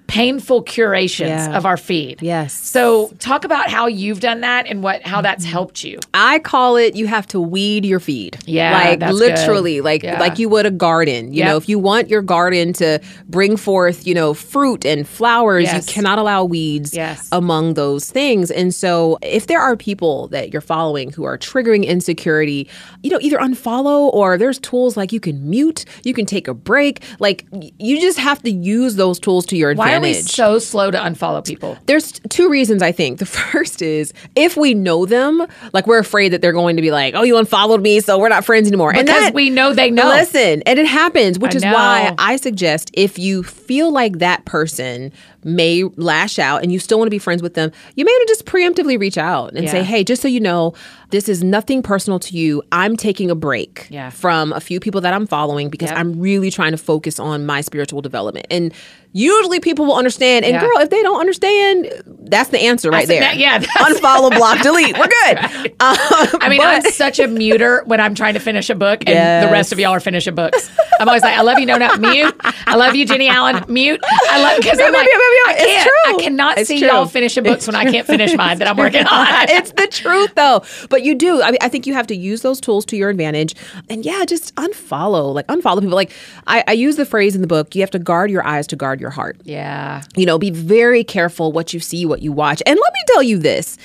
painful 0.07 0.63
curations 0.63 1.29
Yeah. 1.29 1.57
of 1.57 1.67
our 1.67 1.77
feed. 1.77 2.23
Yes. 2.23 2.53
So 2.53 3.09
talk 3.19 3.45
about 3.45 3.71
how 3.71 3.87
you've 3.87 4.21
done 4.21 4.41
that 4.43 4.67
and 4.67 4.83
what 4.83 5.03
how 5.07 5.21
that's 5.21 5.45
mm-hmm. 5.45 5.53
helped 5.53 5.83
you. 5.85 5.99
I 6.15 6.39
call 6.39 6.77
it 6.77 6.95
you 6.95 7.07
have 7.07 7.27
to 7.29 7.41
weed 7.41 7.85
your 7.85 7.99
feed. 8.01 8.39
Yeah, 8.47 8.73
Like 8.73 9.01
literally, 9.13 9.77
good. 9.77 9.85
like 9.85 10.03
Yeah. 10.05 10.21
like 10.21 10.39
you 10.39 10.49
would 10.49 10.65
a 10.67 10.71
garden. 10.71 11.33
You 11.33 11.41
Yep. 11.41 11.49
know, 11.49 11.57
if 11.57 11.69
you 11.69 11.79
want 11.79 12.09
your 12.09 12.23
garden 12.23 12.73
to 12.75 13.01
bring 13.29 13.57
forth, 13.57 14.07
you 14.07 14.15
know, 14.15 14.33
fruit 14.33 14.85
and 14.85 15.07
flowers, 15.09 15.65
Yes. 15.65 15.87
you 15.89 15.93
cannot 15.93 16.19
allow 16.19 16.45
weeds 16.45 16.95
Yes. 16.95 17.29
among 17.33 17.75
those 17.75 18.11
things. 18.11 18.51
And 18.51 18.73
so 18.75 19.19
if 19.23 19.49
there 19.49 19.61
are 19.61 19.77
people 19.77 20.29
that 20.29 20.53
you're 20.53 20.61
following 20.63 21.11
who 21.11 21.25
are 21.25 21.37
triggering 21.37 21.85
insecurity, 21.87 22.69
you 23.03 23.11
know, 23.11 23.19
either 23.21 23.39
unfollow 23.39 24.13
or 24.15 24.39
there's 24.39 24.59
tools 24.61 24.97
like 24.97 25.13
you 25.13 25.21
can 25.21 25.49
mute, 25.51 25.85
you 26.05 26.15
can 26.15 26.27
take 26.27 26.47
a 26.47 26.55
break. 26.55 27.03
Like 27.19 27.45
you 27.79 28.01
just 28.01 28.19
have 28.19 28.43
to 28.43 28.51
use 28.51 28.97
those 28.97 29.19
tools 29.19 29.47
to 29.47 29.57
your 29.57 29.75
Why 29.75 29.96
are 29.97 30.01
we 30.01 30.15
so 30.15 30.59
slow 30.59 30.91
to 30.91 30.99
unfollow 30.99 31.45
people? 31.45 31.77
there's 31.87 32.13
two 32.29 32.49
reasons 32.49 32.83
I 32.83 32.93
think. 32.93 33.19
The 33.19 33.27
first 33.53 33.83
is 33.83 34.13
if 34.35 34.57
we 34.57 34.75
know 34.75 35.07
them, 35.07 35.47
like 35.73 35.87
we're 35.87 35.99
afraid 35.99 36.31
that 36.31 36.43
they're 36.43 36.53
going 36.53 36.77
to 36.77 36.83
be 36.83 36.91
like, 36.91 37.15
"Oh, 37.15 37.23
you 37.23 37.37
unfollowed 37.37 37.83
me, 37.83 38.01
so 38.01 38.19
we're 38.19 38.29
not 38.29 38.45
friends 38.45 38.69
anymore." 38.69 38.91
and 38.95 39.07
Because 39.07 39.25
that, 39.25 39.35
we 39.35 39.51
know 39.51 39.73
they 39.73 39.91
know. 39.91 40.09
Listen, 40.09 40.63
and 40.63 40.79
it 40.79 40.87
happens, 40.87 41.39
which 41.39 41.55
I 41.55 41.57
is 41.57 41.65
why. 41.65 42.15
I 42.19 42.37
suggest 42.37 42.91
if 42.95 43.19
you 43.19 43.43
feel 43.43 43.91
like 43.93 44.19
that 44.19 44.45
person 44.45 45.13
may 45.47 45.85
lash 45.97 46.39
out 46.39 46.63
and 46.63 46.73
you 46.73 46.79
still 46.79 46.99
want 46.99 47.07
to 47.07 47.11
be 47.11 47.19
friends 47.19 47.41
with 47.41 47.55
them, 47.55 47.71
you 47.95 48.05
may 48.05 48.11
want 48.11 48.29
to 48.29 48.33
just 48.33 48.45
preemptively 48.45 48.99
reach 49.01 49.17
out 49.17 49.53
and 49.55 49.69
say, 49.71 49.83
"Hey, 49.83 50.05
just 50.05 50.21
so 50.21 50.29
you 50.29 50.41
know, 50.41 50.75
this 51.11 51.29
is 51.29 51.43
nothing 51.45 51.83
personal 51.83 52.19
to 52.19 52.37
you. 52.37 52.63
I'm 52.73 52.97
taking 52.97 53.31
a 53.31 53.35
break 53.37 53.87
Yeah. 53.89 54.11
from 54.11 54.53
a 54.53 54.61
few 54.61 54.81
people 54.81 55.01
that 55.03 55.15
I'm 55.15 55.27
following 55.27 55.69
because 55.71 55.91
Yep. 55.91 55.99
I'm 55.99 56.21
really 56.21 56.51
trying 56.51 56.73
to 56.73 56.77
focus 56.79 57.19
on 57.21 57.47
my 57.47 57.61
spiritual 57.61 58.03
development." 58.03 58.47
And 58.51 58.75
usually 59.13 59.61
people 59.61 59.87
will 59.87 59.95
understand. 59.97 60.45
And 60.45 60.55
Yeah. 60.55 60.61
girl, 60.61 60.79
if 60.81 60.91
they 60.91 61.01
don't 61.03 61.21
understand, 61.21 61.89
that's 62.31 62.51
the 62.51 62.61
answer 62.61 62.91
right 62.91 63.07
there. 63.07 63.21
that- 63.21 63.37
yeah, 63.37 63.59
Unfollow, 63.61 64.31
block, 64.37 64.61
delete. 64.63 64.97
We're 64.99 65.07
good. 65.09 65.39
Um, 65.81 65.97
I 66.41 66.47
mean, 66.49 66.59
but- 66.59 66.85
I'm 66.87 66.93
such 66.93 67.19
a 67.19 67.25
muter 67.29 67.87
when 67.87 68.01
I'm 68.01 68.15
trying 68.15 68.35
to 68.35 68.41
finish 68.41 68.71
a 68.71 68.75
book, 68.75 69.03
and 69.07 69.47
the 69.47 69.53
rest 69.53 69.73
of 69.73 69.79
y'all 69.79 69.93
are 69.93 70.01
finishing 70.01 70.35
books. 70.35 70.71
I'm 70.99 71.09
always 71.09 71.23
like, 71.23 71.37
I 71.37 71.43
love 71.43 71.59
you, 71.59 71.67
no, 71.67 71.77
no, 71.77 71.95
mute. 71.99 72.35
I 72.67 72.77
love 72.77 72.95
you, 72.95 73.05
Jennie 73.07 73.29
Allen, 73.29 73.65
mute. 73.69 74.01
I 74.05 74.43
love 74.43 74.57
because 74.59 74.79
I'm 74.81 74.93
like, 74.93 75.09
I. 75.09 75.55
It's 75.59 75.65
can't, 75.85 75.91
I 76.07 76.11
true. 76.13 76.19
cannot 76.25 76.59
It's 76.59 76.69
see 76.69 76.79
true. 76.79 76.89
y'all 76.89 77.07
finishing 77.07 77.45
books 77.45 77.67
when 77.67 77.77
I 77.77 77.85
can't 77.91 78.07
finish 78.07 78.35
mine 78.35 78.59
that 78.59 78.69
I'm 78.69 78.77
working 78.77 79.07
on. 79.07 79.27
it's 79.51 79.73
the 79.73 79.87
truth 79.87 80.35
though. 80.35 80.63
But 80.91 81.03
you 81.03 81.15
do. 81.15 81.41
I 81.43 81.51
mean, 81.51 81.59
I 81.61 81.69
think 81.69 81.87
you 81.87 81.95
have 81.95 82.07
to 82.09 82.17
use 82.17 82.43
those 82.43 82.61
tools 82.61 82.85
to 82.87 82.97
your 82.97 83.11
advantage. 83.11 83.55
And 83.89 84.05
yeah, 84.05 84.25
just 84.25 84.55
unfollow. 84.57 85.35
Like 85.35 85.47
unfollow 85.49 85.81
people. 85.81 85.95
Like 85.95 86.13
I, 86.47 86.65
I 86.67 86.73
use 86.73 86.97
the 86.97 87.05
phrase 87.07 87.35
in 87.35 87.41
the 87.43 87.47
book, 87.47 87.75
you 87.75 87.83
have 87.83 87.91
to 87.93 87.99
guard 87.99 88.31
your 88.31 88.45
eyes 88.47 88.67
to 88.69 88.77
guard 88.77 89.01
your 89.01 89.11
heart. 89.11 89.37
yeah. 89.45 90.03
You 90.17 90.27
know, 90.27 90.39
be 90.39 90.51
very 90.51 91.05
careful 91.05 91.53
what 91.53 91.73
you 91.75 91.81
see, 91.81 92.07
what 92.07 92.16
you 92.23 92.33
watch. 92.33 92.63
And 92.67 92.79
let 92.79 92.93
me 92.93 93.01
tell 93.09 93.23
you 93.23 93.39
this. 93.39 93.79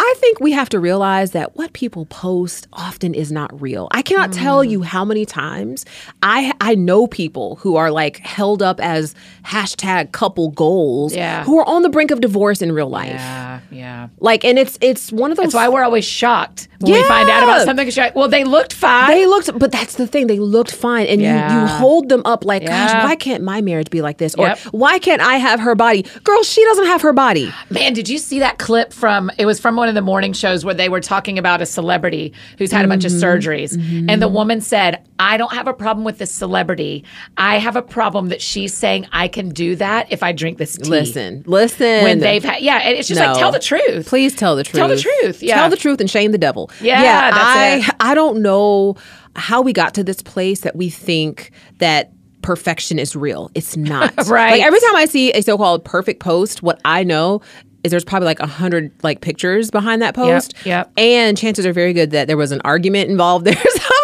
I 0.00 0.14
think 0.18 0.38
we 0.40 0.52
have 0.52 0.68
to 0.70 0.78
realize 0.78 1.32
that 1.32 1.56
what 1.56 1.72
people 1.72 2.06
post 2.06 2.68
often 2.72 3.14
is 3.14 3.32
not 3.32 3.60
real. 3.60 3.88
I 3.90 4.02
cannot 4.02 4.32
tell 4.32 4.58
Mm. 4.64 4.70
you 4.70 4.82
how 4.82 5.04
many 5.04 5.24
times 5.26 5.84
I 6.22 6.52
I 6.60 6.74
know 6.76 7.06
people 7.06 7.56
who 7.56 7.76
are 7.76 7.90
like 7.90 8.18
held 8.18 8.62
up 8.62 8.80
as 8.80 9.14
hashtag 9.44 10.12
couple 10.12 10.50
goals 10.50 11.14
Yeah. 11.14 11.44
who 11.44 11.58
are 11.58 11.68
on 11.68 11.82
the 11.82 11.88
brink 11.88 12.10
of 12.10 12.20
divorce 12.20 12.62
in 12.62 12.72
real 12.72 12.88
life. 12.90 13.08
Yeah, 13.12 13.60
yeah. 13.70 14.08
Like, 14.20 14.44
and 14.44 14.58
it's 14.58 14.78
it's 14.80 15.10
one 15.12 15.30
of 15.30 15.36
those. 15.36 15.46
That's 15.46 15.54
why 15.54 15.68
we're 15.68 15.82
always 15.84 16.04
shocked 16.04 16.68
when 16.80 16.92
we 16.92 17.02
find 17.04 17.28
out 17.28 17.42
about 17.42 17.64
something. 17.64 17.90
Like, 17.96 18.14
Well, 18.14 18.28
they 18.28 18.44
looked 18.44 18.72
fine. 18.72 19.08
they 19.10 19.26
looked, 19.26 19.58
but 19.58 19.72
that's 19.72 19.94
the 19.96 20.06
thing. 20.06 20.26
They 20.28 20.38
looked 20.38 20.70
fine, 20.72 21.06
and 21.06 21.20
you 21.22 21.28
you 21.28 21.66
hold 21.66 22.08
them 22.08 22.22
up 22.24 22.44
like, 22.44 22.62
Yeah. 22.62 22.92
gosh, 22.92 23.04
why 23.04 23.16
can't 23.16 23.42
my 23.42 23.60
marriage 23.60 23.90
be 23.90 24.02
like 24.02 24.18
this? 24.18 24.34
Or 24.36 24.48
Yep. 24.48 24.58
why 24.72 24.98
can't 24.98 25.22
I 25.22 25.36
have 25.36 25.60
her 25.60 25.74
body? 25.74 26.04
Girl, 26.24 26.42
she 26.42 26.62
doesn't 26.64 26.86
have 26.86 27.02
her 27.02 27.12
body. 27.12 27.52
Man, 27.70 27.92
did 27.94 28.08
you 28.08 28.18
see 28.18 28.38
that 28.40 28.58
clip 28.58 28.92
from? 28.92 29.30
It 29.38 29.46
was 29.46 29.58
from 29.60 29.76
one 29.76 29.87
of 29.88 29.94
the 29.94 30.02
morning 30.02 30.32
shows 30.32 30.64
where 30.64 30.74
they 30.74 30.88
were 30.88 31.00
talking 31.00 31.38
about 31.38 31.60
a 31.60 31.66
celebrity 31.66 32.32
who's 32.58 32.70
had 32.70 32.84
a 32.84 32.88
bunch 32.88 33.04
of 33.04 33.08
Mm-hmm. 33.12 33.24
surgeries, 33.24 34.08
and 34.10 34.20
the 34.22 34.28
woman 34.28 34.60
said, 34.60 35.02
"I 35.18 35.36
don't 35.38 35.52
have 35.52 35.66
a 35.66 35.72
problem 35.72 36.04
with 36.04 36.18
this 36.18 36.30
celebrity. 36.30 37.04
I 37.36 37.58
have 37.58 37.74
a 37.74 37.82
problem 37.82 38.28
that 38.28 38.42
she's 38.42 38.74
saying 38.74 39.06
I 39.12 39.28
can 39.28 39.48
do 39.48 39.76
that 39.76 40.12
if 40.12 40.22
I 40.22 40.32
drink 40.32 40.58
this 40.58 40.76
tea." 40.76 40.90
Listen, 40.90 41.42
listen. 41.46 42.04
when 42.04 42.18
they've 42.18 42.44
had, 42.44 42.60
yeah, 42.60 42.76
and 42.84 42.96
it's 42.96 43.08
just 43.08 43.20
like 43.20 43.38
tell 43.38 43.50
the 43.50 43.58
truth. 43.58 44.06
Please 44.06 44.34
tell 44.36 44.54
the 44.56 44.64
truth. 44.64 44.78
Tell 44.78 44.88
the 44.88 44.98
truth, 44.98 45.42
yeah. 45.42 45.56
Tell 45.56 45.70
the 45.70 45.76
truth 45.76 46.00
and 46.00 46.10
shame 46.10 46.32
the 46.32 46.38
devil. 46.38 46.70
Yeah, 46.80 47.30
that's 47.30 47.36
I 47.38 47.74
it. 47.88 47.94
I 48.00 48.14
don't 48.14 48.42
know 48.42 48.96
how 49.36 49.62
we 49.62 49.72
got 49.72 49.94
to 49.94 50.04
this 50.04 50.20
place 50.20 50.60
that 50.60 50.76
we 50.76 50.90
think 50.90 51.50
that 51.78 52.12
perfection 52.42 52.98
is 52.98 53.16
real. 53.16 53.50
It's 53.54 53.76
not. 53.76 54.12
Right. 54.28 54.52
Like 54.52 54.62
every 54.62 54.80
time 54.80 54.96
I 54.96 55.06
see 55.06 55.32
a 55.32 55.42
so-called 55.42 55.84
perfect 55.84 56.20
post, 56.20 56.62
what 56.62 56.80
I 56.84 57.02
know 57.04 57.40
is 57.84 57.90
there's 57.90 58.04
probably 58.04 58.26
like 58.26 58.40
a 58.40 58.46
hundred 58.46 58.90
like 59.02 59.20
pictures 59.20 59.70
behind 59.70 60.02
that 60.02 60.14
post. 60.14 60.54
yep. 60.64 60.90
And 60.96 61.36
chances 61.36 61.64
are 61.66 61.72
very 61.72 61.92
good 61.92 62.10
that 62.10 62.26
there 62.26 62.36
was 62.36 62.52
an 62.52 62.60
argument 62.64 63.10
involved 63.10 63.44
there 63.44 63.54
somewhere. 63.68 63.97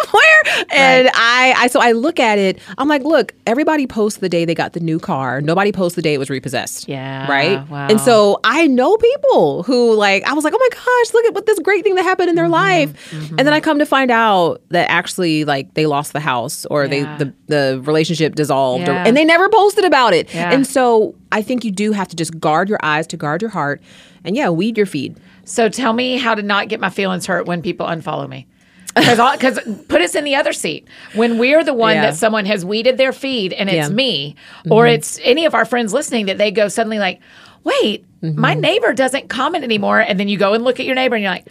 And 0.75 1.09
I, 1.13 1.53
I 1.57 1.67
so 1.67 1.79
I 1.81 1.91
look 1.93 2.19
at 2.19 2.37
it, 2.37 2.59
I'm 2.77 2.87
like, 2.87 3.03
look, 3.03 3.33
everybody 3.47 3.87
posts 3.87 4.19
the 4.19 4.29
day 4.29 4.45
they 4.45 4.55
got 4.55 4.73
the 4.73 4.79
new 4.79 4.99
car. 4.99 5.41
Nobody 5.41 5.71
posts 5.71 5.95
the 5.95 6.01
day 6.01 6.13
it 6.13 6.17
was 6.17 6.29
repossessed. 6.29 6.87
Yeah, 6.87 7.29
Right? 7.29 7.67
wow. 7.69 7.87
And 7.87 7.99
so 8.01 8.39
I 8.43 8.67
know 8.67 8.95
people 8.97 9.63
who 9.63 9.93
like 9.95 10.23
I 10.25 10.33
was 10.33 10.43
like, 10.43 10.53
oh 10.55 10.59
my 10.59 10.69
gosh, 10.71 11.13
look 11.13 11.25
at 11.25 11.33
what 11.33 11.45
this 11.45 11.59
great 11.59 11.83
thing 11.83 11.95
that 11.95 12.03
happened 12.03 12.29
in 12.29 12.35
their 12.35 12.45
Mm-hmm, 12.45 12.51
life. 12.53 13.13
And 13.37 13.39
then 13.39 13.53
I 13.53 13.59
come 13.59 13.79
to 13.79 13.85
find 13.85 14.11
out 14.11 14.61
that 14.69 14.89
actually 14.89 15.45
like 15.45 15.73
they 15.73 15.85
lost 15.85 16.13
the 16.13 16.19
house 16.19 16.65
or 16.67 16.83
Yeah. 16.85 17.17
they 17.17 17.25
the, 17.25 17.33
the 17.47 17.81
relationship 17.83 18.35
dissolved 18.35 18.87
or, 18.87 18.91
and 18.91 19.15
they 19.17 19.25
never 19.25 19.49
posted 19.49 19.85
about 19.85 20.13
it. 20.13 20.33
Yeah. 20.33 20.51
And 20.53 20.65
so 20.67 21.15
I 21.31 21.41
think 21.41 21.63
you 21.65 21.71
do 21.71 21.91
have 21.91 22.07
to 22.09 22.15
just 22.15 22.39
guard 22.39 22.69
your 22.69 22.79
eyes 22.83 23.07
to 23.07 23.17
guard 23.17 23.41
your 23.41 23.51
heart 23.51 23.81
and 24.23 24.35
yeah, 24.35 24.49
weed 24.49 24.77
your 24.77 24.85
feed. 24.85 25.17
So 25.43 25.69
tell 25.69 25.93
me 25.93 26.17
how 26.17 26.33
to 26.35 26.41
not 26.41 26.67
get 26.69 26.79
my 26.79 26.89
feelings 26.89 27.25
hurt 27.25 27.45
when 27.45 27.61
people 27.61 27.85
unfollow 27.85 28.27
me. 28.27 28.47
Because 28.95 29.59
put 29.89 30.01
us 30.01 30.15
in 30.15 30.23
the 30.23 30.35
other 30.35 30.53
seat. 30.53 30.87
When 31.15 31.37
we're 31.37 31.63
the 31.63 31.73
one 31.73 31.95
Yeah. 31.95 32.01
that 32.11 32.15
someone 32.15 32.45
has 32.45 32.63
weeded 32.65 32.97
their 32.97 33.11
feed 33.11 33.51
and 33.53 33.69
it's 33.69 33.75
Yeah. 33.75 33.85
Mm-hmm. 33.87 33.95
me, 33.95 34.35
or 34.71 34.87
it's 34.87 35.19
any 35.23 35.45
of 35.45 35.53
our 35.53 35.65
friends 35.65 35.91
listening 35.93 36.27
that 36.27 36.37
they 36.37 36.49
go 36.51 36.67
suddenly 36.69 36.99
like, 36.99 37.19
wait, 37.63 38.05
Mm-hmm. 38.23 38.39
my 38.41 38.53
neighbor 38.55 38.91
doesn't 38.93 39.27
comment 39.29 39.63
anymore. 39.63 39.99
And 39.99 40.19
then 40.19 40.27
you 40.29 40.37
go 40.37 40.53
and 40.53 40.63
look 40.63 40.79
at 40.79 40.85
your 40.87 40.95
neighbor 40.95 41.15
and 41.15 41.21
you're 41.23 41.31
like, 41.31 41.45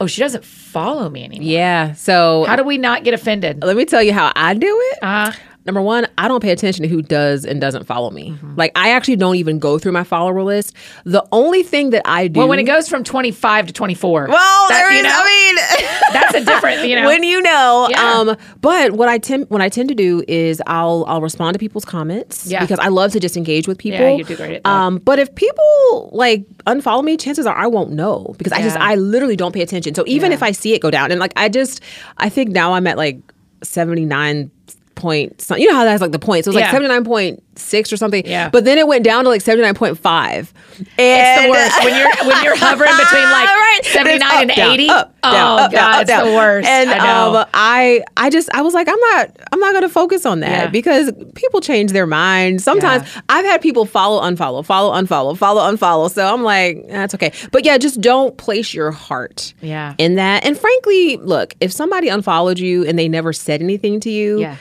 oh, 0.00 0.06
she 0.06 0.20
doesn't 0.20 0.44
follow 0.44 1.08
me 1.08 1.24
anymore. 1.24 1.48
Yeah. 1.48 1.92
So 1.94 2.44
How 2.46 2.56
do 2.56 2.64
we 2.64 2.76
not 2.78 3.02
get 3.04 3.14
offended? 3.14 3.62
let 3.64 3.76
me 3.76 3.84
tell 3.86 4.02
you 4.02 4.12
how 4.12 4.30
I 4.36 4.52
do 4.54 4.66
it. 4.92 4.98
Uh, 5.02 5.32
Number 5.68 5.82
one, 5.82 6.06
I 6.16 6.28
don't 6.28 6.40
pay 6.42 6.50
attention 6.50 6.82
to 6.84 6.88
who 6.88 7.02
does 7.02 7.44
and 7.44 7.60
doesn't 7.60 7.84
follow 7.84 8.10
me. 8.10 8.30
Mm-hmm. 8.30 8.54
Like 8.56 8.72
I 8.74 8.88
actually 8.88 9.16
don't 9.16 9.36
even 9.36 9.58
go 9.58 9.78
through 9.78 9.92
my 9.92 10.02
follower 10.02 10.42
list. 10.42 10.72
The 11.04 11.22
only 11.30 11.62
thing 11.62 11.90
that 11.90 12.00
I 12.06 12.26
do 12.28 12.40
well, 12.40 12.48
when 12.48 12.58
it 12.58 12.62
goes 12.62 12.88
from 12.88 13.04
25 13.04 13.66
to 13.66 13.72
24, 13.74 14.28
well, 14.30 14.68
that- 14.70 14.78
there 14.78 14.90
you 14.92 15.02
know, 15.02 15.10
I 15.12 15.26
mean, 15.26 15.56
that's 16.14 16.34
a 16.36 16.44
different, 16.44 16.88
you 16.88 16.96
know. 17.00 17.04
when 17.06 17.22
you 17.22 17.42
know. 17.42 17.86
Yeah. 17.90 18.02
Um, 18.12 18.36
but 18.62 18.92
what 18.92 19.10
I 19.10 19.18
tend 19.18 19.50
what 19.50 19.60
I 19.60 19.68
tend 19.68 19.90
to 19.90 19.94
do 19.94 20.24
is 20.26 20.62
I'll 20.66 21.04
I'll 21.06 21.20
respond 21.20 21.52
to 21.52 21.58
people's 21.58 21.84
comments 21.84 22.46
Yeah. 22.46 22.60
because 22.62 22.78
I 22.78 22.88
love 22.88 23.12
to 23.12 23.20
just 23.20 23.36
engage 23.36 23.68
with 23.68 23.76
people. 23.76 24.00
Yeah, 24.00 24.14
you 24.16 24.24
do 24.24 24.36
great 24.36 24.54
at 24.56 24.64
that. 24.64 24.70
Um, 24.70 24.96
but 24.96 25.18
if 25.18 25.34
people 25.34 26.08
like 26.14 26.48
unfollow 26.66 27.04
me, 27.04 27.18
chances 27.18 27.44
are 27.44 27.54
I 27.54 27.66
won't 27.66 27.90
know 27.90 28.34
because 28.38 28.54
I 28.54 28.62
just 28.62 28.78
I 28.78 28.94
literally 28.94 29.36
don't 29.36 29.52
pay 29.52 29.60
attention. 29.60 29.94
So 29.94 30.02
even 30.06 30.30
Yeah. 30.30 30.36
if 30.36 30.42
I 30.42 30.52
see 30.52 30.72
it 30.72 30.80
go 30.80 30.90
down, 30.90 31.10
and 31.10 31.20
like 31.20 31.34
I 31.36 31.50
just 31.50 31.82
I 32.16 32.30
think 32.30 32.52
now 32.52 32.72
I'm 32.72 32.86
at 32.86 32.96
like 32.96 33.18
seventy 33.62 34.06
nine 34.06 34.50
point 34.98 35.44
you 35.56 35.66
know 35.68 35.74
how 35.74 35.84
that's 35.84 36.02
like 36.02 36.12
the 36.12 36.18
points 36.18 36.44
So 36.44 36.50
it 36.50 36.54
was 36.54 36.60
Yeah. 36.60 36.72
like 36.72 36.82
79.6 36.82 37.92
or 37.92 37.96
something 37.96 38.26
Yeah. 38.26 38.50
but 38.50 38.64
then 38.66 38.76
it 38.78 38.86
went 38.86 39.04
down 39.04 39.24
to 39.24 39.30
like 39.30 39.42
79.5 39.42 40.52
It's 40.98 41.42
the 41.42 41.50
worst 41.50 41.84
when 41.84 41.96
you're 41.98 42.26
when 42.34 42.44
you're 42.44 42.56
hovering 42.56 42.90
between 42.98 43.22
like 43.30 43.48
Right. 43.48 43.80
79 43.84 44.40
and 44.42 44.50
down, 44.50 44.72
80. 44.72 44.88
up, 44.90 45.16
oh 45.22 45.32
down, 45.32 45.58
up, 45.60 45.72
god, 45.72 46.06
down, 46.06 46.20
it's 46.20 46.30
the 46.30 46.36
worst. 46.36 46.68
And 46.68 46.90
I 46.90 46.98
know. 46.98 47.36
um, 47.40 47.46
I, 47.54 48.02
I 48.16 48.28
just, 48.28 48.48
I 48.52 48.62
was 48.62 48.74
like, 48.74 48.88
I'm 48.88 48.98
not, 48.98 49.30
I'm 49.52 49.60
not 49.60 49.70
going 49.70 49.82
to 49.82 49.88
focus 49.88 50.26
on 50.26 50.40
that 50.40 50.64
Yeah. 50.64 50.70
because 50.70 51.12
people 51.36 51.60
change 51.60 51.92
their 51.92 52.06
minds. 52.06 52.64
Sometimes 52.64 53.04
Yeah. 53.14 53.20
I've 53.28 53.44
had 53.44 53.60
people 53.62 53.84
follow, 53.86 54.20
unfollow, 54.22 54.64
follow, 54.64 54.92
unfollow, 55.00 55.36
follow, 55.36 55.60
unfollow. 55.72 56.10
So 56.10 56.26
I'm 56.26 56.42
like, 56.42 56.88
that's 56.88 57.14
okay. 57.14 57.32
But 57.52 57.64
yeah, 57.64 57.78
just 57.78 58.00
don't 58.00 58.36
place 58.36 58.74
your 58.74 58.90
heart 58.90 59.54
Yeah. 59.60 59.94
in 59.98 60.16
that. 60.16 60.44
And 60.44 60.58
frankly, 60.58 61.16
look, 61.18 61.54
if 61.60 61.70
somebody 61.72 62.08
unfollowed 62.08 62.58
you 62.58 62.84
and 62.84 62.98
they 62.98 63.08
never 63.08 63.32
said 63.32 63.62
anything 63.62 64.00
to 64.00 64.10
you, 64.10 64.40
yeah. 64.40 64.56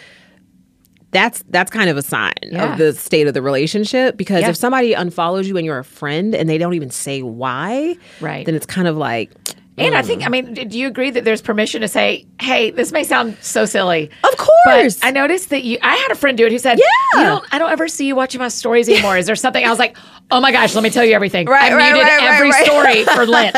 That's 1.18 1.44
that's 1.50 1.72
kind 1.72 1.90
of 1.90 1.98
a 1.98 2.02
sign 2.02 2.34
Yeah. 2.44 2.72
of 2.74 2.78
the 2.78 2.94
state 2.94 3.28
of 3.28 3.34
the 3.34 3.42
relationship 3.42 4.18
because 4.18 4.42
Yeah. 4.42 4.50
if 4.50 4.56
somebody 4.56 4.94
unfollows 4.94 5.46
you 5.46 5.58
and 5.58 5.66
you're 5.66 5.80
a 5.80 5.84
friend 5.84 6.36
and 6.36 6.48
they 6.50 6.58
don't 6.58 6.74
even 6.76 6.90
say 6.92 7.22
why 7.22 7.96
Right. 8.22 8.46
then 8.46 8.56
it's 8.56 8.66
kind 8.66 8.88
of 8.88 8.96
like 8.98 9.32
And 9.80 9.96
I 9.96 10.02
mm. 10.02 10.06
think, 10.06 10.26
I 10.26 10.30
mean, 10.30 10.54
do 10.56 10.80
you 10.80 10.88
agree 10.88 11.12
that 11.12 11.24
there's 11.24 11.40
permission 11.42 11.82
to 11.82 11.88
say, 11.88 12.26
"Hey, 12.40 12.72
this 12.72 12.92
may 12.92 13.04
sound 13.04 13.38
so 13.42 13.66
silly"? 13.66 14.10
Of 14.24 14.38
course. 14.38 15.00
I 15.04 15.12
noticed 15.12 15.50
that 15.50 15.64
you. 15.64 15.78
I 15.82 15.96
had 15.96 16.12
a 16.12 16.16
friend 16.16 16.38
do 16.38 16.46
it 16.46 16.52
who 16.52 16.60
said, 16.60 16.78
Yeah. 16.80 17.20
"You 17.22 17.26
don't. 17.28 17.46
I 17.52 17.58
don't 17.60 17.72
ever 17.72 17.88
see 17.88 18.08
you 18.08 18.16
watching 18.16 18.40
my 18.40 18.48
stories 18.50 18.88
anymore. 18.90 19.18
Is 19.18 19.26
there 19.26 19.36
something?" 19.36 19.66
I 19.66 19.70
was 19.70 19.80
like, 19.80 19.96
"Oh 20.32 20.40
my 20.42 20.52
gosh, 20.52 20.76
let 20.76 20.84
me 20.84 20.90
tell 20.90 21.04
you 21.06 21.14
everything. 21.14 21.48
Right, 21.48 21.72
I 21.72 21.76
right, 21.76 21.94
muted 21.94 22.08
right, 22.12 22.24
every 22.34 22.50
right. 22.52 22.66
story 22.66 23.04
for 23.06 23.26
Lent, 23.36 23.56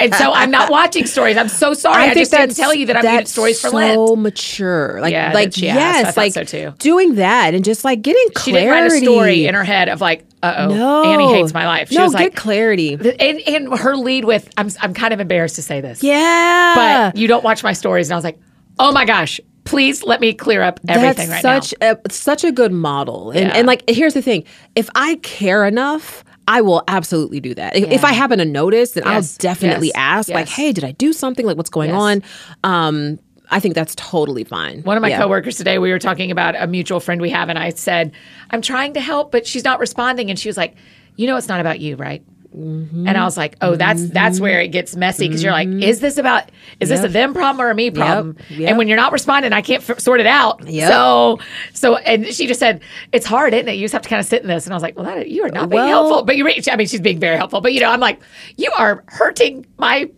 and 0.00 0.14
so 0.14 0.32
I'm 0.32 0.50
not 0.50 0.70
watching 0.70 1.06
stories. 1.06 1.36
I'm 1.36 1.48
so 1.48 1.72
sorry. 1.74 2.04
I, 2.04 2.14
just 2.14 2.30
didn't 2.32 2.56
tell 2.56 2.74
you 2.74 2.86
that 2.86 2.96
I 2.96 3.02
muted 3.02 3.28
stories 3.28 3.60
for 3.60 3.68
so 3.70 3.76
Lent." 3.76 4.18
mature. 4.22 4.98
Like, 5.00 5.12
Yeah, 5.12 5.32
like 5.32 5.52
she 5.54 5.68
asked. 5.68 5.78
I 5.78 6.00
yes, 6.08 6.16
like 6.16 6.32
so 6.32 6.44
too. 6.44 6.72
doing 6.78 7.16
that 7.16 7.54
and 7.54 7.64
just 7.64 7.84
like 7.84 8.02
getting 8.02 8.28
clarity. 8.34 8.40
She 8.40 8.52
didn't 8.52 8.70
write 8.70 8.86
a 8.86 9.04
story 9.04 9.46
in 9.46 9.54
her 9.54 9.64
head 9.64 9.88
of 9.88 10.00
like, 10.00 10.24
"Uh 10.42 10.54
oh, 10.58 10.74
No, 10.74 11.04
Annie 11.04 11.32
hates 11.32 11.52
my 11.54 11.66
life." 11.66 11.88
She 11.90 11.96
no, 11.96 12.04
was 12.04 12.14
get 12.14 12.34
clarity. 12.34 12.94
and, 12.94 13.40
and 13.46 13.78
her 13.78 13.96
lead 13.96 14.24
with, 14.24 14.48
"I'm 14.56 14.68
I'm 14.80 14.94
kind 14.94 15.12
of 15.14 15.20
embarrassed 15.20 15.56
to 15.56 15.62
say 15.62 15.80
this, 15.80 16.02
Yeah, 16.02 16.72
but 17.12 17.16
you 17.16 17.28
don't 17.28 17.44
watch 17.44 17.62
my 17.62 17.72
stories," 17.72 18.08
and 18.10 18.15
I 18.16 18.18
was 18.18 18.24
like, 18.24 18.38
"Oh 18.78 18.92
my 18.92 19.04
gosh." 19.04 19.40
Please 19.64 20.04
let 20.04 20.20
me 20.20 20.32
clear 20.32 20.62
up 20.62 20.78
everything 20.88 21.28
that's 21.28 21.42
right 21.44 21.64
such 21.64 21.74
a 21.80 21.98
such 22.08 22.44
a 22.44 22.52
good 22.52 22.70
model. 22.72 23.32
And 23.32 23.48
Yeah. 23.48 23.56
and 23.56 23.66
like 23.66 23.82
here's 23.88 24.14
the 24.14 24.22
thing: 24.22 24.44
if 24.76 24.88
I 24.94 25.16
care 25.16 25.64
enough. 25.66 26.22
I 26.48 26.60
will 26.60 26.84
absolutely 26.86 27.40
do 27.40 27.54
that. 27.56 27.74
If, 27.74 27.90
if 27.90 28.04
I 28.04 28.12
happen 28.12 28.38
to 28.38 28.44
notice, 28.44 28.92
then 28.92 29.02
Yes. 29.04 29.12
I'll 29.14 29.38
definitely 29.40 29.88
Yes. 29.88 29.96
ask, 29.96 30.28
like, 30.30 30.48
"Hey, 30.48 30.70
did 30.72 30.84
I 30.84 30.92
do 30.92 31.12
something? 31.12 31.44
Like, 31.44 31.56
what's 31.56 31.70
going 31.70 31.90
Yes. 31.90 31.98
on?" 32.00 32.22
Um, 32.62 33.18
I 33.50 33.58
think 33.58 33.74
that's 33.74 33.96
totally 33.96 34.44
fine. 34.44 34.82
One 34.82 34.96
of 34.96 35.00
my 35.02 35.08
Yeah. 35.08 35.18
coworkers 35.18 35.56
today, 35.56 35.78
we 35.78 35.90
were 35.90 35.98
talking 35.98 36.30
about 36.30 36.54
a 36.56 36.68
mutual 36.68 37.00
friend 37.00 37.20
we 37.20 37.30
have, 37.30 37.48
and 37.48 37.58
I 37.58 37.70
said, 37.70 38.12
I'm 38.52 38.62
trying 38.62 38.92
to 38.94 39.00
help, 39.00 39.32
but 39.32 39.44
she's 39.44 39.64
not 39.64 39.80
responding. 39.80 40.30
And 40.30 40.38
she 40.38 40.48
was 40.48 40.56
like, 40.56 40.74
You 41.16 41.26
know, 41.26 41.36
it's 41.36 41.48
not 41.48 41.58
about 41.60 41.80
you, 41.80 41.96
right? 41.96 42.22
Mm-hmm. 42.56 43.06
And 43.06 43.18
I 43.18 43.24
was 43.24 43.36
like, 43.36 43.56
Oh, 43.60 43.76
that's 43.76 44.08
that's 44.10 44.40
where 44.40 44.60
it 44.60 44.68
gets 44.68 44.96
messy 44.96 45.28
because 45.28 45.42
you're 45.42 45.52
like, 45.52 45.68
Is 45.68 46.00
this 46.00 46.16
about 46.16 46.50
is 46.80 46.88
this 46.88 47.04
a 47.04 47.08
them 47.08 47.34
problem 47.34 47.64
or 47.64 47.70
a 47.70 47.74
me 47.74 47.90
problem? 47.90 48.36
Yep. 48.48 48.68
And 48.70 48.78
when 48.78 48.88
you're 48.88 48.96
not 48.96 49.12
responding, 49.12 49.52
I 49.52 49.60
can't 49.60 49.88
f- 49.88 50.00
sort 50.00 50.20
it 50.20 50.26
out. 50.26 50.66
Yep. 50.66 50.88
So 50.88 51.38
so 51.74 51.96
and 51.98 52.26
she 52.26 52.46
just 52.46 52.58
said, 52.58 52.80
It's 53.12 53.26
hard, 53.26 53.52
isn't 53.52 53.68
it? 53.68 53.74
You 53.74 53.82
just 53.82 53.92
have 53.92 54.02
to 54.02 54.08
kind 54.08 54.20
of 54.20 54.26
sit 54.26 54.40
in 54.40 54.48
this. 54.48 54.64
And 54.64 54.72
I 54.72 54.76
was 54.76 54.82
like, 54.82 54.96
Well, 54.96 55.04
that, 55.04 55.28
you 55.28 55.44
are 55.44 55.50
not 55.50 55.68
being 55.68 55.82
Well- 55.82 55.88
helpful. 55.88 56.22
But 56.24 56.36
you're 56.38 56.48
I 56.48 56.76
mean, 56.76 56.86
she's 56.86 57.00
being 57.00 57.20
very 57.20 57.36
helpful. 57.36 57.60
But 57.60 57.74
you 57.74 57.80
know, 57.80 57.90
I'm 57.90 58.00
like, 58.00 58.20
You 58.56 58.70
are 58.78 59.04
hurting 59.08 59.66
my 59.78 60.08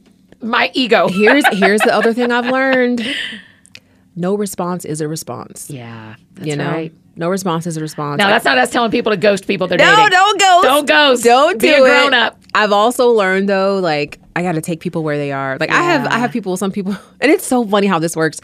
my 0.40 0.70
ego. 0.74 1.08
here's 1.12 1.44
here's 1.58 1.80
the 1.80 1.92
other 1.92 2.12
thing 2.14 2.30
I've 2.30 2.46
learned. 2.46 3.04
No 4.14 4.34
response 4.36 4.84
is 4.84 5.00
a 5.00 5.08
response. 5.08 5.70
yeah. 5.70 6.16
That's 6.34 6.46
you 6.48 6.56
know, 6.56 6.70
right. 6.70 6.92
No 7.18 7.28
response 7.28 7.66
is 7.66 7.76
a 7.76 7.80
response. 7.80 8.18
Now 8.18 8.28
that's 8.28 8.44
not 8.44 8.58
us 8.58 8.70
telling 8.70 8.90
people 8.90 9.10
to 9.10 9.18
ghost 9.18 9.46
people 9.46 9.66
they're 9.66 9.78
no, 9.78 9.96
dating. 9.96 10.10
don't 10.10 10.40
ghost. 10.40 10.64
Don't 10.64 10.86
ghost. 10.86 11.24
Don't 11.24 11.60
Be 11.60 11.68
do 11.68 11.84
a 11.84 11.86
it. 11.86 11.90
grown 11.90 12.14
up. 12.14 12.40
I've 12.54 12.72
also 12.72 13.10
learned 13.10 13.48
though, 13.48 13.78
like 13.78 14.18
I 14.36 14.42
got 14.42 14.52
to 14.52 14.60
take 14.60 14.80
people 14.80 15.02
where 15.02 15.16
they 15.16 15.32
are. 15.32 15.58
Like 15.58 15.70
I 15.70 15.82
have, 15.82 16.06
I 16.06 16.18
have 16.18 16.30
people. 16.30 16.56
Some 16.56 16.70
people, 16.70 16.96
and 17.20 17.30
it's 17.30 17.44
so 17.46 17.66
funny 17.66 17.88
how 17.88 17.98
this 17.98 18.16
works. 18.16 18.40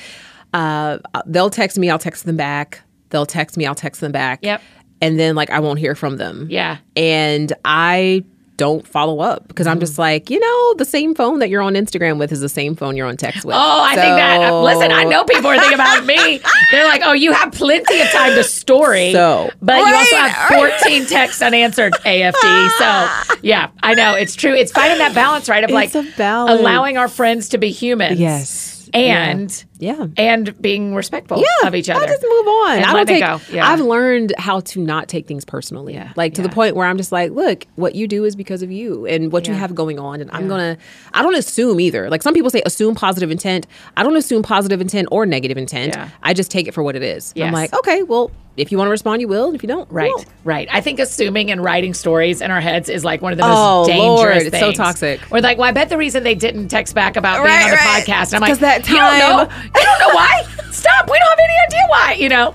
Uh, 0.52 0.98
they'll 1.26 1.50
text 1.50 1.78
me, 1.78 1.88
I'll 1.88 1.98
text 1.98 2.26
them 2.26 2.36
back. 2.36 2.82
They'll 3.10 3.26
text 3.26 3.56
me, 3.56 3.64
I'll 3.66 3.74
text 3.74 4.00
them 4.00 4.12
back. 4.12 4.40
Yep. 4.42 4.60
And 5.00 5.18
then 5.20 5.36
like 5.36 5.50
I 5.50 5.60
won't 5.60 5.78
hear 5.78 5.94
from 5.94 6.16
them. 6.16 6.48
Yeah. 6.50 6.78
And 6.96 7.52
I 7.64 8.24
don't 8.56 8.86
follow 8.86 9.20
up 9.20 9.48
because 9.48 9.66
I'm 9.66 9.74
Mm-hmm. 9.74 9.80
just 9.80 9.98
like, 9.98 10.30
you 10.30 10.38
know, 10.38 10.74
the 10.74 10.84
same 10.84 11.14
phone 11.14 11.40
that 11.40 11.48
you're 11.50 11.60
on 11.62 11.74
Instagram 11.74 12.18
with 12.18 12.30
is 12.30 12.40
the 12.40 12.48
same 12.48 12.76
phone 12.76 12.96
you're 12.96 13.08
on 13.08 13.16
text 13.16 13.44
with. 13.44 13.56
Oh, 13.56 13.82
I 13.82 13.94
think 13.96 14.16
that. 14.16 14.50
Listen, 14.50 14.92
I 14.92 15.02
know 15.04 15.24
people 15.24 15.48
are 15.48 15.58
thinking 15.58 15.74
about 15.74 16.04
me. 16.06 16.40
They're 16.70 16.84
like, 16.86 17.02
"Oh, 17.04 17.12
you 17.12 17.32
have 17.32 17.50
plenty 17.52 18.00
of 18.00 18.08
time 18.10 18.34
to 18.34 18.44
story, 18.44 19.12
So- 19.12 19.50
but 19.60 19.78
you 19.78 19.94
also 19.94 20.16
have 20.16 20.48
14 20.80 21.06
texts 21.06 21.42
unanswered, 21.42 21.94
AFD." 22.04 22.68
So, 22.78 23.36
yeah, 23.42 23.70
I 23.82 23.94
know 23.94 24.14
it's 24.14 24.36
true. 24.36 24.54
It's 24.54 24.70
finding 24.72 24.98
that 24.98 25.14
balance, 25.14 25.48
right? 25.48 25.64
Of 25.64 25.70
like 25.70 25.94
It's 25.94 26.16
balance. 26.16 26.60
allowing 26.60 26.96
our 26.96 27.08
friends 27.08 27.48
to 27.50 27.58
be 27.58 27.70
humans, 27.70 28.20
Yes. 28.20 28.88
and 28.94 29.50
Yeah. 29.50 29.73
And 30.16 30.60
being 30.62 30.94
respectful 30.94 31.38
yeah, 31.38 31.68
of 31.68 31.74
each 31.74 31.88
other. 31.90 32.02
I 32.04 32.06
just 32.06 32.22
move 32.22 32.46
on. 32.46 32.78
I 32.84 32.92
don't 32.92 33.06
take. 33.06 33.20
go. 33.22 33.40
Yeah. 33.50 33.68
I've 33.68 33.80
learned 33.80 34.32
how 34.38 34.60
to 34.60 34.80
not 34.80 35.08
take 35.08 35.26
things 35.26 35.44
personally. 35.44 35.94
Yeah, 35.94 36.12
Like 36.16 36.34
to 36.34 36.42
the 36.42 36.48
point 36.48 36.76
where 36.76 36.86
I'm 36.86 36.96
just 36.96 37.12
like, 37.12 37.30
look, 37.32 37.66
what 37.76 37.94
you 37.94 38.06
do 38.08 38.24
is 38.24 38.34
because 38.36 38.62
of 38.62 38.70
you 38.72 39.06
and 39.06 39.30
what 39.32 39.46
you 39.48 39.54
have 39.54 39.74
going 39.74 39.98
on, 39.98 40.20
and 40.20 40.30
I'm 40.32 40.48
gonna. 40.48 40.76
I 41.12 41.22
don't 41.22 41.34
assume 41.36 41.80
either. 41.80 42.08
Like 42.10 42.22
some 42.22 42.34
people 42.34 42.50
say, 42.50 42.62
assume 42.66 42.94
positive 42.94 43.30
intent. 43.30 43.66
I 43.96 44.02
don't 44.02 44.16
assume 44.16 44.42
positive 44.42 44.80
intent 44.80 45.08
or 45.10 45.26
negative 45.26 45.56
intent. 45.58 45.94
Yeah. 45.94 46.08
I 46.22 46.34
just 46.34 46.50
take 46.50 46.66
it 46.68 46.72
for 46.74 46.82
what 46.82 46.96
it 46.96 47.02
is. 47.02 47.32
Yes. 47.36 47.46
I'm 47.48 47.52
like, 47.52 47.72
okay, 47.74 48.02
well, 48.02 48.30
if 48.56 48.70
you 48.70 48.78
want 48.78 48.86
to 48.86 48.92
respond, 48.92 49.20
you 49.20 49.26
will. 49.26 49.46
And 49.46 49.56
if 49.56 49.64
you 49.64 49.66
don't, 49.66 49.90
you 49.90 49.96
Right, 49.96 50.12
won't. 50.14 50.26
right. 50.44 50.68
I 50.70 50.80
think 50.80 51.00
assuming 51.00 51.50
and 51.50 51.62
writing 51.64 51.92
stories 51.92 52.40
in 52.40 52.52
our 52.52 52.60
heads 52.60 52.88
is 52.88 53.04
like 53.04 53.20
one 53.20 53.32
of 53.32 53.36
the 53.38 53.42
most 53.44 53.56
Oh, 53.58 53.84
dangerous 53.84 54.06
Lord, 54.06 54.32
things. 54.34 54.46
it's 54.46 54.58
so 54.60 54.70
toxic. 54.72 55.20
We're 55.28 55.40
like, 55.40 55.58
well, 55.58 55.68
I 55.68 55.72
bet 55.72 55.88
the 55.88 55.96
reason 55.98 56.22
they 56.22 56.36
didn't 56.36 56.68
text 56.68 56.94
back 56.94 57.16
about 57.16 57.44
being 57.44 57.52
on 57.56 57.70
the 57.70 57.74
right. 57.76 58.04
podcast. 58.06 58.26
And 58.32 58.34
I'm 58.36 58.40
like, 58.42 58.50
'Cause 58.50 58.58
that 58.60 58.88
you 58.88 58.94
don't 58.94 59.18
know. 59.18 59.48
You 59.76 59.82
don't 59.82 59.98
know 60.00 60.14
why. 60.14 60.42
Stop. 60.70 61.10
We 61.10 61.18
don't 61.18 61.28
have 61.28 61.38
any 61.38 61.54
idea 61.66 61.80
why. 61.88 62.16
You 62.18 62.28
know, 62.28 62.54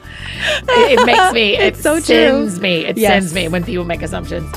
it, 0.70 0.99
it 0.99 1.05
makes 1.05 1.34
me. 1.34 1.55
It 1.59 1.61
It's 1.74 1.82
so 1.82 1.95
true. 1.95 2.01
sends 2.01 2.59
me. 2.59 2.86
It 2.86 2.97
Yes. 2.97 3.09
sends 3.11 3.34
me 3.34 3.47
when 3.47 3.63
people 3.63 3.86
make 3.86 4.01
assumptions. 4.01 4.49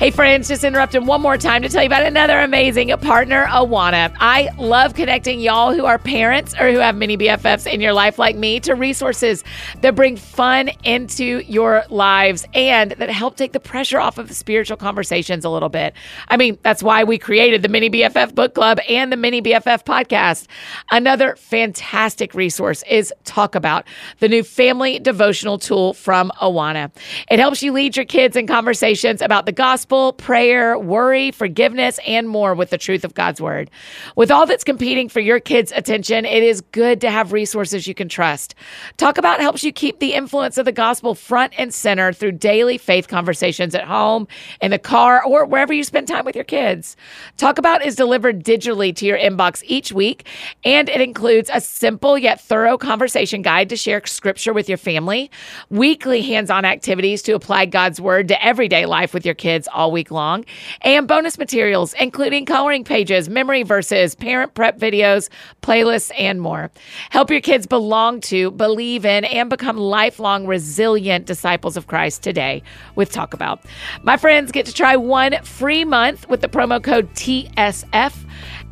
Hey 0.00 0.10
friends, 0.10 0.48
just 0.48 0.64
interrupting 0.64 1.04
one 1.04 1.20
more 1.20 1.36
time 1.36 1.60
to 1.60 1.68
tell 1.68 1.82
you 1.82 1.86
about 1.86 2.06
another 2.06 2.40
amazing 2.40 2.88
partner, 3.00 3.44
Awana. 3.44 4.10
I 4.18 4.48
love 4.56 4.94
connecting 4.94 5.40
y'all 5.40 5.74
who 5.74 5.84
are 5.84 5.98
parents 5.98 6.54
or 6.58 6.72
who 6.72 6.78
have 6.78 6.96
mini 6.96 7.18
BFFs 7.18 7.70
in 7.70 7.82
your 7.82 7.92
life 7.92 8.18
like 8.18 8.34
me 8.34 8.60
to 8.60 8.74
resources 8.74 9.44
that 9.82 9.94
bring 9.94 10.16
fun 10.16 10.70
into 10.84 11.40
your 11.40 11.84
lives 11.90 12.46
and 12.54 12.92
that 12.92 13.10
help 13.10 13.36
take 13.36 13.52
the 13.52 13.60
pressure 13.60 14.00
off 14.00 14.16
of 14.16 14.28
the 14.28 14.34
spiritual 14.34 14.78
conversations 14.78 15.44
a 15.44 15.50
little 15.50 15.68
bit. 15.68 15.92
I 16.28 16.38
mean, 16.38 16.58
that's 16.62 16.82
why 16.82 17.04
we 17.04 17.18
created 17.18 17.60
the 17.60 17.68
Mini 17.68 17.90
BFF 17.90 18.34
Book 18.34 18.54
Club 18.54 18.78
and 18.88 19.12
the 19.12 19.18
Mini 19.18 19.42
BFF 19.42 19.84
podcast. 19.84 20.46
Another 20.90 21.36
fantastic 21.36 22.32
resource 22.32 22.82
is 22.88 23.12
Talk 23.24 23.54
About, 23.54 23.86
the 24.20 24.30
new 24.30 24.44
family 24.44 24.98
devotional 24.98 25.58
tool 25.58 25.92
from 25.92 26.32
Awana. 26.40 26.90
It 27.30 27.38
helps 27.38 27.62
you 27.62 27.70
lead 27.70 27.96
your 27.96 28.06
kids 28.06 28.34
in 28.34 28.46
conversations 28.46 29.20
about 29.20 29.44
the 29.44 29.52
gospel, 29.52 29.89
prayer, 29.90 30.78
worry, 30.78 31.32
forgiveness, 31.32 31.98
and 32.06 32.28
more 32.28 32.54
with 32.54 32.70
the 32.70 32.78
truth 32.78 33.04
of 33.04 33.14
God's 33.14 33.40
word. 33.40 33.70
With 34.14 34.30
all 34.30 34.46
that's 34.46 34.62
competing 34.62 35.08
for 35.08 35.18
your 35.18 35.40
kids' 35.40 35.72
attention, 35.74 36.24
it 36.24 36.42
is 36.44 36.60
good 36.60 37.00
to 37.00 37.10
have 37.10 37.32
resources 37.32 37.88
you 37.88 37.94
can 37.94 38.08
trust. 38.08 38.54
Talk 38.98 39.18
About 39.18 39.40
helps 39.40 39.64
you 39.64 39.72
keep 39.72 39.98
the 39.98 40.14
influence 40.14 40.58
of 40.58 40.64
the 40.64 40.72
gospel 40.72 41.14
front 41.14 41.52
and 41.58 41.74
center 41.74 42.12
through 42.12 42.32
daily 42.32 42.78
faith 42.78 43.08
conversations 43.08 43.74
at 43.74 43.84
home, 43.84 44.28
in 44.60 44.70
the 44.70 44.78
car, 44.78 45.24
or 45.24 45.44
wherever 45.44 45.72
you 45.72 45.82
spend 45.82 46.06
time 46.06 46.24
with 46.24 46.36
your 46.36 46.44
kids. 46.44 46.96
Talk 47.36 47.58
About 47.58 47.84
is 47.84 47.96
delivered 47.96 48.44
digitally 48.44 48.94
to 48.94 49.06
your 49.06 49.18
inbox 49.18 49.62
each 49.66 49.92
week, 49.92 50.26
and 50.64 50.88
it 50.88 51.00
includes 51.00 51.50
a 51.52 51.60
simple 51.60 52.16
yet 52.16 52.40
thorough 52.40 52.78
conversation 52.78 53.42
guide 53.42 53.68
to 53.68 53.76
share 53.76 54.00
scripture 54.06 54.52
with 54.52 54.68
your 54.68 54.78
family, 54.78 55.30
weekly 55.68 56.22
hands 56.22 56.50
on 56.50 56.64
activities 56.64 57.22
to 57.22 57.32
apply 57.32 57.66
God's 57.66 58.00
word 58.00 58.28
to 58.28 58.44
everyday 58.44 58.86
life 58.86 59.12
with 59.12 59.26
your 59.26 59.34
kids 59.34 59.68
all 59.80 59.90
week 59.90 60.10
long, 60.10 60.44
and 60.82 61.08
bonus 61.08 61.38
materials, 61.38 61.94
including 61.94 62.44
coloring 62.44 62.84
pages, 62.84 63.30
memory 63.30 63.62
verses, 63.62 64.14
parent 64.14 64.52
prep 64.52 64.78
videos, 64.78 65.30
playlists, 65.62 66.12
and 66.18 66.42
more. 66.42 66.70
Help 67.08 67.30
your 67.30 67.40
kids 67.40 67.66
belong 67.66 68.20
to, 68.20 68.50
believe 68.50 69.06
in, 69.06 69.24
and 69.24 69.48
become 69.48 69.78
lifelong 69.78 70.46
resilient 70.46 71.24
disciples 71.24 71.78
of 71.78 71.86
Christ 71.86 72.22
today 72.22 72.62
with 72.94 73.10
Talk 73.10 73.32
About. 73.32 73.64
My 74.02 74.18
friends 74.18 74.52
get 74.52 74.66
to 74.66 74.74
try 74.74 74.96
one 74.96 75.42
free 75.44 75.84
month 75.86 76.28
with 76.28 76.42
the 76.42 76.48
promo 76.48 76.82
code 76.82 77.10
TSF 77.14 78.14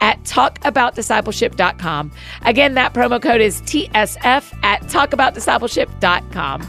at 0.00 0.22
talkaboutdiscipleship.com. 0.24 2.12
Again, 2.42 2.74
that 2.74 2.92
promo 2.92 3.20
code 3.20 3.40
is 3.40 3.62
TSF 3.62 4.58
at 4.62 4.82
talkaboutdiscipleship.com. 4.82 6.68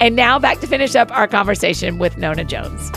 And 0.00 0.16
now 0.16 0.38
back 0.38 0.60
to 0.60 0.66
finish 0.66 0.94
up 0.94 1.10
our 1.10 1.28
conversation 1.28 1.98
with 1.98 2.16
Nona 2.16 2.44
Jones. 2.44 2.90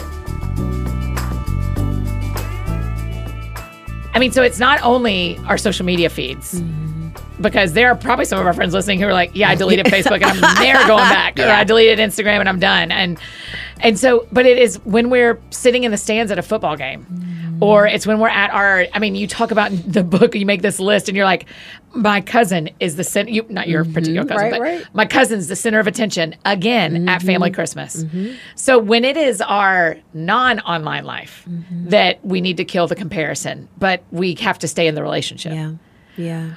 I 4.13 4.19
mean, 4.19 4.31
so 4.31 4.43
it's 4.43 4.59
not 4.59 4.81
only 4.83 5.39
our 5.47 5.57
social 5.57 5.85
media 5.85 6.09
feeds. 6.09 6.61
Because 7.41 7.73
there 7.73 7.89
are 7.89 7.95
probably 7.95 8.25
some 8.25 8.39
of 8.39 8.45
our 8.45 8.53
friends 8.53 8.73
listening 8.73 8.99
who 8.99 9.07
are 9.07 9.11
like, 9.13 9.31
"Yeah, 9.33 9.49
I 9.49 9.55
deleted 9.55 9.85
Facebook 9.87 10.21
and 10.21 10.25
I'm 10.25 10.63
never 10.63 10.87
going 10.87 11.09
back," 11.09 11.39
or 11.39 11.43
"I 11.45 11.63
deleted 11.63 11.97
Instagram 11.97 12.39
and 12.39 12.47
I'm 12.47 12.59
done." 12.59 12.91
And 12.91 13.19
and 13.81 13.97
so, 13.99 14.27
but 14.31 14.45
it 14.45 14.57
is 14.59 14.77
when 14.85 15.09
we're 15.09 15.41
sitting 15.49 15.83
in 15.83 15.91
the 15.91 15.97
stands 15.97 16.31
at 16.31 16.37
a 16.37 16.43
football 16.43 16.77
game, 16.77 17.05
or 17.63 17.87
it's 17.87 18.05
when 18.05 18.19
we're 18.19 18.29
at 18.29 18.51
our. 18.51 18.85
I 18.93 18.99
mean, 18.99 19.15
you 19.15 19.27
talk 19.27 19.51
about 19.51 19.71
the 19.71 20.03
book, 20.03 20.35
you 20.35 20.45
make 20.45 20.61
this 20.61 20.79
list, 20.79 21.07
and 21.09 21.15
you're 21.15 21.25
like, 21.25 21.45
"My 21.95 22.21
cousin 22.21 22.69
is 22.79 22.95
the 22.95 23.03
center." 23.03 23.31
You 23.31 23.45
not 23.49 23.67
your 23.67 23.85
particular 23.85 24.25
cousin, 24.25 24.37
Right, 24.43 24.51
but 24.51 24.61
right. 24.61 24.85
my 24.93 25.05
cousin's 25.05 25.47
the 25.47 25.55
center 25.55 25.79
of 25.79 25.87
attention 25.87 26.35
again 26.45 27.07
at 27.09 27.21
family 27.21 27.49
Mm-hmm. 27.49 27.55
Christmas. 27.55 28.05
So 28.55 28.77
when 28.79 29.03
it 29.05 29.17
is 29.17 29.41
our 29.41 29.97
non-online 30.13 31.05
life 31.05 31.45
Mm-hmm. 31.49 31.89
that 31.89 32.23
we 32.25 32.41
need 32.41 32.57
to 32.57 32.65
kill 32.65 32.87
the 32.87 32.95
comparison, 32.95 33.67
but 33.77 34.03
we 34.11 34.35
have 34.35 34.59
to 34.59 34.67
stay 34.67 34.87
in 34.87 34.95
the 34.95 35.01
relationship. 35.03 35.53
Yeah. 35.53 35.71
Yeah. 36.17 36.51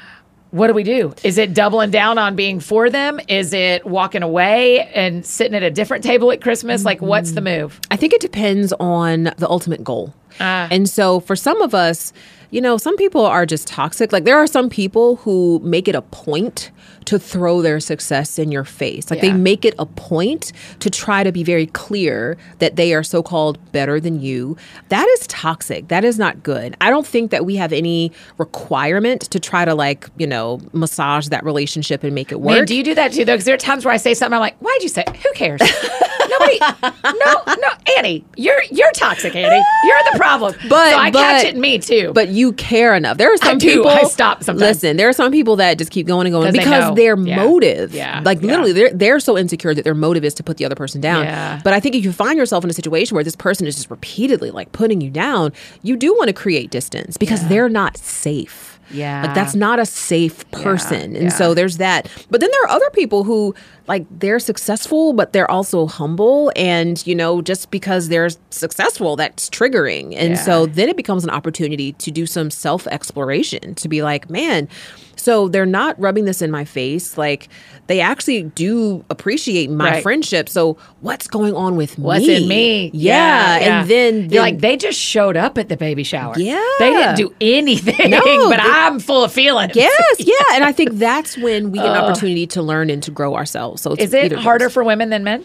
What 0.50 0.68
do 0.68 0.74
we 0.74 0.84
do? 0.84 1.12
Is 1.22 1.38
it 1.38 1.54
doubling 1.54 1.90
down 1.90 2.18
on 2.18 2.36
being 2.36 2.60
for 2.60 2.88
them? 2.88 3.20
Is 3.28 3.52
it 3.52 3.84
walking 3.84 4.22
away 4.22 4.86
and 4.94 5.26
sitting 5.26 5.54
at 5.54 5.62
a 5.62 5.70
different 5.70 6.04
table 6.04 6.30
at 6.32 6.40
Christmas? 6.40 6.84
Like, 6.84 7.02
what's 7.02 7.32
the 7.32 7.40
move? 7.40 7.80
I 7.90 7.96
think 7.96 8.12
it 8.12 8.20
depends 8.20 8.72
on 8.78 9.24
the 9.36 9.48
ultimate 9.48 9.82
goal. 9.82 10.14
Ah. 10.40 10.68
And 10.70 10.88
so 10.88 11.20
for 11.20 11.34
some 11.34 11.60
of 11.62 11.74
us, 11.74 12.12
you 12.50 12.60
know, 12.60 12.76
some 12.78 12.96
people 12.96 13.24
are 13.24 13.44
just 13.46 13.66
toxic. 13.66 14.12
Like 14.12 14.24
there 14.24 14.38
are 14.38 14.46
some 14.46 14.68
people 14.70 15.16
who 15.16 15.60
make 15.62 15.88
it 15.88 15.94
a 15.94 16.02
point 16.02 16.70
to 17.06 17.18
throw 17.20 17.62
their 17.62 17.78
success 17.78 18.36
in 18.38 18.50
your 18.50 18.64
face. 18.64 19.10
Like 19.10 19.22
Yeah. 19.22 19.30
they 19.30 19.36
make 19.36 19.64
it 19.64 19.74
a 19.78 19.86
point 19.86 20.50
to 20.80 20.90
try 20.90 21.22
to 21.22 21.30
be 21.30 21.44
very 21.44 21.66
clear 21.66 22.36
that 22.58 22.74
they 22.74 22.94
are 22.94 23.04
so 23.04 23.22
called 23.22 23.58
better 23.70 24.00
than 24.00 24.20
you. 24.20 24.56
That 24.88 25.06
is 25.18 25.26
toxic. 25.28 25.86
That 25.88 26.04
is 26.04 26.18
not 26.18 26.42
good. 26.42 26.76
I 26.80 26.90
don't 26.90 27.06
think 27.06 27.30
that 27.30 27.44
we 27.46 27.54
have 27.56 27.72
any 27.72 28.10
requirement 28.38 29.22
to 29.30 29.38
try 29.38 29.64
to 29.64 29.74
like, 29.74 30.08
you 30.16 30.26
know, 30.26 30.60
massage 30.72 31.28
that 31.28 31.44
relationship 31.44 32.02
and 32.02 32.14
make 32.14 32.32
it 32.32 32.40
work. 32.40 32.56
Man, 32.56 32.64
do 32.64 32.74
you 32.74 32.82
do 32.82 32.94
that 32.94 33.12
too, 33.12 33.24
though? 33.24 33.34
Because 33.34 33.44
there 33.44 33.54
are 33.54 33.58
times 33.58 33.84
where 33.84 33.94
I 33.94 33.98
say 33.98 34.14
something, 34.14 34.34
I'm 34.34 34.40
like, 34.40 34.56
why'd 34.58 34.82
you 34.82 34.88
say 34.88 35.04
it? 35.06 35.14
Who 35.16 35.32
cares? 35.34 35.60
Nobody, 36.28 36.58
no, 37.04 37.42
no, 37.46 37.68
Annie, 37.98 38.24
you're 38.36 38.60
you're 38.70 38.90
toxic, 38.92 39.34
Annie. 39.36 39.64
You're 39.84 40.12
the 40.12 40.18
problem. 40.18 40.54
But- 40.68 40.90
so 40.90 40.98
I 40.98 41.10
catch 41.10 41.44
it 41.44 41.54
in 41.54 41.60
me 41.60 41.78
too. 41.78 42.12
But 42.14 42.30
you 42.36 42.52
care 42.52 42.94
enough. 42.94 43.16
There 43.18 43.32
are 43.32 43.36
some 43.38 43.58
do. 43.58 43.76
people. 43.76 43.88
I 43.90 44.02
stop 44.04 44.42
sometimes. 44.44 44.60
Listen, 44.60 44.96
there 44.96 45.08
are 45.08 45.12
some 45.12 45.32
people 45.32 45.56
that 45.56 45.78
just 45.78 45.90
keep 45.90 46.06
going 46.06 46.26
and 46.26 46.32
going 46.34 46.46
'Cause 46.46 46.56
because 46.64 46.94
their 46.94 47.16
Yeah. 47.18 47.36
motive, 47.44 47.94
Yeah. 47.94 48.20
like 48.24 48.40
Yeah. 48.42 48.48
literally, 48.48 48.72
they're 48.72 48.90
they're 48.92 49.20
so 49.20 49.36
insecure 49.38 49.74
that 49.74 49.84
their 49.84 49.94
motive 49.94 50.24
is 50.24 50.34
to 50.34 50.42
put 50.42 50.56
the 50.58 50.64
other 50.64 50.74
person 50.74 51.00
down. 51.00 51.24
Yeah. 51.24 51.60
But 51.64 51.72
I 51.72 51.80
think 51.80 51.94
if 51.94 52.04
you 52.04 52.12
find 52.12 52.38
yourself 52.38 52.62
in 52.64 52.70
a 52.70 52.74
situation 52.74 53.14
where 53.14 53.24
this 53.24 53.36
person 53.36 53.66
is 53.66 53.74
just 53.76 53.90
repeatedly 53.90 54.50
like 54.50 54.72
putting 54.72 55.00
you 55.00 55.10
down, 55.10 55.52
you 55.82 55.96
do 55.96 56.14
want 56.14 56.28
to 56.28 56.32
create 56.34 56.70
distance 56.70 57.16
because 57.16 57.46
they're 57.48 57.68
not 57.68 57.96
safe. 57.96 58.75
Yeah. 58.90 59.22
Like 59.26 59.34
that's 59.34 59.54
not 59.54 59.78
a 59.78 59.86
safe 59.86 60.48
person. 60.50 61.16
And 61.16 61.32
so 61.32 61.54
there's 61.54 61.78
that. 61.78 62.08
But 62.30 62.40
then 62.40 62.50
there 62.50 62.62
are 62.64 62.68
other 62.70 62.90
people 62.90 63.24
who 63.24 63.54
like 63.88 64.04
they're 64.18 64.40
successful 64.40 65.12
but 65.12 65.32
they're 65.32 65.48
also 65.50 65.86
humble 65.86 66.50
and 66.56 67.06
you 67.06 67.14
know 67.14 67.40
just 67.40 67.70
because 67.70 68.08
they're 68.08 68.30
successful 68.50 69.16
that's 69.16 69.48
triggering. 69.50 70.14
And 70.16 70.30
Yeah. 70.30 70.34
so 70.36 70.66
then 70.66 70.88
it 70.88 70.96
becomes 70.96 71.24
an 71.24 71.30
opportunity 71.30 71.92
to 71.92 72.10
do 72.10 72.26
some 72.26 72.50
self-exploration 72.50 73.74
to 73.76 73.88
be 73.88 74.02
like, 74.02 74.28
man, 74.30 74.68
so 75.26 75.48
they're 75.48 75.66
not 75.66 75.98
rubbing 76.00 76.24
this 76.24 76.40
in 76.40 76.52
my 76.52 76.64
face. 76.64 77.18
Like 77.18 77.48
they 77.88 78.00
actually 78.00 78.44
do 78.44 79.04
appreciate 79.10 79.68
my 79.70 79.90
Right. 79.94 80.02
friendship. 80.04 80.48
So 80.48 80.76
what's 81.00 81.26
going 81.26 81.52
on 81.54 81.74
with 81.74 81.98
What's 81.98 82.20
me? 82.24 82.32
What's 82.34 82.42
in 82.42 82.48
me? 82.48 82.90
Yeah. 82.94 83.58
And 83.58 83.90
then, 83.90 84.30
you're 84.30 84.40
like, 84.42 84.60
they 84.60 84.76
just 84.76 84.98
showed 85.00 85.36
up 85.36 85.58
at 85.58 85.68
the 85.68 85.76
baby 85.76 86.04
shower. 86.04 86.34
Yeah. 86.36 86.64
They 86.78 86.90
didn't 86.90 87.16
do 87.16 87.34
anything, 87.40 88.10
No, 88.10 88.20
but 88.50 88.56
they- 88.58 88.62
I'm 88.62 89.00
full 89.00 89.24
of 89.24 89.32
feelings. 89.32 89.72
Yes, 89.74 89.92
yeah, 90.18 90.34
and 90.54 90.62
I 90.64 90.70
think 90.72 90.92
that's 90.92 91.36
when 91.36 91.72
we 91.72 91.78
get 91.78 91.86
an 91.88 91.96
opportunity 91.96 92.46
to 92.48 92.62
learn 92.62 92.88
and 92.88 93.02
to 93.02 93.10
grow 93.10 93.34
ourselves. 93.34 93.82
So, 93.82 93.92
it's 93.94 94.04
Is 94.04 94.14
it 94.14 94.32
harder 94.32 94.70
for 94.70 94.84
women 94.84 95.10
than 95.10 95.24
men? 95.24 95.44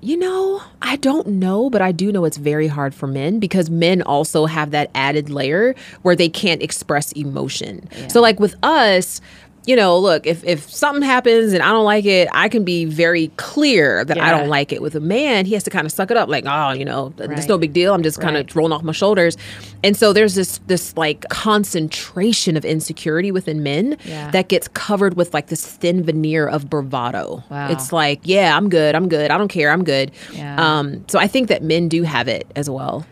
You 0.00 0.16
know, 0.16 0.62
I 0.80 0.94
don't 0.96 1.26
know, 1.26 1.70
but 1.70 1.82
I 1.82 1.90
do 1.90 2.12
know 2.12 2.24
it's 2.24 2.36
very 2.36 2.68
hard 2.68 2.94
for 2.94 3.08
men 3.08 3.40
because 3.40 3.68
men 3.68 4.00
also 4.02 4.46
have 4.46 4.70
that 4.70 4.90
added 4.94 5.28
layer 5.28 5.74
where 6.02 6.14
they 6.14 6.28
can't 6.28 6.62
express 6.62 7.10
emotion. 7.12 7.88
So, 8.08 8.20
like 8.20 8.38
with 8.38 8.54
us, 8.62 9.20
you 9.68 9.76
know, 9.76 9.98
look, 9.98 10.26
if 10.26 10.42
if 10.44 10.60
something 10.70 11.02
happens 11.02 11.52
and 11.52 11.62
I 11.62 11.68
don't 11.72 11.84
like 11.84 12.06
it, 12.06 12.26
I 12.32 12.48
can 12.48 12.64
be 12.64 12.86
very 12.86 13.28
clear 13.36 14.02
that 14.02 14.18
I 14.18 14.30
don't 14.30 14.48
like 14.48 14.72
it. 14.72 14.80
With 14.80 14.94
a 14.94 15.00
man, 15.00 15.44
he 15.44 15.52
has 15.52 15.62
to 15.64 15.70
kind 15.70 15.84
of 15.84 15.92
suck 15.92 16.10
it 16.10 16.16
up, 16.16 16.28
like, 16.30 16.44
oh, 16.46 16.70
you 16.72 16.86
know, 16.86 17.12
it's 17.18 17.46
no 17.48 17.58
big 17.58 17.74
deal. 17.74 17.92
I'm 17.92 18.02
just 18.02 18.18
kind 18.18 18.34
Right. 18.34 18.48
of 18.48 18.56
rolling 18.56 18.72
off 18.72 18.82
my 18.82 18.92
shoulders. 18.92 19.36
And 19.84 19.94
so 19.94 20.14
there's 20.14 20.34
this 20.36 20.58
this 20.68 20.96
like 20.96 21.26
concentration 21.28 22.56
of 22.56 22.64
insecurity 22.64 23.30
within 23.30 23.62
men 23.62 23.96
Yeah. 24.04 24.30
that 24.30 24.48
gets 24.48 24.68
covered 24.68 25.14
with 25.18 25.34
like 25.34 25.48
this 25.48 25.64
thin 25.66 26.02
veneer 26.02 26.46
of 26.48 26.70
bravado. 26.70 27.44
Wow. 27.50 27.68
It's 27.70 27.92
like, 27.92 28.20
yeah, 28.24 28.56
I'm 28.56 28.70
good, 28.70 28.94
I'm 28.94 29.08
good, 29.08 29.30
I 29.30 29.36
don't 29.36 29.48
care, 29.48 29.70
I'm 29.70 29.84
good. 29.84 30.10
Yeah. 30.32 30.56
Um, 30.56 31.04
so 31.08 31.18
I 31.18 31.26
think 31.26 31.48
that 31.48 31.62
men 31.62 31.88
do 31.88 32.04
have 32.04 32.26
it 32.26 32.46
as 32.56 32.70
well. 32.70 33.04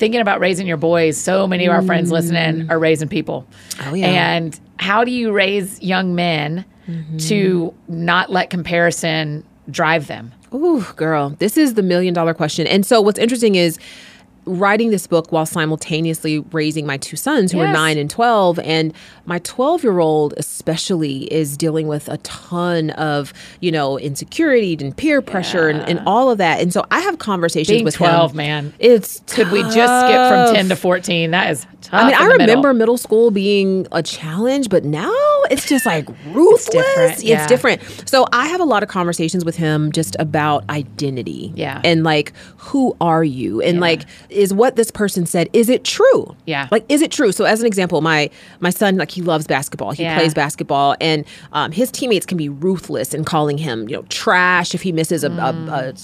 Thinking 0.00 0.20
about 0.20 0.40
raising 0.40 0.66
your 0.66 0.76
boys, 0.78 1.16
so 1.16 1.46
many 1.46 1.66
of 1.66 1.72
our 1.72 1.82
friends 1.82 2.10
listening 2.10 2.68
are 2.70 2.78
raising 2.80 3.08
people. 3.08 3.46
Mm. 3.76 3.90
Oh, 3.90 3.94
yeah. 3.94 4.06
And 4.34 4.58
how 4.78 5.04
do 5.04 5.12
you 5.12 5.30
raise 5.30 5.80
young 5.80 6.16
men 6.16 6.64
Mm-hmm. 6.88 7.18
to 7.18 7.72
not 7.86 8.32
let 8.32 8.50
comparison 8.50 9.44
drive 9.70 10.08
them? 10.08 10.32
Ooh, 10.52 10.84
girl, 10.96 11.36
this 11.38 11.56
is 11.56 11.74
the 11.74 11.82
million 11.82 12.12
dollar 12.14 12.34
question. 12.34 12.66
And 12.66 12.84
so 12.84 13.00
what's 13.00 13.18
interesting 13.18 13.54
is 13.54 13.78
writing 14.58 14.90
this 14.90 15.06
book 15.06 15.30
while 15.32 15.46
simultaneously 15.46 16.40
raising 16.52 16.86
my 16.86 16.96
two 16.96 17.16
sons 17.16 17.52
who 17.52 17.60
are 17.60 17.72
9 17.72 17.98
and 17.98 18.10
12 18.10 18.58
and 18.60 18.92
my 19.26 19.38
12 19.40 19.82
year 19.84 19.98
old 20.00 20.34
especially 20.36 21.24
is 21.32 21.56
dealing 21.56 21.86
with 21.86 22.08
a 22.08 22.16
ton 22.18 22.90
of 22.90 23.32
you 23.60 23.70
know 23.72 23.98
insecurity 23.98 24.76
and 24.80 24.96
peer 24.96 25.22
pressure 25.22 25.68
and, 25.68 25.80
and 25.88 26.00
all 26.06 26.30
of 26.30 26.38
that 26.38 26.60
and 26.60 26.72
so 26.72 26.84
i 26.90 27.00
have 27.00 27.18
conversations 27.18 27.70
Being 27.76 27.84
with 27.84 27.94
12, 27.96 28.32
him. 28.32 28.36
man. 28.36 28.72
it's 28.78 29.20
Could 29.28 29.50
we 29.50 29.62
just 29.62 29.74
skip 29.74 30.28
from 30.28 30.54
10 30.54 30.68
to 30.70 30.76
14? 30.76 31.30
That 31.30 31.50
is 31.50 31.66
tough. 31.80 31.92
I 32.00 32.04
mean, 32.06 32.14
I 32.14 32.18
the 32.18 32.24
middle. 32.38 32.38
remember 32.46 32.74
middle 32.74 32.98
school 32.98 33.30
being 33.30 33.86
a 33.92 34.02
challenge, 34.02 34.68
but 34.68 34.84
now 34.84 35.12
it's 35.50 35.66
just 35.66 35.86
like 35.86 36.08
ruthless. 36.26 36.70
different, 36.70 37.24
It's, 37.24 37.46
different. 37.46 38.08
So 38.08 38.26
I 38.32 38.48
have 38.48 38.60
a 38.60 38.64
lot 38.64 38.82
of 38.82 38.88
conversations 38.88 39.44
with 39.44 39.56
him 39.56 39.92
just 39.92 40.16
about 40.18 40.68
identity. 40.70 41.52
Yeah. 41.54 41.80
And 41.84 42.02
like, 42.04 42.32
who 42.56 42.96
are 43.00 43.24
you? 43.24 43.60
And 43.62 43.80
like, 43.80 44.02
is 44.40 44.52
what 44.54 44.74
this 44.76 44.90
person 44.90 45.26
said, 45.26 45.48
is 45.52 45.68
it 45.68 45.84
true? 45.84 46.34
Yeah. 46.46 46.66
Like, 46.70 46.84
is 46.88 47.02
it 47.02 47.10
true? 47.12 47.30
So 47.32 47.44
as 47.44 47.60
an 47.60 47.66
example, 47.66 48.00
my 48.00 48.30
my 48.60 48.70
son, 48.70 48.96
like 48.96 49.10
he 49.10 49.22
loves 49.22 49.46
basketball. 49.46 49.92
He 49.92 50.02
Yeah. 50.02 50.16
plays 50.16 50.32
basketball 50.34 50.96
and 51.00 51.24
um, 51.52 51.70
his 51.72 51.90
teammates 51.90 52.26
can 52.26 52.38
be 52.38 52.48
ruthless 52.48 53.12
in 53.14 53.24
calling 53.24 53.58
him, 53.58 53.88
you 53.88 53.96
know, 53.96 54.02
trash 54.08 54.74
if 54.74 54.82
he 54.82 54.92
misses 54.92 55.22
a, 55.24 55.30
a, 55.30 55.52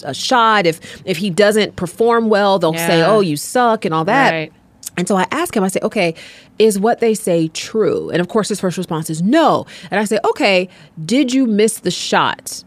a, 0.04 0.10
a 0.10 0.14
shot. 0.14 0.66
If 0.66 0.80
if 1.04 1.16
he 1.16 1.30
doesn't 1.30 1.76
perform 1.76 2.28
well, 2.28 2.58
they'll 2.58 2.74
say, 2.74 3.02
oh, 3.02 3.20
you 3.20 3.36
suck 3.36 3.84
and 3.84 3.94
all 3.94 4.04
that. 4.04 4.30
Right. 4.30 4.52
And 4.98 5.06
so 5.08 5.16
I 5.16 5.26
ask 5.30 5.54
him, 5.56 5.62
I 5.62 5.68
say, 5.68 5.80
okay, 5.82 6.14
is 6.58 6.78
what 6.78 7.00
they 7.00 7.14
say 7.14 7.48
true? 7.48 8.08
And 8.10 8.20
of 8.20 8.28
course, 8.28 8.48
his 8.48 8.60
first 8.60 8.78
response 8.78 9.10
is 9.10 9.20
no. 9.20 9.66
And 9.90 10.00
I 10.00 10.04
say, 10.04 10.18
okay, 10.24 10.68
did 11.04 11.32
you 11.34 11.46
miss 11.46 11.80
the 11.80 11.90
shot? 11.90 12.64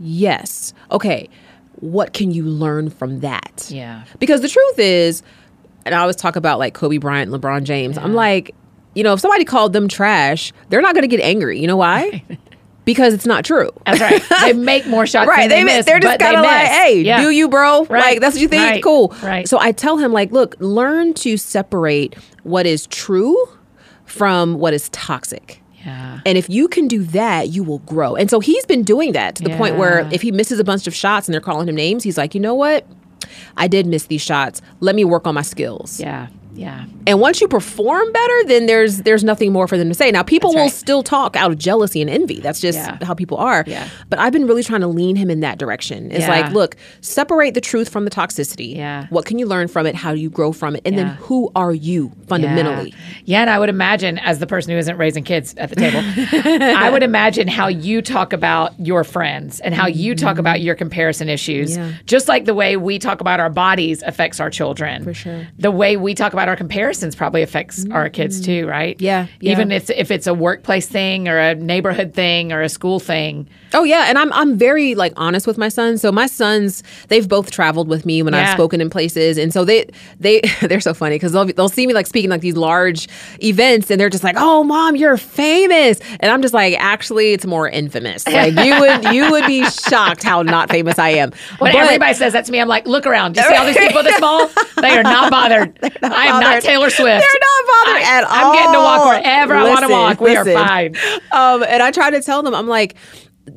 Yes. 0.00 0.72
Okay, 0.90 1.28
what 1.80 2.12
can 2.12 2.30
you 2.30 2.44
learn 2.44 2.90
from 2.90 3.20
that? 3.20 3.66
Yeah. 3.70 4.04
Because 4.18 4.40
the 4.40 4.48
truth 4.48 4.78
is, 4.78 5.22
and 5.84 5.94
I 5.94 5.98
always 6.00 6.16
talk 6.16 6.36
about 6.36 6.58
like 6.58 6.74
Kobe 6.74 6.98
Bryant, 6.98 7.30
LeBron 7.30 7.64
James, 7.64 7.96
I'm 7.98 8.14
like, 8.14 8.54
you 8.94 9.04
know, 9.04 9.12
if 9.12 9.20
somebody 9.20 9.44
called 9.44 9.72
them 9.72 9.88
trash, 9.88 10.52
they're 10.68 10.80
not 10.82 10.94
going 10.94 11.08
to 11.08 11.08
get 11.16 11.20
angry. 11.20 11.60
You 11.60 11.66
know 11.66 11.76
why? 11.76 12.22
because 12.84 13.12
it's 13.14 13.26
not 13.26 13.44
true. 13.44 13.70
That's 13.86 14.00
right. 14.00 14.22
They 14.42 14.52
make 14.54 14.86
more 14.86 15.06
shots 15.06 15.28
Right, 15.28 15.40
than 15.42 15.50
they, 15.50 15.56
they, 15.56 15.64
miss, 15.64 15.86
they're 15.86 16.00
just 16.00 16.18
kind 16.18 16.36
of 16.36 16.42
like, 16.42 16.66
"Hey, 16.68 17.02
Yeah. 17.02 17.20
do 17.20 17.30
you, 17.30 17.48
bro? 17.48 17.84
Right, 17.84 18.00
Like 18.12 18.20
that's 18.20 18.34
what 18.34 18.40
you 18.42 18.48
think? 18.48 18.62
right, 18.62 18.82
Cool." 18.82 19.14
right. 19.22 19.46
So 19.48 19.58
I 19.60 19.72
tell 19.72 19.98
him, 19.98 20.12
like, 20.12 20.32
look, 20.32 20.56
learn 20.58 21.12
to 21.14 21.36
separate 21.36 22.14
what 22.44 22.66
is 22.66 22.86
true 22.86 23.36
from 24.06 24.54
what 24.58 24.72
is 24.72 24.88
toxic. 24.88 25.62
Yeah. 25.84 26.20
And 26.26 26.36
if 26.36 26.48
you 26.50 26.68
can 26.68 26.88
do 26.88 27.02
that, 27.04 27.48
you 27.48 27.62
will 27.62 27.78
grow. 27.80 28.16
And 28.16 28.28
so 28.28 28.40
he's 28.40 28.66
been 28.66 28.82
doing 28.82 29.12
that 29.12 29.36
to 29.36 29.42
the 29.44 29.56
point 29.56 29.76
where 29.76 30.08
if 30.12 30.22
he 30.22 30.32
misses 30.32 30.58
a 30.58 30.64
bunch 30.64 30.86
of 30.86 30.94
shots 30.94 31.28
and 31.28 31.34
they're 31.34 31.40
calling 31.40 31.68
him 31.68 31.76
names, 31.76 32.02
he's 32.02 32.18
like, 32.18 32.34
you 32.34 32.40
know 32.40 32.54
what? 32.54 32.86
I 33.56 33.68
did 33.68 33.86
miss 33.86 34.06
these 34.06 34.22
shots. 34.22 34.60
Let 34.80 34.94
me 34.94 35.04
work 35.04 35.26
on 35.26 35.34
my 35.34 35.42
skills. 35.42 36.00
Yeah. 36.00 36.28
Yeah. 36.58 36.86
And 37.06 37.20
once 37.20 37.40
you 37.40 37.48
perform 37.48 38.12
better, 38.12 38.44
then 38.46 38.66
there's 38.66 38.98
there's 38.98 39.24
nothing 39.24 39.52
more 39.52 39.68
for 39.68 39.78
them 39.78 39.88
to 39.88 39.94
say. 39.94 40.10
Now 40.10 40.22
people 40.22 40.54
will 40.54 40.68
still 40.70 41.02
talk 41.02 41.36
out 41.36 41.50
of 41.50 41.58
jealousy 41.58 42.00
and 42.02 42.10
envy. 42.10 42.40
That's 42.40 42.60
just 42.60 42.78
Yeah. 42.78 42.98
how 43.04 43.14
people 43.14 43.38
are. 43.38 43.64
Yeah. 43.66 43.88
But 44.10 44.18
I've 44.18 44.32
been 44.32 44.46
really 44.46 44.62
trying 44.62 44.80
to 44.80 44.88
lean 44.88 45.16
him 45.16 45.30
in 45.30 45.40
that 45.40 45.58
direction. 45.58 46.10
It's 46.10 46.20
Yeah. 46.20 46.28
like, 46.28 46.52
look, 46.52 46.76
separate 47.00 47.54
the 47.54 47.60
truth 47.60 47.88
from 47.88 48.04
the 48.04 48.10
toxicity. 48.10 48.76
Yeah. 48.76 49.06
What 49.10 49.24
can 49.24 49.38
you 49.38 49.46
learn 49.46 49.68
from 49.68 49.86
it? 49.86 49.94
How 49.94 50.12
do 50.12 50.20
you 50.20 50.30
grow 50.30 50.52
from 50.52 50.74
it? 50.76 50.82
And 50.84 50.96
Yeah. 50.96 51.04
then 51.04 51.16
who 51.20 51.50
are 51.54 51.72
you 51.72 52.12
fundamentally? 52.26 52.90
Yeah. 52.90 53.38
yeah, 53.38 53.40
and 53.42 53.50
I 53.50 53.58
would 53.58 53.68
imagine, 53.68 54.18
as 54.18 54.38
the 54.40 54.46
person 54.46 54.72
who 54.72 54.78
isn't 54.78 54.96
raising 54.98 55.22
kids 55.24 55.54
at 55.56 55.70
the 55.70 55.76
table, 55.76 56.02
I 56.76 56.90
would 56.90 57.02
imagine 57.02 57.48
how 57.48 57.68
you 57.68 58.02
talk 58.02 58.32
about 58.32 58.72
your 58.78 59.04
friends 59.04 59.60
and 59.60 59.74
how 59.74 59.86
you 59.86 60.14
talk 60.14 60.32
mm-hmm. 60.32 60.40
about 60.40 60.60
your 60.60 60.74
comparison 60.74 61.28
issues, 61.28 61.76
Yeah. 61.76 61.92
just 62.06 62.28
like 62.28 62.44
the 62.44 62.54
way 62.54 62.76
we 62.76 62.98
talk 62.98 63.20
about 63.20 63.38
our 63.40 63.50
bodies 63.50 64.02
affects 64.02 64.40
our 64.40 64.50
children. 64.50 65.04
For 65.04 65.14
sure. 65.14 65.46
The 65.58 65.70
way 65.70 65.96
we 65.96 66.14
talk 66.14 66.32
about 66.32 66.47
our 66.48 66.56
comparisons 66.56 67.14
probably 67.14 67.42
affects 67.42 67.86
our 67.90 68.08
kids 68.08 68.36
mm-hmm. 68.36 68.44
too, 68.62 68.66
right? 68.66 69.00
Yeah, 69.00 69.26
yeah. 69.40 69.52
Even 69.52 69.70
if, 69.70 69.90
if 69.90 70.10
it's 70.10 70.26
a 70.26 70.34
workplace 70.34 70.88
thing 70.88 71.28
or 71.28 71.38
a 71.38 71.54
neighborhood 71.54 72.14
thing 72.14 72.52
or 72.52 72.62
a 72.62 72.68
school 72.68 72.98
thing. 72.98 73.48
Oh 73.74 73.84
yeah, 73.84 74.06
and 74.08 74.18
I'm 74.18 74.32
I'm 74.32 74.56
very 74.56 74.94
like 74.94 75.12
honest 75.16 75.46
with 75.46 75.58
my 75.58 75.68
sons. 75.68 76.00
So 76.00 76.10
my 76.10 76.26
sons, 76.26 76.82
they've 77.08 77.28
both 77.28 77.50
traveled 77.50 77.88
with 77.88 78.06
me 78.06 78.22
when 78.22 78.32
Yeah. 78.32 78.48
I've 78.48 78.54
spoken 78.54 78.80
in 78.80 78.88
places, 78.90 79.36
and 79.38 79.52
so 79.52 79.64
they 79.64 79.88
they 80.18 80.40
they're 80.62 80.80
so 80.80 80.94
funny 80.94 81.16
because 81.16 81.32
they'll 81.32 81.44
they'll 81.44 81.68
see 81.68 81.86
me 81.86 81.92
like 81.92 82.06
speaking 82.06 82.30
like 82.30 82.40
these 82.40 82.56
large 82.56 83.08
events, 83.42 83.90
and 83.90 84.00
they're 84.00 84.08
just 84.08 84.24
like, 84.24 84.36
"Oh, 84.38 84.64
mom, 84.64 84.96
you're 84.96 85.18
famous," 85.18 86.00
and 86.20 86.32
I'm 86.32 86.40
just 86.42 86.54
like, 86.54 86.74
"Actually, 86.78 87.34
it's 87.34 87.44
more 87.46 87.68
infamous. 87.68 88.26
Like 88.26 88.54
you 88.54 88.80
would 88.80 89.04
you 89.14 89.30
would 89.30 89.46
be 89.46 89.64
shocked 89.88 90.22
how 90.22 90.42
not 90.42 90.70
famous 90.70 90.98
I 90.98 91.10
am." 91.10 91.32
When 91.58 91.72
But- 91.72 91.82
everybody 91.82 92.14
says 92.14 92.32
that 92.32 92.46
to 92.46 92.52
me, 92.52 92.60
I'm 92.60 92.68
like, 92.68 92.86
look 92.86 93.06
around. 93.06 93.34
Do 93.34 93.42
you 93.42 93.48
see 93.48 93.54
all 93.54 93.66
these 93.66 93.76
people 93.76 94.02
this 94.02 94.16
small? 94.18 94.48
They 94.80 94.96
are 94.96 95.02
not 95.02 95.30
bothered. 95.30 95.78
I 96.02 96.26
am 96.26 96.37
not. 96.40 96.62
Taylor 96.62 96.90
Swift. 96.90 97.04
They're 97.04 97.40
not 97.40 97.66
bothered 97.66 98.02
I- 98.02 98.18
at 98.18 98.24
all. 98.24 98.30
I'm 98.30 98.54
getting 98.54 98.72
to 98.72 98.78
walk 98.78 99.08
wherever 99.08 99.54
I 99.54 99.68
want 99.68 99.86
to 99.86 99.88
walk. 99.92 100.20
We 100.20 100.36
listen. 100.36 100.56
are 100.56 100.66
fine. 100.66 100.96
Um, 101.32 101.62
and 101.68 101.82
I 101.82 101.90
try 101.90 102.10
to 102.10 102.20
tell 102.22 102.42
them, 102.42 102.54
I'm 102.54 102.68
like, 102.68 102.96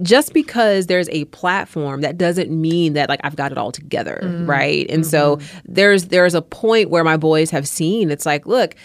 just 0.01 0.33
because 0.33 0.87
there's 0.87 1.09
a 1.09 1.25
platform, 1.25 2.01
that 2.01 2.17
doesn't 2.17 2.49
mean 2.49 2.93
that 2.93 3.09
like 3.09 3.19
I've 3.23 3.35
got 3.35 3.51
it 3.51 3.57
all 3.57 3.71
together, 3.71 4.19
Mm-hmm. 4.23 4.49
right? 4.49 4.85
And 4.89 5.05
so 5.05 5.39
there's 5.65 6.05
there's 6.05 6.33
a 6.33 6.41
point 6.41 6.89
where 6.89 7.03
my 7.03 7.17
boys 7.17 7.49
have 7.51 7.67
seen 7.67 8.09
it's 8.09 8.25
like, 8.25 8.45
look, 8.45 8.75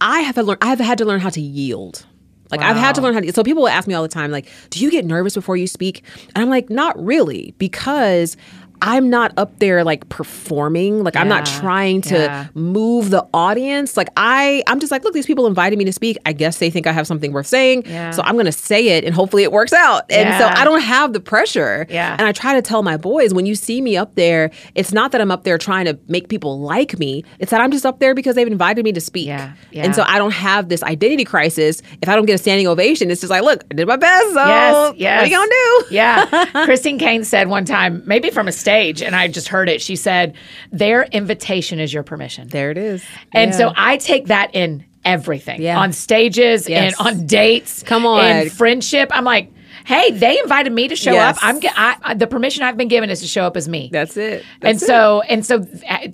I 0.00 0.20
have 0.20 0.34
to 0.36 0.42
learn. 0.42 0.56
I 0.62 0.68
have 0.68 0.78
had 0.80 0.98
to 0.98 1.04
learn 1.04 1.20
how 1.20 1.28
to 1.30 1.40
yield. 1.40 2.06
Like 2.50 2.62
I've 2.62 2.76
had 2.78 2.94
to 2.94 3.02
learn 3.02 3.12
how 3.12 3.20
to. 3.20 3.30
So 3.30 3.44
people 3.44 3.60
will 3.64 3.68
ask 3.68 3.86
me 3.86 3.92
all 3.92 4.02
the 4.02 4.08
time, 4.08 4.30
like, 4.30 4.48
"Do 4.70 4.80
you 4.82 4.90
get 4.90 5.04
nervous 5.04 5.34
before 5.34 5.58
you 5.58 5.66
speak?" 5.66 6.02
And 6.34 6.42
I'm 6.42 6.48
like, 6.48 6.70
"Not 6.70 6.98
really," 6.98 7.52
because 7.58 8.38
I'm 8.82 9.10
not 9.10 9.32
up 9.36 9.58
there 9.58 9.84
like 9.84 10.08
performing. 10.08 11.02
Like 11.04 11.16
I'm 11.16 11.28
not 11.28 11.44
trying 11.46 12.00
to 12.02 12.14
Yeah. 12.18 12.46
move 12.54 13.10
the 13.10 13.26
audience. 13.34 13.96
Like 13.96 14.08
I, 14.16 14.62
I'm 14.66 14.80
just 14.80 14.90
like, 14.90 15.04
look, 15.04 15.14
these 15.14 15.26
people 15.26 15.46
invited 15.46 15.78
me 15.78 15.84
to 15.86 15.92
speak. 15.92 16.16
I 16.26 16.32
guess 16.32 16.58
they 16.58 16.70
think 16.70 16.86
I 16.86 16.92
have 16.92 17.06
something 17.06 17.32
worth 17.32 17.46
saying. 17.46 17.84
Yeah. 17.86 18.10
So 18.12 18.22
I'm 18.22 18.34
going 18.34 18.46
to 18.46 18.52
say 18.52 18.88
it, 18.88 19.04
and 19.04 19.14
hopefully 19.14 19.42
it 19.42 19.52
works 19.52 19.72
out. 19.72 20.10
And 20.10 20.38
so 20.40 20.46
I 20.48 20.64
don't 20.64 20.80
have 20.80 21.12
the 21.12 21.20
pressure. 21.20 21.86
Yeah. 21.88 22.16
And 22.18 22.26
I 22.26 22.32
try 22.32 22.54
to 22.54 22.62
tell 22.62 22.82
my 22.82 22.96
boys, 22.96 23.34
when 23.34 23.46
you 23.46 23.54
see 23.54 23.80
me 23.80 23.96
up 23.96 24.14
there, 24.14 24.50
it's 24.74 24.92
not 24.92 25.12
that 25.12 25.20
I'm 25.20 25.30
up 25.30 25.44
there 25.44 25.58
trying 25.58 25.84
to 25.86 25.98
make 26.08 26.28
people 26.28 26.60
like 26.60 26.98
me. 26.98 27.24
It's 27.38 27.50
that 27.50 27.60
I'm 27.60 27.70
just 27.70 27.84
up 27.86 27.98
there 28.00 28.14
because 28.14 28.34
they've 28.36 28.46
invited 28.46 28.84
me 28.84 28.92
to 28.92 29.00
speak. 29.00 29.26
Yeah. 29.26 29.52
Yeah. 29.70 29.84
And 29.84 29.94
so 29.94 30.02
I 30.06 30.18
don't 30.18 30.32
have 30.32 30.68
this 30.68 30.82
identity 30.82 31.24
crisis. 31.24 31.82
If 32.02 32.08
I 32.08 32.14
don't 32.16 32.26
get 32.26 32.34
a 32.34 32.38
standing 32.38 32.66
ovation, 32.66 33.10
it's 33.10 33.20
just 33.20 33.30
like, 33.30 33.42
look, 33.42 33.64
I 33.70 33.74
did 33.74 33.86
my 33.88 33.96
best. 33.96 34.26
So 34.34 34.46
Yes, 34.46 34.94
yes. 34.96 35.20
what 35.20 35.24
are 35.24 35.26
you 35.26 35.36
gonna 35.36 35.50
do? 35.50 35.94
yeah. 35.94 36.64
Christine 36.64 36.98
Caine 36.98 37.24
said 37.24 37.48
one 37.48 37.64
time, 37.64 38.02
maybe 38.06 38.30
from 38.30 38.48
a 38.48 38.52
stage, 38.68 39.02
and 39.02 39.16
I 39.16 39.28
just 39.28 39.48
heard 39.48 39.68
it. 39.68 39.80
She 39.82 39.96
said, 39.96 40.34
Their 40.72 41.04
invitation 41.04 41.80
is 41.80 41.92
your 41.92 42.02
permission. 42.02 42.48
There 42.48 42.70
it 42.70 42.78
is. 42.78 43.02
And 43.32 43.50
Yeah. 43.52 43.56
so 43.56 43.72
I 43.76 43.96
take 43.96 44.26
that 44.26 44.54
in 44.54 44.84
everything 45.04 45.62
Yeah. 45.62 45.78
on 45.78 45.92
stages 45.92 46.68
Yes. 46.68 46.94
and 46.98 47.06
on 47.06 47.26
dates. 47.26 47.82
Come 47.82 48.04
on. 48.04 48.24
In 48.24 48.50
friendship. 48.50 49.10
I'm 49.12 49.24
like, 49.24 49.50
Hey, 49.86 50.10
they 50.10 50.38
invited 50.38 50.70
me 50.72 50.88
to 50.88 50.96
show 50.96 51.12
Yes. 51.12 51.38
up. 51.38 51.44
I'm 51.44 51.60
I, 52.02 52.12
the 52.14 52.26
permission 52.26 52.62
I've 52.62 52.76
been 52.76 52.88
given 52.88 53.08
is 53.08 53.20
to 53.22 53.26
show 53.26 53.44
up 53.44 53.56
as 53.56 53.68
me. 53.68 53.88
that's 53.90 54.18
it. 54.18 54.44
and 54.60 54.74
That's 54.78 54.82
it. 54.82 54.86
so 54.86 55.22
and 55.22 55.46
so 55.46 55.60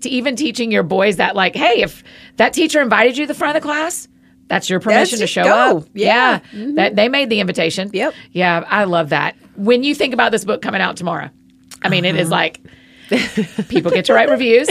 to 0.00 0.08
even 0.08 0.36
teaching 0.36 0.70
your 0.70 0.84
boys 0.84 1.16
that 1.16 1.34
like 1.34 1.56
hey 1.56 1.82
if 1.82 2.04
that 2.36 2.52
teacher 2.52 2.80
invited 2.80 3.16
you 3.18 3.24
to 3.24 3.32
the 3.32 3.36
front 3.36 3.56
of 3.56 3.60
the 3.62 3.66
class 3.66 4.06
that's 4.46 4.70
your 4.70 4.78
permission 4.78 5.18
to 5.18 5.26
show 5.26 5.42
go. 5.42 5.78
up 5.78 5.84
Yeah. 5.92 6.38
Mm-hmm. 6.52 6.74
that 6.76 6.94
they 6.94 7.08
made 7.08 7.30
the 7.30 7.40
invitation 7.40 7.90
Yep. 7.92 8.14
yeah 8.30 8.62
i 8.68 8.84
love 8.84 9.08
that 9.08 9.34
when 9.56 9.82
you 9.82 9.92
think 9.94 10.14
about 10.14 10.30
this 10.30 10.44
book 10.44 10.62
coming 10.62 10.80
out 10.82 10.96
tomorrow 10.96 11.30
i 11.84 11.88
mean 11.88 12.04
it 12.04 12.16
is 12.16 12.30
Uh-huh. 12.30 12.40
like 12.42 12.60
people 13.68 13.90
get 13.90 14.04
to 14.06 14.14
write 14.14 14.28
reviews 14.28 14.68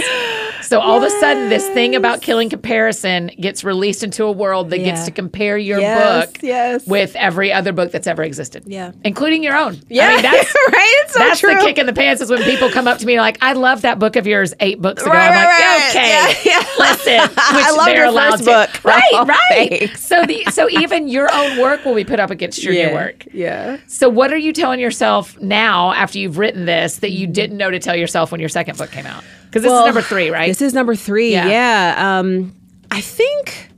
So 0.63 0.79
all 0.79 0.97
of 0.97 1.03
a 1.03 1.09
sudden, 1.19 1.49
this 1.49 1.67
thing 1.69 1.93
about 1.93 2.21
killing 2.21 2.49
comparison 2.49 3.27
gets 3.39 3.63
released 3.65 4.01
into 4.01 4.23
a 4.23 4.31
world 4.31 4.69
that 4.69 4.77
gets 4.79 5.03
to 5.05 5.11
compare 5.11 5.57
your 5.57 5.79
Yes, 5.79 6.25
book 6.31 6.39
yes. 6.41 6.87
with 6.87 7.15
every 7.17 7.51
other 7.51 7.73
book 7.73 7.91
that's 7.91 8.07
ever 8.07 8.23
existed. 8.23 8.63
Yeah. 8.65 8.93
including 9.03 9.43
your 9.43 9.55
own. 9.57 9.77
Yeah, 9.89 10.07
I 10.07 10.13
mean, 10.13 10.21
that's 10.21 10.55
right. 10.71 10.95
It's 11.03 11.13
so 11.13 11.19
that's 11.19 11.39
true. 11.41 11.53
the 11.55 11.59
kick 11.59 11.77
in 11.77 11.85
the 11.85 11.93
pants 11.93 12.21
is 12.21 12.29
when 12.29 12.41
people 12.43 12.69
come 12.71 12.87
up 12.87 12.97
to 12.99 13.05
me 13.05 13.19
like, 13.19 13.37
"I 13.41 13.53
love 13.53 13.81
that 13.81 13.99
book 13.99 14.15
of 14.15 14.25
yours 14.25 14.53
eight 14.61 14.81
books 14.81 15.03
ago." 15.03 15.11
Right, 15.11 15.27
I'm 15.27 15.33
right, 15.33 15.43
like, 15.43 15.59
right. 15.59 15.89
"Okay, 15.89 16.49
Yeah, 16.49 16.59
yeah. 16.59 16.67
listen." 16.79 17.21
Which 17.55 17.65
I 17.65 17.83
they're 17.85 18.05
your 18.05 18.13
first 18.31 18.43
to. 18.45 18.49
book. 18.49 18.83
right? 18.85 19.03
Oh, 19.13 19.25
right. 19.25 19.69
thanks. 19.69 20.05
So 20.07 20.25
the 20.25 20.45
so 20.49 20.69
even 20.69 21.07
your 21.09 21.31
own 21.33 21.59
work 21.59 21.83
will 21.83 21.95
be 21.95 22.05
put 22.05 22.19
up 22.21 22.29
against 22.31 22.63
your 22.63 22.73
new 22.73 22.93
work. 22.93 23.25
Yeah. 23.33 23.77
So 23.87 24.07
what 24.09 24.31
are 24.31 24.37
you 24.37 24.53
telling 24.53 24.79
yourself 24.79 25.39
now 25.41 25.91
after 25.91 26.19
you've 26.19 26.37
written 26.37 26.65
this 26.65 26.97
that 26.97 27.11
you 27.11 27.27
didn't 27.27 27.57
know 27.57 27.69
to 27.69 27.79
tell 27.79 27.95
yourself 27.97 28.22
when 28.31 28.39
your 28.39 28.49
second 28.49 28.77
book 28.77 28.91
came 28.91 29.05
out? 29.05 29.23
Because 29.45 29.63
this 29.63 29.69
Well, 29.69 29.81
is 29.81 29.85
number 29.87 30.01
three, 30.01 30.29
right? 30.29 30.47
This 30.47 30.61
is 30.61 30.73
number 30.73 30.95
three. 30.95 31.31
Yeah. 31.31 31.47
Yeah. 31.47 32.19
Um, 32.19 32.53
I 32.91 33.01
think 33.01 33.69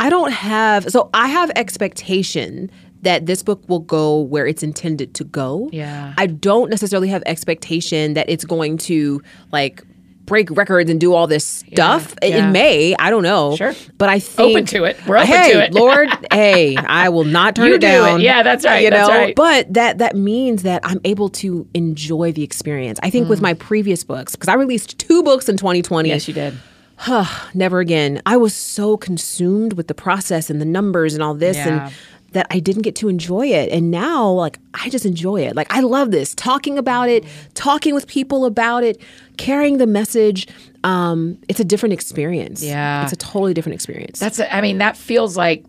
I 0.00 0.10
don't 0.10 0.32
have. 0.32 0.90
So 0.90 1.10
I 1.14 1.28
have 1.28 1.50
expectation 1.56 2.70
that 3.02 3.26
this 3.26 3.42
book 3.42 3.62
will 3.68 3.80
go 3.80 4.20
where 4.20 4.46
it's 4.46 4.62
intended 4.62 5.14
to 5.14 5.24
go. 5.24 5.68
Yeah. 5.72 6.14
I 6.18 6.26
don't 6.26 6.68
necessarily 6.68 7.08
have 7.08 7.22
expectation 7.26 8.14
that 8.14 8.28
it's 8.28 8.44
going 8.44 8.78
to 8.78 9.22
like 9.52 9.84
break 10.28 10.50
records 10.50 10.90
and 10.90 11.00
do 11.00 11.14
all 11.14 11.26
this 11.26 11.44
stuff. 11.44 12.12
It- 12.22 12.30
yeah. 12.30 12.48
It 12.48 12.52
may. 12.52 12.94
I 12.98 13.10
don't 13.10 13.22
know. 13.22 13.56
Sure. 13.56 13.74
But 13.96 14.08
I 14.08 14.18
think 14.20 14.50
Open 14.50 14.66
to 14.66 14.84
it. 14.84 14.96
We're 15.06 15.16
open 15.16 15.26
hey, 15.28 15.52
to 15.54 15.64
it. 15.64 15.74
Lord, 15.74 16.08
hey, 16.32 16.76
I 16.76 17.08
will 17.08 17.24
not 17.24 17.56
turn 17.56 17.66
You 17.68 17.74
it 17.74 17.80
do 17.80 17.86
it. 17.86 17.90
down. 17.90 18.20
Yeah, 18.20 18.42
that's 18.42 18.64
right. 18.64 18.82
You 18.84 18.90
know, 18.90 18.98
That's 18.98 19.08
right. 19.10 19.34
but 19.34 19.72
that 19.74 19.98
that 19.98 20.14
means 20.14 20.62
that 20.62 20.82
I'm 20.84 21.00
able 21.04 21.28
to 21.30 21.66
enjoy 21.74 22.32
the 22.32 22.42
experience. 22.44 23.00
I 23.02 23.10
think 23.10 23.26
Mm. 23.26 23.30
with 23.30 23.40
my 23.40 23.54
previous 23.54 24.04
books, 24.04 24.36
because 24.36 24.48
I 24.48 24.54
released 24.54 24.98
two 24.98 25.22
books 25.22 25.48
in 25.48 25.56
2020 25.56 26.08
yes, 26.10 26.28
you 26.28 26.34
did. 26.34 26.54
Huh? 26.96 27.24
never 27.54 27.80
again. 27.80 28.20
I 28.26 28.36
was 28.36 28.54
so 28.54 28.96
consumed 28.96 29.72
with 29.72 29.88
the 29.88 29.94
process 29.94 30.50
and 30.50 30.60
the 30.60 30.64
numbers 30.64 31.14
and 31.14 31.22
all 31.22 31.34
this 31.34 31.56
Yeah. 31.56 31.84
and 31.86 31.92
that 32.32 32.46
I 32.50 32.58
didn't 32.58 32.82
get 32.82 32.94
to 32.96 33.08
enjoy 33.08 33.48
it. 33.48 33.70
And 33.70 33.90
now 33.90 34.28
like 34.30 34.58
I 34.74 34.90
just 34.90 35.06
enjoy 35.06 35.42
it. 35.42 35.56
Like 35.56 35.72
I 35.72 35.80
love 35.80 36.10
this 36.10 36.34
talking 36.34 36.78
about 36.78 37.08
it, 37.08 37.24
talking 37.54 37.94
with 37.94 38.06
people 38.06 38.44
about 38.44 38.84
it, 38.84 39.00
carrying 39.36 39.78
the 39.78 39.86
message. 39.86 40.46
Um 40.84 41.38
it's 41.48 41.60
a 41.60 41.64
different 41.64 41.92
experience. 41.94 42.62
Yeah. 42.62 43.04
It's 43.04 43.12
a 43.12 43.16
totally 43.16 43.54
different 43.54 43.74
experience. 43.74 44.18
That's. 44.18 44.38
A, 44.38 44.54
I 44.54 44.60
mean, 44.60 44.78
that 44.78 44.96
feels 44.96 45.36
like 45.36 45.64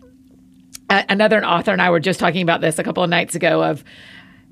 a, 0.90 1.04
another 1.08 1.44
author 1.44 1.72
and 1.72 1.80
I 1.80 1.90
were 1.90 2.00
just 2.00 2.20
talking 2.20 2.42
about 2.42 2.60
this 2.60 2.78
a 2.78 2.84
couple 2.84 3.02
of 3.02 3.10
nights 3.10 3.34
ago. 3.34 3.62
Of 3.62 3.82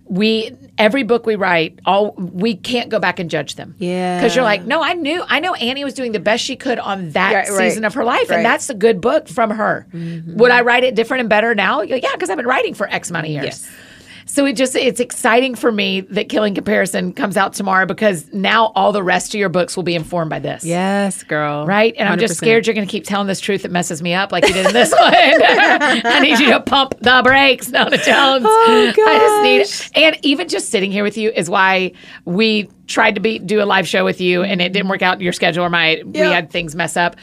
we 0.08 0.56
every 0.78 1.02
book 1.02 1.26
we 1.26 1.36
write, 1.36 1.78
all 1.84 2.12
we 2.16 2.54
can't 2.54 2.88
go 2.88 2.98
back 2.98 3.18
and 3.18 3.28
judge 3.30 3.54
them. 3.56 3.74
Yeah. 3.78 4.18
because 4.18 4.34
you're 4.34 4.44
like, 4.44 4.64
no, 4.64 4.82
I 4.82 4.94
knew, 4.94 5.22
I 5.26 5.40
know 5.40 5.54
Annie 5.54 5.84
was 5.84 5.94
doing 5.94 6.12
the 6.12 6.20
best 6.20 6.42
she 6.44 6.56
could 6.56 6.78
on 6.78 7.10
that 7.10 7.32
Right, 7.34 7.48
right. 7.50 7.68
season 7.70 7.84
of 7.84 7.94
her 7.94 8.04
life, 8.04 8.30
Right. 8.30 8.36
and 8.36 8.44
that's 8.44 8.70
a 8.70 8.74
good 8.74 9.00
book 9.00 9.28
from 9.28 9.50
her. 9.50 9.86
Mm-hmm. 9.92 10.36
Would 10.36 10.50
I 10.50 10.62
write 10.62 10.84
it 10.84 10.94
different 10.94 11.20
and 11.22 11.28
better 11.28 11.54
now? 11.54 11.78
Like, 11.80 12.02
yeah, 12.02 12.12
because 12.12 12.30
I've 12.30 12.36
been 12.36 12.46
writing 12.46 12.74
for 12.74 12.88
X 12.88 13.10
amount 13.10 13.26
of 13.26 13.32
years. 13.32 13.44
Yes. 13.44 13.70
So 14.28 14.44
it 14.46 14.52
just 14.54 14.76
it's 14.76 15.00
exciting 15.00 15.54
for 15.54 15.72
me 15.72 16.02
that 16.02 16.28
Killing 16.28 16.54
Comparison 16.54 17.12
comes 17.12 17.36
out 17.36 17.54
tomorrow 17.54 17.86
because 17.86 18.32
now 18.32 18.66
all 18.76 18.92
the 18.92 19.02
rest 19.02 19.34
of 19.34 19.40
your 19.40 19.48
books 19.48 19.74
will 19.76 19.82
be 19.82 19.94
informed 19.94 20.30
by 20.30 20.38
this. 20.38 20.64
yes, 20.64 21.22
girl. 21.22 21.66
Right? 21.66 21.94
And 21.96 22.08
i 22.08 22.12
am 22.12 22.18
just 22.18 22.36
scared 22.36 22.66
you're 22.66 22.74
going 22.74 22.86
to 22.86 22.90
keep 22.90 23.04
telling 23.04 23.26
this 23.26 23.40
truth 23.40 23.62
that 23.62 23.70
messes 23.70 24.02
me 24.02 24.14
up 24.14 24.30
like 24.30 24.46
you 24.46 24.52
did 24.52 24.66
in 24.66 24.72
this 24.72 24.92
one. 24.98 25.12
I 25.12 26.20
need 26.20 26.38
you 26.38 26.50
to 26.52 26.60
pump 26.60 26.94
the 27.00 27.20
brakes, 27.24 27.68
Nona 27.68 27.96
Jones. 27.96 28.44
Oh, 28.46 28.92
I 28.96 29.18
just 29.18 29.42
need 29.42 29.60
it. 29.96 30.04
And 30.04 30.24
even 30.24 30.48
just 30.48 30.68
sitting 30.68 30.92
here 30.92 31.02
with 31.04 31.16
you 31.16 31.30
is 31.30 31.48
why 31.48 31.92
we 32.24 32.68
tried 32.86 33.14
to 33.14 33.20
be 33.20 33.38
do 33.38 33.62
a 33.62 33.66
live 33.66 33.86
show 33.86 34.04
with 34.04 34.20
you 34.20 34.42
and 34.42 34.62
it 34.62 34.72
didn't 34.72 34.88
work 34.88 35.02
out 35.02 35.20
your 35.20 35.32
schedule 35.32 35.64
or 35.64 35.70
my 35.70 36.02
we 36.04 36.18
had 36.20 36.50
things 36.50 36.74
mess 36.74 36.96
up. 36.96 37.16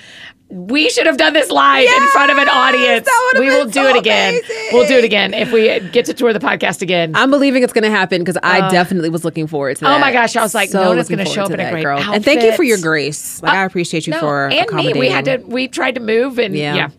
We 0.50 0.90
should 0.92 1.08
have 1.08 1.18
done 1.18 1.34
this 1.34 1.50
live 1.50 1.88
in 1.90 2.08
front 2.10 2.32
of 2.32 2.38
an 2.38 2.48
audience. 2.48 3.10
We 3.40 3.48
will 3.50 3.66
do 3.66 3.72
so 3.74 3.88
it 3.88 3.96
again. 3.98 4.36
amazing. 4.36 4.70
We'll 4.74 4.88
do 4.88 4.98
it 4.98 5.04
again 5.04 5.34
if 5.34 5.52
we 5.52 5.80
get 5.90 6.06
to 6.06 6.14
tour 6.14 6.34
the 6.34 6.40
podcast 6.40 6.82
again. 6.84 7.14
I'm 7.16 7.32
believing 7.32 7.64
it's 7.64 7.74
going 7.74 7.84
to 7.84 7.90
happen 7.90 8.22
because 8.22 8.38
I 8.44 8.70
definitely 8.70 9.10
was 9.10 9.26
looking 9.26 9.48
forward 9.48 9.78
to 9.78 9.82
that. 9.84 9.92
Uh, 9.92 9.96
Oh 9.96 10.00
my 10.00 10.12
gosh, 10.14 10.36
I 10.36 10.44
was 10.44 10.54
like, 10.54 10.72
Nona's 10.72 11.10
looking 11.10 11.18
gonna 11.26 11.30
show 11.36 11.42
up 11.44 11.48
to 11.48 11.56
in 11.56 11.60
a 11.60 11.72
great 11.72 11.82
girl. 11.84 12.00
And 12.00 12.24
thank 12.24 12.44
you 12.44 12.56
for 12.56 12.64
your 12.64 12.78
grace. 12.78 13.42
Like 13.42 13.54
I 13.54 13.66
appreciate 13.66 14.06
you 14.08 14.12
No, 14.12 14.20
for 14.20 14.50
and 14.52 14.70
me. 14.72 14.94
We 14.94 15.10
had 15.10 15.26
to. 15.26 15.38
We 15.38 15.68
tried 15.68 15.96
to 15.96 16.02
move, 16.02 16.38
and 16.38 16.56
yeah. 16.56 16.76
Yeah. 16.76 16.90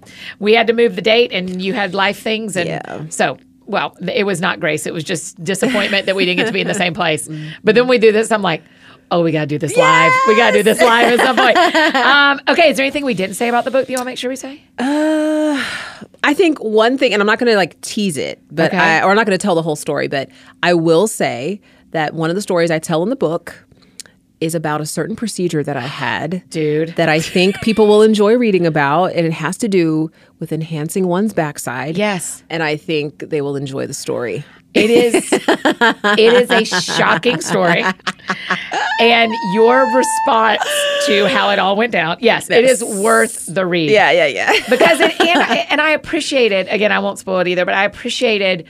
we 0.41 0.53
had 0.55 0.67
to 0.67 0.73
move 0.73 0.97
the 0.97 1.03
date, 1.03 1.31
and 1.33 1.63
you 1.63 1.73
had 1.73 1.95
life 1.95 2.19
things, 2.21 2.57
and 2.57 2.69
Yeah. 2.69 3.05
so. 3.11 3.39
Well, 3.69 3.97
it 4.01 4.25
was 4.25 4.41
not 4.41 4.61
grace. 4.61 4.87
It 4.87 4.95
was 4.95 5.03
just 5.03 5.43
disappointment 5.43 6.07
that 6.07 6.15
we 6.15 6.25
didn't 6.25 6.37
get 6.39 6.47
to 6.47 6.53
be 6.53 6.61
in 6.61 6.69
the 6.69 6.75
same 6.85 6.95
place. 6.95 7.29
But 7.65 7.75
then 7.75 7.89
we 7.89 7.99
do 7.99 8.13
this. 8.13 8.31
I'm 8.31 8.41
like, 8.41 8.63
oh, 9.11 9.23
we 9.23 9.33
got 9.33 9.41
to 9.41 9.47
do 9.47 9.59
this 9.59 9.77
live. 9.77 10.13
We 10.29 10.37
got 10.37 10.51
to 10.51 10.59
do 10.59 10.63
this 10.63 10.81
live 10.81 11.19
at 11.19 11.25
some 11.25 11.37
point. 11.37 11.57
Um, 12.07 12.41
okay, 12.49 12.71
is 12.71 12.77
there 12.77 12.85
anything 12.85 13.05
we 13.05 13.15
didn't 13.15 13.35
say 13.37 13.49
about 13.49 13.65
the 13.65 13.71
book 13.71 13.87
that 13.87 13.93
you 13.93 13.97
want 13.97 14.07
to 14.07 14.11
make 14.11 14.19
sure 14.19 14.31
we 14.31 14.37
say? 14.37 14.63
Uh, 14.79 15.63
I 16.25 16.35
think 16.35 16.59
one 16.63 16.99
thing, 16.99 17.13
and 17.13 17.21
I'm 17.23 17.27
not 17.27 17.39
going 17.39 17.51
to 17.51 17.57
like 17.57 17.81
tease 17.81 18.17
it, 18.17 18.41
but 18.51 18.69
Okay. 18.73 18.77
I, 18.79 19.03
or 19.03 19.11
I'm 19.11 19.17
not 19.17 19.27
going 19.27 19.39
to 19.39 19.43
tell 19.43 19.55
the 19.55 19.63
whole 19.63 19.77
story, 19.77 20.09
but 20.09 20.29
I 20.63 20.75
will 20.75 21.07
say 21.07 21.61
that 21.93 22.15
one 22.15 22.31
of 22.31 22.37
the 22.37 22.43
stories 22.43 22.71
I 22.71 22.79
tell 22.79 23.03
in 23.03 23.09
the 23.11 23.17
book 23.17 23.65
is 24.41 24.55
about 24.55 24.81
a 24.83 24.87
certain 24.87 25.17
procedure 25.17 25.63
that 25.63 25.77
I 25.79 25.87
had, 25.87 26.43
Dude. 26.51 26.91
that 26.97 27.09
I 27.09 27.21
think 27.21 27.59
people 27.63 27.87
will 27.87 28.03
enjoy 28.03 28.37
reading 28.37 28.67
about, 28.67 29.13
and 29.15 29.27
it 29.27 29.33
has 29.33 29.57
to 29.59 29.69
do 29.69 30.11
with 30.41 30.53
enhancing 30.53 31.07
one's 31.07 31.33
backside. 31.33 31.97
Yes. 31.97 32.43
and 32.51 32.63
I 32.63 32.77
think 32.77 33.21
they 33.31 33.41
will 33.41 33.57
enjoy 33.57 33.87
the 33.87 33.95
story. 33.95 34.45
It 34.77 34.91
is 34.91 35.33
it 35.33 36.19
is 36.19 36.51
a 36.51 36.65
shocking 36.65 37.41
story. 37.41 37.85
And 39.01 39.33
your 39.55 39.85
response 39.95 40.63
to 41.07 41.27
how 41.29 41.51
it 41.51 41.59
all 41.59 41.77
went 41.77 41.93
down. 41.93 42.17
Yes, 42.21 42.51
it 42.51 42.65
is 42.65 42.83
worth 42.83 43.47
the 43.53 43.67
read. 43.67 43.91
yeah, 43.91 44.11
yeah. 44.11 44.27
Yeah. 44.27 44.53
Because 44.69 45.01
it, 45.01 45.21
and, 45.21 45.67
and 45.71 45.81
I 45.81 45.91
appreciated 45.91 46.69
again 46.69 46.93
I 46.93 46.99
won't 46.99 47.19
spoil 47.19 47.41
it 47.41 47.49
either 47.49 47.65
but 47.65 47.75
I 47.75 47.85
appreciated 47.85 48.67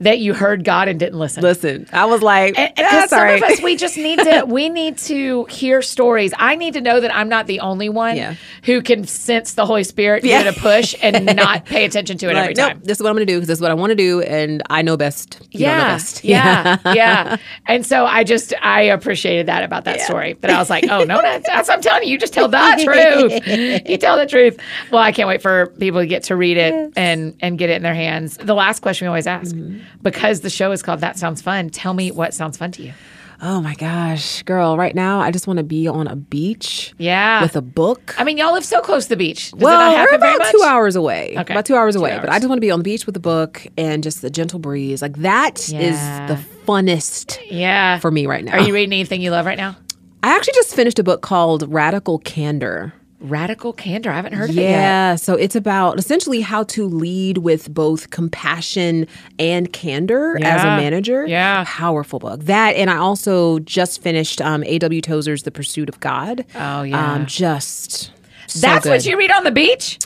that 0.00 0.18
you 0.20 0.32
heard 0.34 0.62
God 0.64 0.86
and 0.88 0.98
didn't 1.00 1.18
listen. 1.18 1.42
Listen, 1.42 1.86
I 1.92 2.04
was 2.04 2.22
like, 2.22 2.56
And, 2.58 2.72
and 2.78 2.88
'cause 2.88 3.10
some 3.10 3.20
right. 3.20 3.42
of 3.42 3.50
us, 3.50 3.60
we 3.60 3.74
just 3.76 3.96
need 3.96 4.18
to, 4.20 4.44
we 4.46 4.68
need 4.68 4.96
to 4.98 5.44
hear 5.46 5.82
stories. 5.82 6.32
I 6.38 6.54
need 6.54 6.74
to 6.74 6.80
know 6.80 7.00
that 7.00 7.14
I'm 7.14 7.28
not 7.28 7.46
the 7.48 7.60
only 7.60 7.88
one 7.88 8.16
Yeah. 8.16 8.34
who 8.64 8.80
can 8.80 9.04
sense 9.06 9.54
the 9.54 9.66
Holy 9.66 9.82
Spirit 9.84 10.22
Yeah. 10.24 10.42
give 10.44 10.54
it 10.54 10.56
a 10.58 10.60
push 10.60 10.94
and 11.02 11.26
not 11.36 11.64
pay 11.64 11.84
attention 11.84 12.16
to 12.18 12.26
it 12.26 12.36
every 12.36 12.48
Like, 12.54 12.56
nope, 12.56 12.68
time. 12.74 12.80
this 12.84 12.98
is 12.98 13.02
what 13.02 13.10
I'm 13.10 13.16
going 13.16 13.26
to 13.26 13.32
do 13.32 13.36
because 13.38 13.48
this 13.48 13.58
is 13.58 13.62
what 13.62 13.70
I 13.70 13.74
want 13.74 13.90
to 13.90 13.96
do, 13.96 14.20
and 14.22 14.62
I 14.70 14.82
know 14.82 14.96
best. 14.96 15.38
You 15.50 15.60
don't 15.66 15.68
know 15.68 15.74
Yeah, 15.82 15.94
best. 15.94 16.24
yeah, 16.24 16.76
yeah. 16.94 17.36
And 17.66 17.84
so 17.84 18.06
I 18.06 18.22
just 18.24 18.54
I 18.62 18.82
appreciated 18.82 19.46
that 19.46 19.64
about 19.64 19.84
that 19.86 20.00
story. 20.00 20.34
That 20.40 20.50
I 20.52 20.58
was 20.58 20.70
like, 20.70 20.84
oh 20.88 21.02
no, 21.04 21.20
that's, 21.20 21.46
that's 21.48 21.68
I'm 21.68 21.80
telling 21.80 22.04
you, 22.04 22.10
you 22.12 22.18
just 22.18 22.32
tell 22.32 22.46
the 22.48 22.80
truth. 22.84 23.88
You 23.88 23.98
tell 23.98 24.16
the 24.16 24.26
truth. 24.26 24.58
Well, 24.92 25.02
I 25.02 25.10
can't 25.12 25.28
wait 25.28 25.42
for 25.42 25.66
people 25.78 26.00
to 26.00 26.06
get 26.06 26.22
to 26.24 26.36
read 26.36 26.56
it 26.56 26.92
and 26.96 27.34
and 27.40 27.58
get 27.58 27.68
it 27.70 27.74
in 27.76 27.82
their 27.82 27.94
hands. 27.94 28.36
The 28.36 28.54
last 28.54 28.80
question 28.80 29.06
we 29.06 29.08
always 29.08 29.26
ask, 29.26 29.54
Mm-hmm. 29.56 29.87
Because 30.02 30.40
the 30.40 30.50
show 30.50 30.72
is 30.72 30.82
called 30.82 31.00
That 31.00 31.18
Sounds 31.18 31.42
Fun. 31.42 31.70
Tell 31.70 31.94
me 31.94 32.10
what 32.10 32.34
sounds 32.34 32.56
fun 32.56 32.72
to 32.72 32.82
you. 32.82 32.92
Oh 33.40 33.60
my 33.60 33.74
gosh, 33.76 34.42
girl! 34.42 34.76
Right 34.76 34.96
now, 34.96 35.20
I 35.20 35.30
just 35.30 35.46
want 35.46 35.58
to 35.58 35.62
be 35.62 35.86
on 35.86 36.08
a 36.08 36.16
beach. 36.16 36.92
Yeah. 36.98 37.40
With 37.40 37.54
a 37.54 37.62
book. 37.62 38.12
I 38.18 38.24
mean, 38.24 38.36
y'all 38.36 38.52
live 38.52 38.64
so 38.64 38.80
close 38.80 39.04
to 39.04 39.10
the 39.10 39.16
beach. 39.16 39.52
Does 39.52 39.60
well, 39.60 39.92
it 39.92 39.96
not 39.96 40.08
we're 40.10 40.16
about 40.16 40.50
two 40.50 40.62
hours 40.64 40.96
away. 40.96 41.36
Okay. 41.38 41.54
About 41.54 41.64
two 41.64 41.76
hours 41.76 41.94
Two 41.94 42.00
away. 42.00 42.18
But 42.20 42.30
I 42.30 42.38
just 42.40 42.48
want 42.48 42.56
to 42.56 42.60
be 42.60 42.72
on 42.72 42.80
the 42.80 42.84
beach 42.84 43.06
with 43.06 43.14
a 43.16 43.20
book 43.20 43.64
and 43.76 44.02
just 44.02 44.22
the 44.22 44.30
gentle 44.30 44.58
breeze. 44.58 45.02
Like 45.02 45.18
that 45.18 45.60
is 45.60 45.72
Yeah. 45.72 46.26
the 46.26 46.34
funnest 46.66 47.38
Yeah. 47.48 48.00
for 48.00 48.10
me 48.10 48.26
right 48.26 48.44
now. 48.44 48.54
Are 48.54 48.60
you 48.60 48.74
reading 48.74 48.92
anything 48.92 49.22
you 49.22 49.30
love 49.30 49.46
right 49.46 49.56
now? 49.58 49.76
I 50.20 50.34
actually 50.34 50.54
just 50.54 50.74
finished 50.74 50.98
a 50.98 51.04
book 51.04 51.22
called 51.22 51.62
Radical 51.72 52.18
Candor. 52.18 52.92
Radical 53.20 53.72
Candor. 53.72 54.10
I 54.10 54.16
haven't 54.16 54.34
heard 54.34 54.50
of 54.50 54.58
it 54.58 54.62
yet. 54.62 54.70
Yeah, 54.70 55.16
so 55.16 55.34
it's 55.34 55.56
about 55.56 55.98
essentially 55.98 56.40
how 56.40 56.64
to 56.64 56.86
lead 56.86 57.38
with 57.38 57.72
both 57.72 58.10
compassion 58.10 59.06
and 59.38 59.72
candor 59.72 60.38
as 60.42 60.62
a 60.62 60.66
manager. 60.76 61.26
Yeah. 61.26 61.64
powerful 61.66 62.18
book. 62.18 62.44
That, 62.44 62.76
and 62.76 62.90
I 62.90 62.96
also 62.96 63.58
just 63.60 64.02
finished 64.02 64.40
um, 64.40 64.62
A.W. 64.64 65.00
Tozer's 65.00 65.42
*The 65.42 65.50
Pursuit 65.50 65.88
of 65.88 65.98
God*. 66.00 66.44
Oh, 66.54 66.82
yeah. 66.82 67.14
um, 67.14 67.26
just 67.26 68.12
so 68.48 68.60
That's 68.60 68.86
what 68.86 69.06
you 69.06 69.16
read 69.16 69.30
on 69.30 69.44
the 69.44 69.50
beach? 69.52 69.98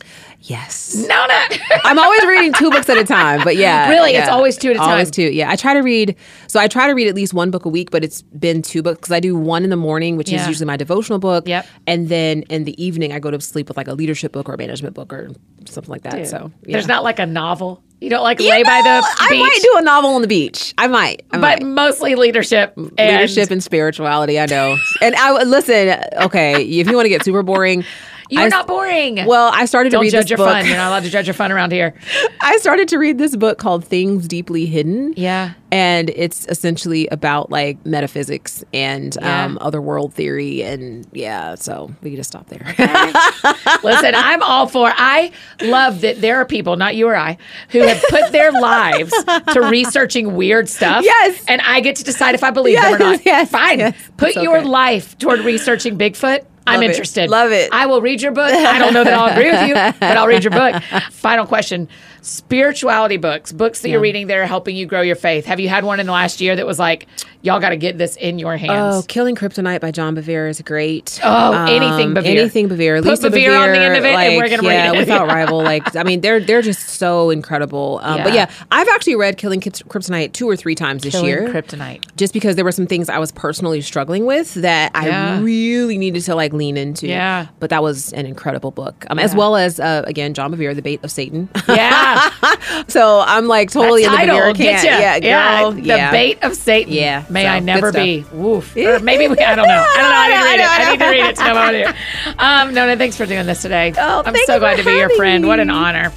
Yes, 0.44 0.96
No, 0.96 1.24
no. 1.26 1.46
I'm 1.84 2.00
always 2.00 2.24
reading 2.26 2.52
two 2.54 2.68
books 2.68 2.88
at 2.88 2.96
a 2.98 3.04
time, 3.04 3.42
but 3.44 3.54
yeah, 3.56 3.88
Really? 3.88 4.14
It's 4.16 4.28
always 4.28 4.58
two 4.58 4.70
at 4.70 4.74
a 4.74 4.78
time. 4.80 4.88
Always 4.88 5.08
two. 5.12 5.22
Yeah, 5.30 5.48
I 5.48 5.54
try 5.54 5.72
to 5.72 5.80
read. 5.82 6.16
So 6.48 6.58
I 6.58 6.66
try 6.66 6.88
to 6.88 6.94
read 6.94 7.06
at 7.06 7.14
least 7.14 7.32
one 7.32 7.52
book 7.52 7.64
a 7.64 7.68
week, 7.68 7.92
but 7.92 8.02
it's 8.02 8.22
been 8.22 8.60
two 8.60 8.82
books 8.82 8.98
because 8.98 9.12
I 9.12 9.20
do 9.20 9.36
one 9.36 9.62
in 9.62 9.70
the 9.70 9.76
morning, 9.76 10.16
which 10.16 10.30
Yeah. 10.32 10.42
is 10.42 10.48
usually 10.48 10.66
my 10.66 10.76
devotional 10.76 11.20
book. 11.20 11.46
Yep. 11.46 11.64
And 11.86 12.08
then 12.08 12.42
in 12.50 12.64
the 12.64 12.82
evening, 12.84 13.12
I 13.12 13.20
go 13.20 13.30
to 13.30 13.40
sleep 13.40 13.68
with 13.68 13.76
like 13.76 13.86
a 13.86 13.94
leadership 13.94 14.32
book 14.32 14.48
or 14.48 14.54
a 14.54 14.58
management 14.58 14.94
book 14.96 15.12
or 15.12 15.30
something 15.66 15.92
like 15.92 16.02
that. 16.02 16.26
So 16.26 16.50
yeah. 16.66 16.72
There's 16.72 16.88
not 16.88 17.04
like 17.04 17.20
a 17.20 17.26
novel. 17.26 17.80
You 18.00 18.10
don't 18.10 18.24
like 18.24 18.40
You 18.40 18.50
lay 18.50 18.64
by 18.64 18.80
know, 18.80 19.00
the 19.00 19.06
I 19.20 19.26
beach. 19.30 19.38
might 19.38 19.58
do 19.62 19.74
a 19.78 19.82
novel 19.82 20.10
on 20.10 20.22
the 20.22 20.28
beach. 20.28 20.74
I 20.76 20.88
might. 20.88 21.22
I 21.30 21.38
but 21.38 21.62
might. 21.62 21.62
mostly 21.62 22.16
leadership. 22.16 22.72
And 22.76 22.90
Leadership 22.98 23.52
and 23.52 23.62
spirituality, 23.62 24.40
I 24.40 24.46
know. 24.46 24.76
and 25.00 25.14
I 25.14 25.44
listen, 25.44 26.00
okay, 26.22 26.64
if 26.64 26.88
you 26.88 26.96
want 26.96 27.04
to 27.04 27.10
get 27.10 27.24
super 27.24 27.44
boring, 27.44 27.84
You're 28.32 28.42
I- 28.44 28.48
not 28.48 28.66
boring. 28.66 29.24
Well, 29.26 29.50
I 29.52 29.64
started 29.66 29.90
to 29.90 29.94
Don't 29.96 30.02
read 30.02 30.10
judge 30.12 30.24
this 30.24 30.30
your 30.30 30.36
book. 30.38 30.48
fun. 30.48 30.66
You're 30.66 30.76
not 30.76 30.88
allowed 30.88 31.02
to 31.04 31.10
judge 31.10 31.26
your 31.26 31.34
fun 31.34 31.52
around 31.52 31.72
here. 31.72 31.94
I 32.40 32.56
started 32.58 32.88
to 32.88 32.98
read 32.98 33.18
this 33.18 33.36
book 33.36 33.58
called 33.58 33.84
Things 33.84 34.26
Deeply 34.28 34.66
Hidden. 34.66 35.14
Yeah. 35.16 35.52
And 35.70 36.10
it's 36.10 36.46
essentially 36.48 37.06
about 37.08 37.50
like 37.50 37.84
metaphysics 37.86 38.62
and 38.74 39.16
Yeah. 39.20 39.44
um, 39.44 39.58
other 39.60 39.80
world 39.80 40.12
theory. 40.12 40.62
And 40.62 41.06
yeah, 41.12 41.54
so 41.54 41.90
we 42.02 42.10
can 42.10 42.16
just 42.16 42.30
stop 42.30 42.46
there. 42.48 42.60
Listen, 43.82 44.14
I'm 44.14 44.42
all 44.42 44.66
for. 44.66 44.92
I 44.94 45.30
love 45.62 46.02
that 46.02 46.20
there 46.20 46.36
are 46.36 46.44
people, 46.46 46.76
not 46.76 46.94
you 46.94 47.08
or 47.08 47.16
I, 47.16 47.38
who 47.70 47.80
have 47.80 48.02
put 48.10 48.32
their 48.32 48.52
lives 48.60 49.12
to 49.52 49.60
researching 49.70 50.34
weird 50.34 50.68
stuff. 50.68 51.04
Yes. 51.04 51.42
and 51.48 51.60
I 51.62 51.80
get 51.80 51.96
to 51.96 52.04
decide 52.04 52.34
if 52.34 52.44
I 52.44 52.50
believe 52.50 52.80
them 52.80 52.94
or 52.94 52.98
not. 52.98 53.24
yes, 53.24 53.50
Fine. 53.50 53.78
yes. 53.78 53.94
Put 54.16 54.30
It's 54.30 54.42
your 54.42 54.58
okay. 54.58 54.66
life 54.68 55.16
toward 55.18 55.40
researching 55.40 55.96
Bigfoot. 55.98 56.44
I'm 56.66 56.74
Love 56.76 56.82
it. 56.82 56.90
interested. 56.90 57.30
Love 57.30 57.52
it. 57.52 57.70
I 57.72 57.86
will 57.86 58.00
read 58.00 58.22
your 58.22 58.32
book. 58.32 58.52
I 58.52 58.78
don't 58.78 58.92
know 58.94 59.04
that 59.04 59.12
I'll 59.14 59.32
agree 59.32 59.50
with 59.50 59.68
you, 59.68 59.74
but 59.74 60.16
I'll 60.16 60.26
read 60.26 60.44
your 60.44 60.50
book. 60.52 60.82
Final 61.10 61.46
question: 61.46 61.88
Spirituality 62.22 63.16
books, 63.16 63.50
books 63.52 63.80
that 63.82 63.88
you're 63.90 64.00
reading 64.00 64.28
that 64.28 64.36
are 64.38 64.46
helping 64.46 64.76
you 64.76 64.86
grow 64.86 65.00
your 65.02 65.16
faith. 65.16 65.44
Have 65.46 65.58
you 65.60 65.68
had 65.68 65.84
one 65.84 65.98
in 66.00 66.06
the 66.06 66.12
last 66.12 66.40
year 66.40 66.54
that 66.54 66.64
was 66.64 66.78
like, 66.78 67.08
y'all 67.42 67.58
got 67.58 67.70
to 67.70 67.76
get 67.76 67.98
this 67.98 68.14
in 68.16 68.38
your 68.38 68.56
hands? 68.56 68.96
oh, 68.96 69.02
Killing 69.08 69.34
Kryptonite 69.34 69.80
by 69.80 69.90
John 69.90 70.14
Bevere 70.14 70.48
is 70.48 70.60
great. 70.62 71.18
Oh, 71.24 71.64
anything 71.68 72.14
Bevere. 72.14 72.26
Anything 72.38 72.68
Bevere. 72.68 73.02
Put 73.02 73.08
Lisa 73.10 73.28
Bevere 73.30 73.60
on 73.60 73.72
the 73.72 73.78
end 73.80 73.96
of 73.96 74.04
it 74.04 74.14
and 74.14 74.36
we're 74.36 74.48
gonna 74.48 74.62
yeah, 74.68 74.86
read 74.90 74.94
it. 74.94 74.98
without 74.98 75.26
rival. 75.28 75.62
Like, 75.62 75.96
I 75.96 76.04
mean, 76.04 76.20
they're 76.20 76.38
they're 76.38 76.62
just 76.62 76.88
so 76.90 77.30
incredible. 77.30 77.98
Um, 78.04 78.22
But 78.22 78.34
Yeah. 78.34 78.48
yeah, 78.48 78.66
I've 78.70 78.88
actually 78.88 79.16
read 79.16 79.36
Killing 79.36 79.60
Kryptonite 79.60 80.32
two 80.32 80.48
or 80.48 80.54
three 80.56 80.76
times 80.76 81.02
this 81.02 81.12
Killing 81.14 81.26
year. 81.26 81.48
Kryptonite. 81.48 82.04
just 82.16 82.32
because 82.32 82.54
there 82.54 82.64
were 82.64 82.70
some 82.72 82.86
things 82.86 83.08
I 83.08 83.18
was 83.18 83.32
personally 83.32 83.80
struggling 83.80 84.26
with 84.26 84.54
that 84.54 84.92
Yeah. 84.94 85.38
I 85.38 85.40
really 85.40 85.98
needed 85.98 86.22
to 86.22 86.36
like 86.36 86.52
lean 86.52 86.76
into. 86.76 87.08
Yeah. 87.08 87.46
But 87.58 87.70
that 87.70 87.82
was 87.82 88.12
an 88.12 88.26
incredible 88.26 88.70
book. 88.70 89.06
Um, 89.10 89.18
As 89.18 89.34
well 89.34 89.56
as, 89.56 89.80
uh, 89.80 90.02
again, 90.06 90.34
John 90.34 90.54
Bevere, 90.54 90.74
The 90.76 90.82
Bait 90.82 91.02
of 91.02 91.10
Satan. 91.10 91.48
Yeah. 91.68 92.10
so 92.88 93.22
I'm 93.26 93.46
like 93.46 93.70
totally 93.70 94.02
That 94.02 94.08
in 94.08 94.12
the 94.12 94.16
title 94.18 94.36
Bevere 94.36 94.46
will 94.46 94.54
camp. 94.54 94.82
get 94.82 95.20
you. 95.20 95.26
Yeah, 95.28 95.60
girl. 95.60 95.72
The 95.72 95.82
yeah. 95.82 96.10
bait 96.10 96.38
of 96.42 96.54
Satan. 96.56 96.92
Yeah, 96.92 97.24
May 97.30 97.44
so, 97.44 97.48
I 97.48 97.60
never 97.60 97.92
be. 97.92 98.24
Woof. 98.32 98.76
Or 98.82 98.98
maybe 98.98 99.28
we, 99.28 99.38
I 99.38 99.54
don't 99.54 99.68
know. 99.68 99.84
I 99.86 99.96
don't 99.96 100.10
know. 100.10 100.18
I 100.18 100.56
need 100.56 100.58
to 100.58 100.60
read 100.60 100.60
it. 100.60 100.70
I 100.70 100.90
need 100.92 100.98
to 100.98 101.10
read 101.10 101.28
it 101.30 101.36
to 101.36 101.42
what 101.42 102.36
I 102.36 102.64
do. 102.64 102.68
Um, 102.68 102.74
Nona, 102.74 102.96
thanks 102.96 103.16
for 103.16 103.26
doing 103.26 103.46
this 103.46 103.62
today. 103.62 103.92
Oh, 103.96 104.22
I'm 104.24 104.34
so 104.44 104.58
glad 104.58 104.76
to 104.78 104.84
be 104.84 104.92
your 104.92 105.10
friend. 105.10 105.46
What 105.46 105.60
an 105.60 105.70
honor. 105.70 106.12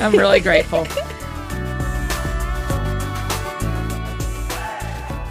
I'm 0.00 0.12
really 0.12 0.40
grateful. 0.40 0.86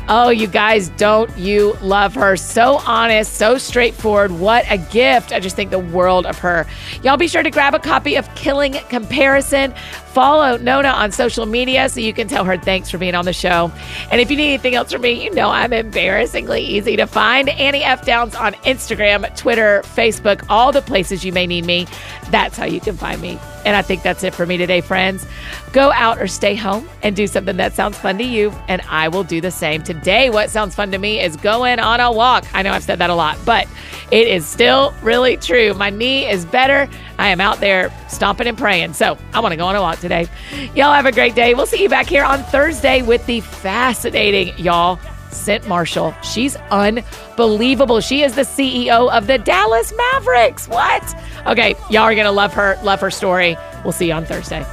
Oh, 0.10 0.30
you 0.30 0.48
guys, 0.48 0.88
don't 0.92 1.36
you 1.38 1.74
love 1.82 2.14
her? 2.14 2.38
So 2.38 2.78
honest, 2.86 3.34
so 3.34 3.58
straightforward. 3.58 4.32
What 4.32 4.64
a 4.70 4.78
gift. 4.78 5.34
I 5.34 5.42
just 5.42 5.58
think 5.58 5.70
the 5.70 5.80
world 5.80 6.26
of 6.26 6.38
her. 6.40 6.66
Y'all 7.04 7.18
be 7.18 7.28
sure 7.28 7.44
to 7.44 7.52
grab 7.52 7.76
a 7.76 7.80
copy 7.80 8.16
of 8.16 8.34
Killing 8.34 8.72
Comparison. 8.88 9.74
Follow 10.18 10.58
Nona 10.58 10.88
on 10.88 11.12
social 11.12 11.46
media 11.46 11.88
so 11.90 12.00
you 12.00 12.12
can 12.12 12.28
tell 12.28 12.44
her 12.44 12.58
thanks 12.58 12.90
for 12.90 12.98
being 12.98 13.14
on 13.14 13.26
the 13.26 13.34
show. 13.34 13.72
And 14.10 14.20
if 14.20 14.32
you 14.32 14.38
need 14.38 14.48
anything 14.48 14.74
else 14.74 14.92
from 14.92 15.04
me, 15.04 15.24
you 15.24 15.32
know 15.32 15.52
I'm 15.52 15.72
embarrassingly 15.72 16.64
easy 16.64 16.96
to 16.96 17.06
find. 17.06 17.50
Annie 17.50 17.84
F. 17.84 18.04
Downs 18.04 18.34
on 18.34 18.54
Instagram, 18.66 19.38
Twitter, 19.38 19.84
Facebook, 19.84 20.44
all 20.50 20.72
the 20.72 20.82
places 20.82 21.24
you 21.24 21.32
may 21.32 21.46
need 21.46 21.66
me. 21.66 21.86
That's 22.32 22.58
how 22.58 22.66
you 22.66 22.80
can 22.80 22.98
find 22.98 23.22
me. 23.22 23.38
And 23.64 23.76
I 23.76 23.84
think 23.84 24.02
that's 24.02 24.24
it 24.24 24.34
for 24.34 24.48
me 24.48 24.58
today, 24.58 24.82
friends. 24.82 25.28
Go 25.72 25.92
out 25.92 26.18
or 26.20 26.28
stay 26.28 26.56
home 26.56 26.90
and 27.04 27.16
do 27.16 27.28
something 27.28 27.58
that 27.58 27.74
sounds 27.74 27.98
fun 27.98 28.18
to 28.18 28.24
you, 28.24 28.52
and 28.68 28.82
I 28.90 29.10
will 29.10 29.24
do 29.24 29.40
the 29.40 29.52
same. 29.52 29.84
Today, 29.84 30.32
what 30.32 30.50
sounds 30.50 30.74
fun 30.74 30.90
to 30.94 30.98
me 30.98 31.20
is 31.20 31.36
going 31.36 31.80
on 31.80 32.00
a 32.00 32.12
walk. 32.12 32.46
I 32.56 32.64
know 32.64 32.72
I've 32.72 32.84
said 32.84 32.98
that 33.00 33.10
a 33.12 33.16
lot, 33.16 33.38
but 33.46 33.68
it 34.10 34.28
is 34.28 34.48
still 34.48 34.96
really 35.04 35.38
true. 35.38 35.74
My 35.74 35.90
knee 35.90 36.28
is 36.28 36.46
better. 36.46 36.90
I 37.18 37.30
am 37.30 37.42
out 37.42 37.60
there 37.60 37.92
stomping 38.10 38.48
and 38.48 38.58
praying. 38.58 38.94
So 38.94 39.18
I 39.34 39.40
want 39.40 39.54
to 39.54 39.58
go 39.58 39.66
on 39.66 39.76
a 39.76 39.82
walk 39.82 40.00
today. 40.00 40.28
Y'all 40.76 40.94
have 40.94 41.06
a 41.06 41.12
great 41.12 41.36
day. 41.36 41.54
We'll 41.54 41.66
see 41.66 41.82
you 41.82 41.90
back 41.90 42.08
here 42.08 42.24
on 42.24 42.44
Thursday 42.44 43.02
with 43.02 43.26
the 43.26 43.42
fascinating, 43.42 44.58
y'all. 44.58 45.00
Cynt 45.32 45.68
Marshall. 45.68 46.16
She's 46.24 46.56
unbelievable. 46.72 48.00
She 48.00 48.24
is 48.24 48.36
the 48.36 48.42
CEO 48.42 49.12
of 49.12 49.28
the 49.28 49.38
Dallas 49.38 49.94
Mavericks. 50.14 50.68
What? 50.68 51.16
Okay, 51.46 51.76
y'all 51.90 52.04
are 52.04 52.16
going 52.16 52.26
to 52.26 52.32
love 52.32 52.54
her, 52.54 52.80
love 52.84 53.02
her 53.02 53.12
story. 53.12 53.58
We'll 53.84 53.94
see 53.94 54.08
you 54.08 54.14
on 54.14 54.26
Thursday. 54.26 54.66